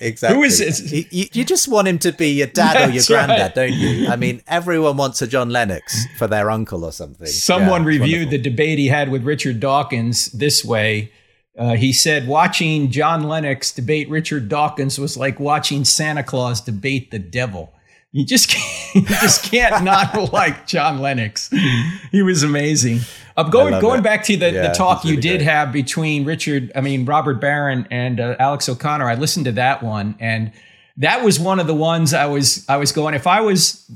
Exactly. 0.00 0.36
Who 0.38 0.44
is 0.44 0.60
it? 0.60 0.92
You, 0.92 1.04
you- 1.10 1.28
you 1.32 1.44
just 1.44 1.66
want 1.68 1.88
him 1.88 1.98
to 2.00 2.12
be 2.12 2.28
your 2.30 2.46
dad 2.46 2.76
or 2.76 2.80
your 2.80 2.92
That's 2.94 3.08
granddad, 3.08 3.40
right. 3.40 3.54
don't 3.54 3.72
you? 3.72 4.08
I 4.08 4.16
mean, 4.16 4.42
everyone 4.46 4.96
wants 4.96 5.20
a 5.22 5.26
John 5.26 5.50
Lennox 5.50 6.06
for 6.16 6.26
their 6.26 6.50
uncle 6.50 6.84
or 6.84 6.92
something. 6.92 7.26
someone 7.26 7.82
Yeah, 7.82 7.88
reviewed 7.88 8.26
wonderful. 8.26 8.30
the 8.30 8.38
debate 8.38 8.78
he 8.78 8.86
had 8.88 9.10
with 9.10 9.24
Richard 9.24 9.58
Dawkins 9.60 10.26
this 10.26 10.64
way. 10.64 11.10
Uh, 11.58 11.74
he 11.74 11.92
said, 11.92 12.28
watching 12.28 12.88
John 12.92 13.24
Lennox 13.24 13.72
debate 13.72 14.08
Richard 14.08 14.48
Dawkins 14.48 14.96
was 14.98 15.16
like 15.16 15.40
watching 15.40 15.84
Santa 15.84 16.22
Claus 16.22 16.60
debate 16.60 17.10
the 17.10 17.18
devil. 17.18 17.72
You 18.12 18.24
just 18.24 18.48
can't, 18.48 18.94
you 19.10 19.16
just 19.16 19.50
can't 19.50 19.84
not 19.84 20.32
like 20.32 20.66
John 20.66 20.98
Lennox. 21.00 21.50
He 22.10 22.22
was 22.22 22.42
amazing. 22.42 23.00
Uh, 23.36 23.44
going 23.44 23.78
going 23.80 24.00
it. 24.00 24.02
back 24.02 24.24
to 24.24 24.36
the, 24.36 24.50
Yeah, 24.50 24.68
the 24.68 24.74
talk 24.74 25.02
he's 25.02 25.10
you 25.10 25.16
really 25.16 25.28
did 25.28 25.38
great. 25.38 25.48
have 25.48 25.72
between 25.72 26.24
Richard, 26.24 26.72
I 26.74 26.80
mean 26.80 27.04
Robert 27.04 27.40
Barron 27.40 27.86
and 27.90 28.18
uh, 28.18 28.34
Alex 28.38 28.68
O'Connor. 28.68 29.08
I 29.08 29.14
listened 29.14 29.44
to 29.46 29.52
that 29.52 29.82
one, 29.82 30.16
and 30.18 30.52
that 30.96 31.22
was 31.22 31.38
one 31.38 31.60
of 31.60 31.66
the 31.66 31.74
ones 31.74 32.12
I 32.14 32.26
was 32.26 32.64
I 32.68 32.76
was 32.76 32.92
going. 32.92 33.14
If 33.14 33.26
I 33.26 33.40
was 33.42 33.88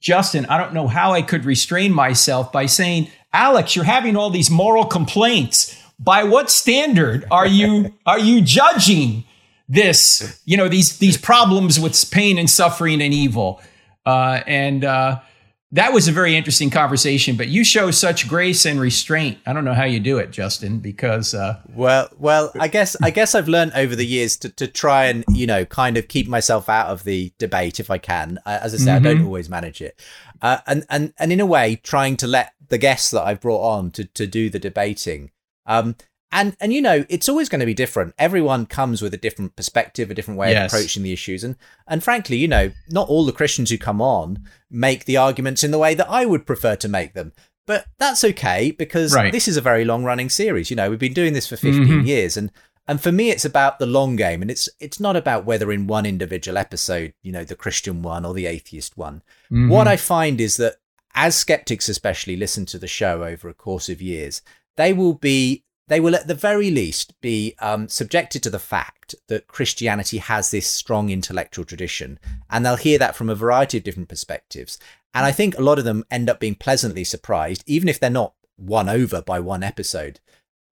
Justin, 0.00 0.46
I 0.46 0.58
don't 0.58 0.74
know 0.74 0.88
how 0.88 1.12
I 1.12 1.22
could 1.22 1.44
restrain 1.44 1.92
myself 1.92 2.50
by 2.50 2.66
saying, 2.66 3.10
Alex, 3.32 3.76
you're 3.76 3.84
having 3.84 4.16
all 4.16 4.30
these 4.30 4.50
moral 4.50 4.84
complaints. 4.84 5.74
By 6.00 6.24
what 6.24 6.48
standard 6.50 7.26
are 7.30 7.46
you 7.46 7.94
are 8.06 8.18
you 8.18 8.40
judging 8.40 9.24
this? 9.68 10.40
You 10.44 10.56
know 10.56 10.68
these 10.68 10.98
these 10.98 11.16
problems 11.16 11.78
with 11.78 12.10
pain 12.10 12.38
and 12.38 12.48
suffering 12.48 13.02
and 13.02 13.12
evil, 13.12 13.60
uh, 14.06 14.40
and 14.46 14.84
uh, 14.84 15.20
that 15.72 15.92
was 15.92 16.08
a 16.08 16.12
very 16.12 16.34
interesting 16.34 16.70
conversation. 16.70 17.36
But 17.36 17.48
you 17.48 17.62
show 17.62 17.90
such 17.90 18.26
grace 18.26 18.64
and 18.64 18.80
restraint. 18.80 19.38
I 19.46 19.52
don't 19.52 19.64
know 19.64 19.74
how 19.74 19.84
you 19.84 20.00
do 20.00 20.18
it, 20.18 20.30
Justin, 20.30 20.78
because 20.78 21.34
uh, 21.34 21.60
Well, 21.74 22.08
well, 22.18 22.50
I 22.58 22.68
guess 22.68 22.96
I 23.02 23.10
guess 23.10 23.34
I've 23.34 23.48
learned 23.48 23.72
over 23.74 23.94
the 23.94 24.06
years 24.06 24.36
to, 24.38 24.48
to 24.50 24.66
try 24.66 25.06
and 25.06 25.24
you 25.28 25.46
know 25.46 25.64
kind 25.64 25.96
of 25.96 26.08
keep 26.08 26.28
myself 26.28 26.68
out 26.68 26.88
of 26.88 27.04
the 27.04 27.32
debate 27.38 27.80
if 27.80 27.90
I 27.90 27.98
can. 27.98 28.38
As 28.46 28.74
I 28.74 28.78
say, 28.78 28.92
I 28.92 28.98
don't 28.98 29.24
always 29.24 29.48
manage 29.50 29.82
it, 29.82 30.00
uh, 30.40 30.58
and 30.66 30.86
and 30.88 31.12
and 31.18 31.32
in 31.32 31.40
a 31.40 31.46
way, 31.46 31.76
trying 31.76 32.16
to 32.18 32.26
let 32.26 32.52
the 32.68 32.78
guests 32.78 33.10
that 33.10 33.22
I've 33.22 33.40
brought 33.40 33.62
on 33.62 33.90
to 33.92 34.04
to 34.04 34.26
do 34.26 34.48
the 34.48 34.58
debating. 34.58 35.30
Um, 35.66 35.96
and 36.32 36.56
and 36.60 36.72
you 36.72 36.82
know, 36.82 37.04
it's 37.08 37.28
always 37.28 37.48
going 37.48 37.60
to 37.60 37.66
be 37.66 37.74
different. 37.74 38.14
Everyone 38.18 38.66
comes 38.66 39.00
with 39.02 39.14
a 39.14 39.18
different 39.18 39.56
perspective, 39.56 40.10
a 40.10 40.14
different 40.14 40.38
way 40.38 40.52
Yes. 40.52 40.72
of 40.72 40.78
approaching 40.78 41.02
the 41.02 41.12
issues, 41.12 41.42
and 41.44 41.56
and 41.86 42.02
frankly, 42.04 42.36
you 42.36 42.48
know, 42.48 42.70
not 42.90 43.08
all 43.08 43.24
the 43.24 43.32
Christians 43.32 43.70
who 43.70 43.78
come 43.78 44.00
on 44.02 44.44
make 44.70 45.04
the 45.06 45.16
arguments 45.16 45.64
in 45.64 45.70
the 45.70 45.78
way 45.78 45.94
that 45.94 46.08
I 46.10 46.26
would 46.26 46.46
prefer 46.46 46.76
to 46.76 46.88
make 46.88 47.14
them. 47.14 47.32
But 47.66 47.86
that's 47.98 48.24
okay 48.24 48.70
because 48.70 49.14
Right. 49.14 49.32
this 49.32 49.46
is 49.48 49.56
a 49.58 49.60
very 49.62 49.84
long 49.84 50.02
running 50.04 50.28
series. 50.30 50.70
You 50.70 50.76
know, 50.76 50.88
we've 50.90 50.98
been 50.98 51.12
doing 51.14 51.32
this 51.34 51.46
for 51.46 51.56
15 51.56 51.84
Mhm. 52.02 52.06
years 52.06 52.36
and 52.36 52.50
and 52.86 53.02
for 53.02 53.12
me 53.12 53.30
it's 53.30 53.44
about 53.44 53.78
the 53.78 53.84
long 53.84 54.16
game 54.16 54.40
and 54.40 54.50
it's 54.50 54.66
it's 54.80 54.98
not 54.98 55.16
about 55.16 55.44
whether 55.44 55.70
in 55.70 55.86
one 55.86 56.06
individual 56.06 56.56
episode, 56.56 57.12
you 57.22 57.30
know, 57.32 57.44
the 57.44 57.54
Christian 57.54 58.00
one 58.00 58.24
or 58.24 58.32
the 58.32 58.46
atheist 58.46 58.96
one. 58.96 59.16
Mm-hmm. 59.52 59.68
What 59.68 59.86
I 59.86 59.96
find 59.98 60.40
is 60.40 60.56
that 60.56 60.76
as 61.14 61.34
skeptics 61.36 61.88
especially 61.90 62.36
listen 62.36 62.64
to 62.66 62.78
the 62.78 62.86
show 62.86 63.24
over 63.24 63.48
a 63.50 63.54
course 63.54 63.88
of 63.90 64.00
years, 64.00 64.40
they 64.76 64.92
will 64.94 65.12
be 65.14 65.64
they 65.88 66.00
will 66.00 66.14
at 66.14 66.26
the 66.26 66.34
very 66.34 66.70
least 66.70 67.18
be 67.20 67.54
um, 67.58 67.88
subjected 67.88 68.42
to 68.42 68.50
the 68.50 68.58
fact 68.58 69.14
that 69.28 69.48
Christianity 69.48 70.18
has 70.18 70.50
this 70.50 70.66
strong 70.66 71.10
intellectual 71.10 71.64
tradition, 71.64 72.18
and 72.50 72.64
they'll 72.64 72.76
hear 72.76 72.98
that 72.98 73.16
from 73.16 73.28
a 73.28 73.34
variety 73.34 73.78
of 73.78 73.84
different 73.84 74.08
perspectives. 74.08 74.78
And 75.14 75.26
I 75.26 75.32
think 75.32 75.56
a 75.56 75.62
lot 75.62 75.78
of 75.78 75.84
them 75.84 76.04
end 76.10 76.28
up 76.30 76.40
being 76.40 76.54
pleasantly 76.54 77.04
surprised, 77.04 77.64
even 77.66 77.88
if 77.88 77.98
they're 77.98 78.10
not 78.10 78.34
won 78.58 78.88
over 78.88 79.22
by 79.22 79.40
one 79.40 79.62
episode. 79.62 80.20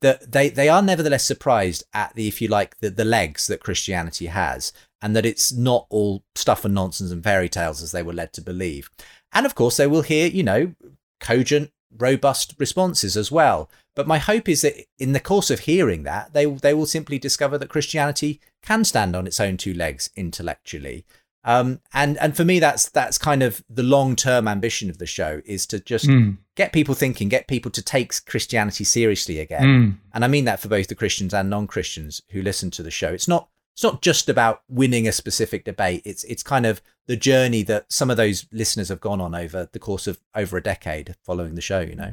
That 0.03 0.33
they 0.33 0.51
they 0.51 0.69
are 0.69 0.83
nevertheless 0.83 1.25
surprised 1.25 1.85
at 1.95 2.15
the, 2.15 2.29
if 2.29 2.43
you 2.43 2.49
like, 2.49 2.79
the 2.81 2.91
the 2.91 3.05
legs 3.05 3.47
that 3.47 3.63
Christianity 3.63 4.27
has, 4.27 4.75
and 5.01 5.17
that 5.17 5.25
it's 5.25 5.53
not 5.53 5.87
all 5.89 6.23
stuff 6.35 6.67
and 6.67 6.75
nonsense 6.75 7.11
and 7.11 7.25
fairy 7.25 7.49
tales 7.49 7.83
as 7.83 7.93
they 7.93 8.03
were 8.03 8.13
led 8.13 8.35
to 8.35 8.43
believe. 8.43 8.91
And 9.33 9.47
of 9.47 9.55
course, 9.55 9.79
they 9.79 9.87
will 9.87 10.03
hear, 10.03 10.29
you 10.29 10.43
know, 10.43 10.75
cogent, 11.19 11.73
robust 11.97 12.55
responses 12.59 13.17
as 13.17 13.33
well. 13.33 13.71
But 13.97 14.07
my 14.07 14.19
hope 14.19 14.49
is 14.49 14.61
that 14.61 14.75
in 14.99 15.13
the 15.13 15.21
course 15.21 15.51
of 15.51 15.61
hearing 15.61 16.05
that, 16.05 16.33
they 16.35 16.45
they 16.45 16.75
will 16.75 16.87
simply 16.87 17.19
discover 17.19 17.59
that 17.59 17.71
Christianity 17.71 18.41
can 18.63 18.85
stand 18.85 19.17
on 19.17 19.27
its 19.27 19.41
own 19.41 19.57
two 19.57 19.75
legs 19.75 20.11
intellectually. 20.15 21.05
Um, 21.45 21.81
and 21.95 22.19
and 22.19 22.37
for 22.37 22.45
me, 22.45 22.59
that's 22.61 22.89
that's 22.91 23.19
kind 23.19 23.43
of 23.43 23.65
the 23.71 23.83
long 23.83 24.15
term 24.17 24.47
ambition 24.49 24.91
of 24.91 24.99
the 24.99 25.07
show 25.07 25.41
is 25.47 25.67
to 25.69 25.81
just 25.81 26.07
Mm. 26.07 26.39
get 26.57 26.73
people 26.73 26.95
thinking, 26.95 27.29
get 27.29 27.47
people 27.49 27.71
to 27.71 27.83
take 27.83 28.25
Christianity 28.27 28.85
seriously 28.85 29.39
again. 29.41 29.63
Mm. 29.65 29.99
And 30.13 30.25
I 30.25 30.29
mean 30.29 30.45
that 30.45 30.61
for 30.61 30.69
both 30.69 30.89
the 30.89 30.95
Christians 30.95 31.33
and 31.33 31.49
non 31.49 31.67
Christians 31.67 32.21
who 32.31 32.43
listen 32.43 32.71
to 32.73 32.83
the 32.83 32.91
show. 32.91 33.13
It's 33.13 33.29
not 33.29 33.49
it's 33.75 33.85
not 33.85 34.03
just 34.03 34.29
about 34.29 34.63
winning 34.69 35.07
a 35.07 35.13
specific 35.13 35.65
debate. 35.65 36.03
It's 36.05 36.25
it's 36.25 36.43
kind 36.43 36.67
of 36.67 36.83
the 37.07 37.17
journey 37.17 37.63
that 37.63 37.93
some 37.93 38.11
of 38.11 38.17
those 38.17 38.47
listeners 38.51 38.89
have 38.89 39.01
gone 39.01 39.21
on 39.21 39.35
over 39.35 39.69
the 39.73 39.79
course 39.79 40.07
of 40.07 40.19
over 40.35 40.57
a 40.57 40.63
decade 40.63 41.15
following 41.25 41.55
the 41.55 41.61
show. 41.63 41.81
You 41.81 41.95
know. 41.95 42.13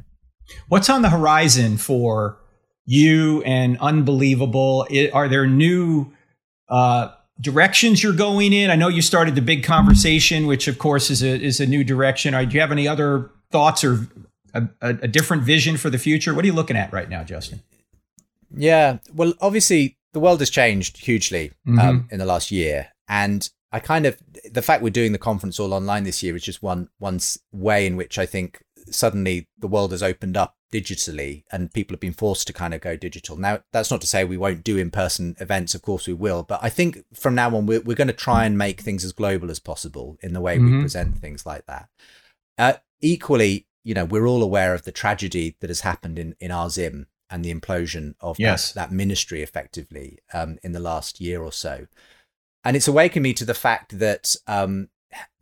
What's 0.68 0.90
on 0.90 1.02
the 1.02 1.10
horizon 1.10 1.78
for 1.78 2.38
you 2.86 3.42
and 3.44 3.78
Unbelievable? 3.80 4.88
I- 4.92 5.10
Are 5.14 5.28
there 5.28 5.48
new 5.48 6.12
uh, 6.70 7.10
directions 7.40 8.04
you're 8.04 8.14
going 8.14 8.54
in? 8.54 8.70
I 8.70 8.76
know 8.76 8.88
you 8.88 9.02
started 9.02 9.36
the 9.36 9.42
big 9.42 9.64
conversation, 9.64 10.48
which 10.48 10.68
of 10.68 10.80
course 10.80 11.10
is 11.10 11.24
a 11.24 11.40
is 11.40 11.60
a 11.60 11.66
new 11.66 11.84
direction. 11.84 12.34
do 12.34 12.54
you 12.54 12.62
have 12.62 12.72
any 12.72 12.88
other 12.88 13.32
thoughts 13.52 13.84
or 13.84 14.08
a, 14.54 14.68
a, 14.82 15.08
different 15.08 15.44
vision 15.44 15.78
for 15.78 15.90
the 15.90 15.98
future? 15.98 16.34
What 16.34 16.44
are 16.44 16.48
you 16.48 16.54
looking 16.54 16.78
at 16.78 16.94
right 16.94 17.10
now, 17.10 17.24
Justin? 17.24 17.62
Yeah, 18.56 19.00
well, 19.14 19.34
obviously 19.42 19.98
the 20.14 20.20
world 20.20 20.40
has 20.40 20.50
changed 20.50 20.98
hugely 20.98 21.52
mm-hmm. 21.68 21.80
um, 21.80 22.08
in 22.12 22.20
the 22.20 22.26
last 22.26 22.52
year, 22.52 22.90
and 23.08 23.50
I 23.72 23.80
kind 23.80 24.06
of 24.06 24.18
the 24.52 24.62
fact 24.62 24.84
we're 24.84 24.92
doing 24.92 25.12
the 25.12 25.18
conference 25.18 25.60
all 25.60 25.74
online 25.74 26.04
this 26.04 26.22
year 26.22 26.36
is 26.36 26.44
just 26.44 26.62
one 26.62 26.90
one 27.00 27.20
way 27.52 27.88
in 27.88 27.96
which 27.96 28.20
I 28.20 28.26
think 28.26 28.64
suddenly 28.90 29.48
the 29.58 29.68
world 29.68 29.92
has 29.92 30.04
opened 30.04 30.38
up 30.38 30.56
digitally 30.72 31.44
and 31.52 31.72
people 31.72 31.94
have 31.94 32.00
been 32.00 32.14
forced 32.14 32.48
to 32.48 32.54
kind 32.54 32.74
of 32.74 32.82
go 32.82 32.96
digital. 32.96 33.38
Now, 33.38 33.60
that's 33.72 33.92
not 33.92 34.02
to 34.02 34.08
say 34.08 34.24
we 34.24 34.38
won't 34.38 34.64
do 34.64 34.78
in 34.78 34.90
person 34.90 35.36
events, 35.40 35.76
of 35.76 35.82
course 35.84 36.08
we 36.08 36.14
will, 36.14 36.44
but 36.44 36.60
I 36.64 36.70
think 36.70 37.04
from 37.14 37.36
now 37.36 37.56
on, 37.56 37.66
we're, 37.66 37.82
we're 37.82 37.96
going 37.96 38.08
to 38.08 38.14
try 38.14 38.46
and 38.46 38.58
make 38.58 38.82
things 38.82 39.06
as 39.06 39.12
global 39.12 39.52
as 39.52 39.60
possible 39.60 40.18
in 40.22 40.34
the 40.34 40.42
way 40.42 40.58
mm-hmm. 40.58 40.78
we 40.78 40.82
present 40.82 41.20
things 41.20 41.46
like 41.46 41.66
that. 41.68 41.90
Uh, 42.58 42.74
equally, 43.02 43.68
you 43.84 43.94
know, 43.94 44.06
we're 44.06 44.28
all 44.28 44.42
aware 44.42 44.74
of 44.74 44.84
the 44.84 44.92
tragedy 44.92 45.56
that 45.60 45.70
has 45.70 45.82
happened 45.82 46.18
in, 46.18 46.36
in 46.40 46.50
RZIM 46.50 47.06
and 47.30 47.46
the 47.46 47.54
implosion 47.54 48.16
of 48.20 48.40
yes. 48.40 48.72
that, 48.72 48.90
that, 48.90 48.96
ministry 48.96 49.42
effectively 49.42 50.20
um, 50.34 50.58
in 50.64 50.72
the 50.72 50.80
last 50.80 51.22
year 51.22 51.42
or 51.42 51.52
so. 51.52 51.88
And 52.64 52.76
it's 52.76 52.88
awakened 52.88 53.24
me 53.24 53.34
to 53.34 53.46
the 53.46 53.54
fact 53.54 54.00
that 54.00 54.36
um, 54.48 54.90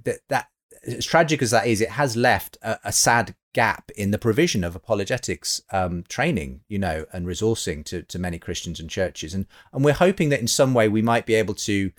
that, 0.03 0.19
that 0.29 0.47
as 0.84 1.05
tragic 1.05 1.41
as 1.41 1.51
that 1.51 1.67
is, 1.67 1.82
it 1.82 1.91
has 1.91 2.15
left 2.15 2.57
a, 2.61 2.79
a 2.86 2.91
sad 2.91 3.36
gap 3.53 3.91
in 3.95 4.11
the 4.11 4.17
provision 4.17 4.63
of 4.63 4.75
apologetics 4.75 5.61
um, 5.71 6.03
training, 6.07 6.61
you 6.67 6.79
know, 6.79 7.05
and 7.11 7.27
resourcing 7.27 7.84
to, 7.86 8.01
to 8.03 8.17
many 8.17 8.39
Christians 8.39 8.79
and 8.79 8.89
churches. 8.89 9.34
And 9.34 9.45
and 9.73 9.84
we're 9.84 9.93
hoping 9.93 10.29
that 10.29 10.39
in 10.39 10.47
some 10.47 10.73
way 10.73 10.88
we 10.88 11.01
might 11.01 11.25
be 11.25 11.36
able 11.36 11.53
to 11.55 11.91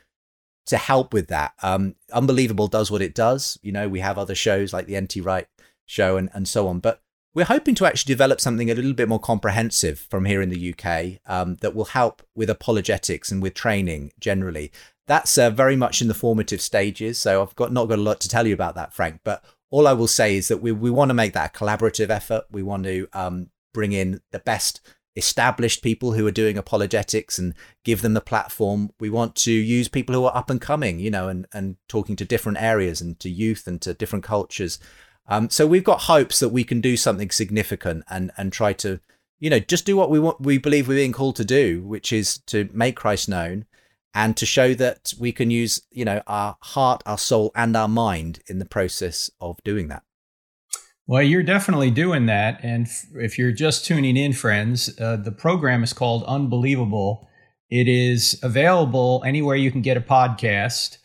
to 0.66 0.76
help 0.76 1.12
with 1.12 1.28
that. 1.28 1.52
Um, 1.62 1.96
Unbelievable 2.12 2.68
does 2.68 2.90
what 2.90 3.02
it 3.02 3.14
does. 3.14 3.58
You 3.62 3.72
know, 3.72 3.88
we 3.88 4.00
have 4.00 4.18
other 4.18 4.34
shows 4.34 4.72
like 4.72 4.86
the 4.86 5.00
NT 5.00 5.16
Wright 5.16 5.48
show 5.86 6.16
and, 6.16 6.30
and 6.32 6.46
so 6.46 6.68
on. 6.68 6.78
But 6.78 7.02
we're 7.34 7.44
hoping 7.44 7.74
to 7.76 7.86
actually 7.86 8.12
develop 8.12 8.40
something 8.40 8.70
a 8.70 8.74
little 8.74 8.92
bit 8.92 9.08
more 9.08 9.18
comprehensive 9.18 9.98
from 9.98 10.26
here 10.26 10.42
in 10.42 10.50
the 10.50 10.74
UK 10.74 11.20
um, 11.26 11.56
that 11.62 11.74
will 11.74 11.86
help 11.86 12.22
with 12.34 12.50
apologetics 12.50 13.32
and 13.32 13.42
with 13.42 13.54
training 13.54 14.12
generally. 14.20 14.70
That's 15.06 15.36
uh, 15.36 15.50
very 15.50 15.76
much 15.76 16.00
in 16.00 16.08
the 16.08 16.14
formative 16.14 16.60
stages. 16.60 17.18
So 17.18 17.42
I've 17.42 17.56
got 17.56 17.72
not 17.72 17.88
got 17.88 17.98
a 17.98 18.02
lot 18.02 18.20
to 18.20 18.28
tell 18.28 18.46
you 18.46 18.54
about 18.54 18.74
that, 18.76 18.94
Frank. 18.94 19.20
But 19.24 19.44
all 19.70 19.88
I 19.88 19.92
will 19.94 20.06
say 20.06 20.36
is 20.36 20.48
that 20.48 20.62
we, 20.62 20.70
we 20.72 20.90
want 20.90 21.10
to 21.10 21.14
make 21.14 21.32
that 21.32 21.54
a 21.54 21.58
collaborative 21.58 22.10
effort. 22.10 22.44
We 22.50 22.62
want 22.62 22.84
to 22.84 23.08
um, 23.12 23.50
bring 23.74 23.92
in 23.92 24.20
the 24.30 24.38
best 24.38 24.80
established 25.14 25.82
people 25.82 26.12
who 26.12 26.26
are 26.26 26.32
doing 26.32 26.56
apologetics 26.56 27.38
and 27.38 27.54
give 27.84 28.02
them 28.02 28.14
the 28.14 28.20
platform. 28.20 28.90
We 28.98 29.10
want 29.10 29.34
to 29.36 29.52
use 29.52 29.88
people 29.88 30.14
who 30.14 30.24
are 30.24 30.36
up 30.36 30.48
and 30.48 30.60
coming, 30.60 30.98
you 31.00 31.10
know, 31.10 31.28
and, 31.28 31.46
and 31.52 31.76
talking 31.88 32.16
to 32.16 32.24
different 32.24 32.60
areas 32.60 33.00
and 33.00 33.18
to 33.20 33.28
youth 33.28 33.66
and 33.66 33.80
to 33.82 33.94
different 33.94 34.24
cultures. 34.24 34.78
Um, 35.26 35.50
so 35.50 35.66
we've 35.66 35.84
got 35.84 36.02
hopes 36.02 36.40
that 36.40 36.48
we 36.48 36.64
can 36.64 36.80
do 36.80 36.96
something 36.96 37.30
significant 37.30 38.04
and 38.08 38.32
and 38.36 38.52
try 38.52 38.72
to, 38.74 39.00
you 39.38 39.50
know, 39.50 39.60
just 39.60 39.86
do 39.86 39.96
what 39.96 40.10
we 40.10 40.18
want 40.18 40.40
we 40.40 40.58
believe 40.58 40.88
we're 40.88 40.94
being 40.94 41.12
called 41.12 41.36
to 41.36 41.44
do, 41.44 41.82
which 41.82 42.12
is 42.12 42.38
to 42.46 42.68
make 42.72 42.96
Christ 42.96 43.28
known 43.28 43.66
and 44.14 44.36
to 44.36 44.46
show 44.46 44.74
that 44.74 45.14
we 45.18 45.32
can 45.32 45.50
use, 45.50 45.82
you 45.90 46.04
know, 46.04 46.22
our 46.26 46.56
heart, 46.60 47.02
our 47.06 47.18
soul, 47.18 47.50
and 47.54 47.76
our 47.76 47.88
mind 47.88 48.40
in 48.46 48.58
the 48.58 48.64
process 48.64 49.30
of 49.40 49.62
doing 49.64 49.88
that. 49.88 50.02
Well, 51.06 51.22
you're 51.22 51.42
definitely 51.42 51.90
doing 51.90 52.26
that. 52.26 52.60
And 52.62 52.86
if 53.14 53.36
you're 53.36 53.52
just 53.52 53.84
tuning 53.84 54.16
in, 54.16 54.32
friends, 54.32 54.98
uh, 55.00 55.16
the 55.16 55.32
program 55.32 55.82
is 55.82 55.92
called 55.92 56.24
Unbelievable. 56.24 57.28
It 57.70 57.88
is 57.88 58.38
available 58.42 59.22
anywhere 59.26 59.56
you 59.56 59.70
can 59.70 59.82
get 59.82 59.96
a 59.96 60.00
podcast. 60.00 60.98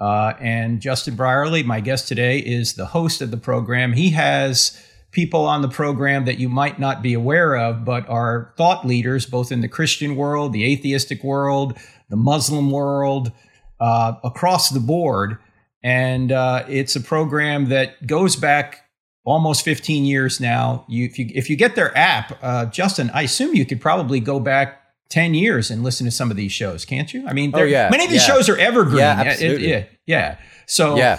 Uh, 0.00 0.32
and 0.40 0.80
Justin 0.80 1.16
Brierley, 1.16 1.62
my 1.62 1.80
guest 1.80 2.08
today, 2.08 2.38
is 2.38 2.74
the 2.74 2.86
host 2.86 3.20
of 3.20 3.30
the 3.30 3.36
program. 3.36 3.92
He 3.92 4.10
has 4.10 4.80
people 5.12 5.44
on 5.44 5.62
the 5.62 5.68
program 5.68 6.24
that 6.24 6.38
you 6.38 6.48
might 6.48 6.80
not 6.80 7.02
be 7.02 7.12
aware 7.12 7.56
of, 7.56 7.84
but 7.84 8.08
are 8.08 8.54
thought 8.56 8.86
leaders 8.86 9.26
both 9.26 9.52
in 9.52 9.60
the 9.60 9.68
Christian 9.68 10.16
world, 10.16 10.52
the 10.52 10.64
atheistic 10.64 11.22
world, 11.22 11.78
the 12.12 12.16
Muslim 12.16 12.70
world, 12.70 13.32
uh, 13.80 14.16
across 14.22 14.68
the 14.68 14.80
board. 14.80 15.38
And 15.82 16.30
uh, 16.30 16.64
it's 16.68 16.94
a 16.94 17.00
program 17.00 17.70
that 17.70 18.06
goes 18.06 18.36
back 18.36 18.84
almost 19.24 19.64
15 19.64 20.04
years 20.04 20.38
now. 20.38 20.84
You, 20.88 21.06
if, 21.06 21.18
you, 21.18 21.30
if 21.34 21.48
you 21.48 21.56
get 21.56 21.74
their 21.74 21.96
app, 21.96 22.38
uh, 22.42 22.66
Justin, 22.66 23.10
I 23.14 23.22
assume 23.22 23.56
you 23.56 23.64
could 23.64 23.80
probably 23.80 24.20
go 24.20 24.38
back 24.38 24.78
10 25.08 25.32
years 25.32 25.70
and 25.70 25.82
listen 25.82 26.04
to 26.04 26.10
some 26.10 26.30
of 26.30 26.36
these 26.36 26.52
shows, 26.52 26.84
can't 26.84 27.12
you? 27.14 27.26
I 27.26 27.32
mean, 27.32 27.50
oh, 27.54 27.62
yeah, 27.62 27.88
many 27.90 28.04
of 28.04 28.10
these 28.10 28.28
yeah. 28.28 28.34
shows 28.34 28.50
are 28.50 28.58
evergreen. 28.58 28.98
Yeah, 28.98 29.22
absolutely. 29.26 29.72
It, 29.72 29.76
it, 29.76 29.90
yeah, 30.06 30.18
yeah. 30.18 30.38
So 30.66 30.96
yeah. 30.96 31.18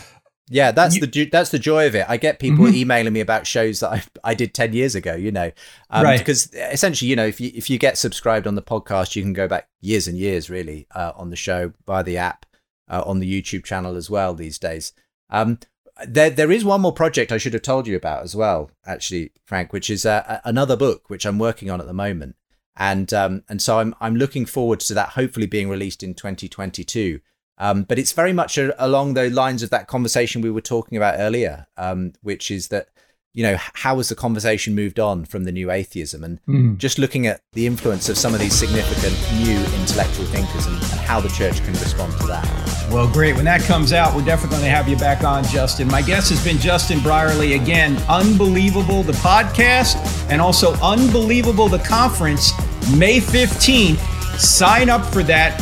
Yeah, 0.49 0.71
that's 0.71 0.95
you, 0.95 1.05
the 1.05 1.25
that's 1.25 1.51
the 1.51 1.59
joy 1.59 1.87
of 1.87 1.95
it. 1.95 2.05
I 2.09 2.17
get 2.17 2.39
people 2.39 2.65
mm-hmm. 2.65 2.75
emailing 2.75 3.13
me 3.13 3.21
about 3.21 3.47
shows 3.47 3.79
that 3.79 3.91
I 3.91 4.03
I 4.23 4.33
did 4.33 4.53
ten 4.53 4.73
years 4.73 4.93
ago. 4.93 5.15
You 5.15 5.31
know, 5.31 5.51
um, 5.89 6.03
right? 6.03 6.19
Because 6.19 6.53
essentially, 6.53 7.09
you 7.09 7.15
know, 7.15 7.25
if 7.25 7.39
you 7.39 7.51
if 7.55 7.69
you 7.69 7.77
get 7.77 7.97
subscribed 7.97 8.45
on 8.45 8.55
the 8.55 8.61
podcast, 8.61 9.15
you 9.15 9.21
can 9.21 9.33
go 9.33 9.47
back 9.47 9.69
years 9.79 10.07
and 10.07 10.17
years 10.17 10.49
really 10.49 10.85
uh, 10.93 11.13
on 11.15 11.29
the 11.29 11.37
show 11.37 11.71
via 11.85 12.03
the 12.03 12.17
app, 12.17 12.45
uh, 12.89 13.03
on 13.05 13.19
the 13.19 13.41
YouTube 13.41 13.63
channel 13.63 13.95
as 13.95 14.09
well 14.09 14.33
these 14.33 14.59
days. 14.59 14.91
Um, 15.29 15.59
there 16.05 16.29
there 16.29 16.51
is 16.51 16.65
one 16.65 16.81
more 16.81 16.93
project 16.93 17.31
I 17.31 17.37
should 17.37 17.53
have 17.53 17.61
told 17.61 17.87
you 17.87 17.95
about 17.95 18.23
as 18.23 18.35
well, 18.35 18.69
actually, 18.85 19.31
Frank, 19.45 19.71
which 19.71 19.89
is 19.89 20.05
uh, 20.05 20.41
another 20.43 20.75
book 20.75 21.09
which 21.09 21.25
I'm 21.25 21.39
working 21.39 21.69
on 21.69 21.79
at 21.79 21.87
the 21.87 21.93
moment, 21.93 22.35
and 22.75 23.13
um, 23.13 23.43
and 23.47 23.61
so 23.61 23.79
I'm 23.79 23.95
I'm 24.01 24.17
looking 24.17 24.45
forward 24.45 24.81
to 24.81 24.93
that 24.93 25.09
hopefully 25.09 25.45
being 25.45 25.69
released 25.69 26.03
in 26.03 26.13
2022. 26.15 27.21
Um, 27.57 27.83
but 27.83 27.99
it's 27.99 28.11
very 28.11 28.33
much 28.33 28.57
a, 28.57 28.73
along 28.83 29.13
the 29.13 29.29
lines 29.29 29.63
of 29.63 29.69
that 29.69 29.87
conversation 29.87 30.41
we 30.41 30.51
were 30.51 30.61
talking 30.61 30.97
about 30.97 31.15
earlier, 31.19 31.67
um, 31.77 32.13
which 32.21 32.49
is 32.49 32.69
that 32.69 32.87
you 33.33 33.41
know 33.41 33.57
how 33.73 33.97
has 33.97 34.09
the 34.09 34.15
conversation 34.15 34.75
moved 34.75 34.99
on 34.99 35.25
from 35.25 35.43
the 35.43 35.51
new 35.51 35.71
atheism, 35.71 36.23
and 36.23 36.39
mm. 36.45 36.77
just 36.77 36.99
looking 36.99 37.25
at 37.25 37.41
the 37.53 37.65
influence 37.65 38.07
of 38.07 38.17
some 38.17 38.33
of 38.33 38.39
these 38.39 38.53
significant 38.53 39.15
new 39.43 39.57
intellectual 39.81 40.25
thinkers 40.25 40.67
and, 40.67 40.75
and 40.75 40.99
how 41.01 41.19
the 41.19 41.29
church 41.29 41.57
can 41.63 41.73
respond 41.73 42.13
to 42.19 42.27
that. 42.27 42.73
Well, 42.91 43.11
great. 43.11 43.35
When 43.35 43.45
that 43.45 43.61
comes 43.61 43.91
out, 43.91 44.15
we're 44.15 44.23
definitely 44.23 44.57
going 44.57 44.65
to 44.65 44.75
have 44.75 44.87
you 44.87 44.97
back 44.97 45.23
on, 45.23 45.43
Justin. 45.45 45.87
My 45.87 46.03
guest 46.03 46.29
has 46.29 46.43
been 46.43 46.59
Justin 46.59 46.99
Brierley. 46.99 47.53
Again, 47.53 47.97
Unbelievable, 48.07 49.01
the 49.01 49.13
podcast, 49.13 49.95
and 50.29 50.39
also 50.39 50.73
Unbelievable, 50.75 51.67
the 51.67 51.79
conference, 51.79 52.51
May 52.95 53.19
15th. 53.19 53.97
Sign 54.37 54.89
up 54.89 55.05
for 55.11 55.23
that 55.23 55.59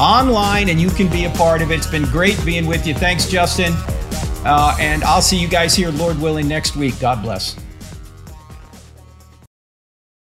online 0.00 0.68
and 0.68 0.80
you 0.80 0.90
can 0.90 1.08
be 1.08 1.24
a 1.24 1.30
part 1.30 1.62
of 1.62 1.70
it. 1.70 1.76
It's 1.76 1.86
been 1.86 2.04
great 2.04 2.42
being 2.44 2.66
with 2.66 2.86
you. 2.86 2.94
Thanks, 2.94 3.26
Justin. 3.28 3.72
Uh, 4.44 4.76
and 4.78 5.02
I'll 5.04 5.22
see 5.22 5.38
you 5.38 5.48
guys 5.48 5.74
here, 5.74 5.90
Lord 5.90 6.20
willing, 6.20 6.48
next 6.48 6.76
week. 6.76 6.98
God 7.00 7.22
bless. 7.22 7.56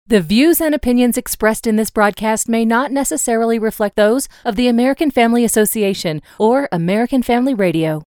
The 0.08 0.22
views 0.22 0.62
and 0.62 0.76
opinions 0.76 1.18
expressed 1.18 1.66
in 1.66 1.78
this 1.78 1.90
broadcast 1.90 2.48
may 2.48 2.64
not 2.64 2.92
necessarily 2.92 3.58
reflect 3.58 3.96
those 3.96 4.30
of 4.44 4.56
the 4.56 4.68
American 4.68 5.10
Family 5.10 5.44
Association 5.44 6.22
or 6.38 6.70
American 6.72 7.24
Family 7.24 7.56
Radio. 7.56 8.04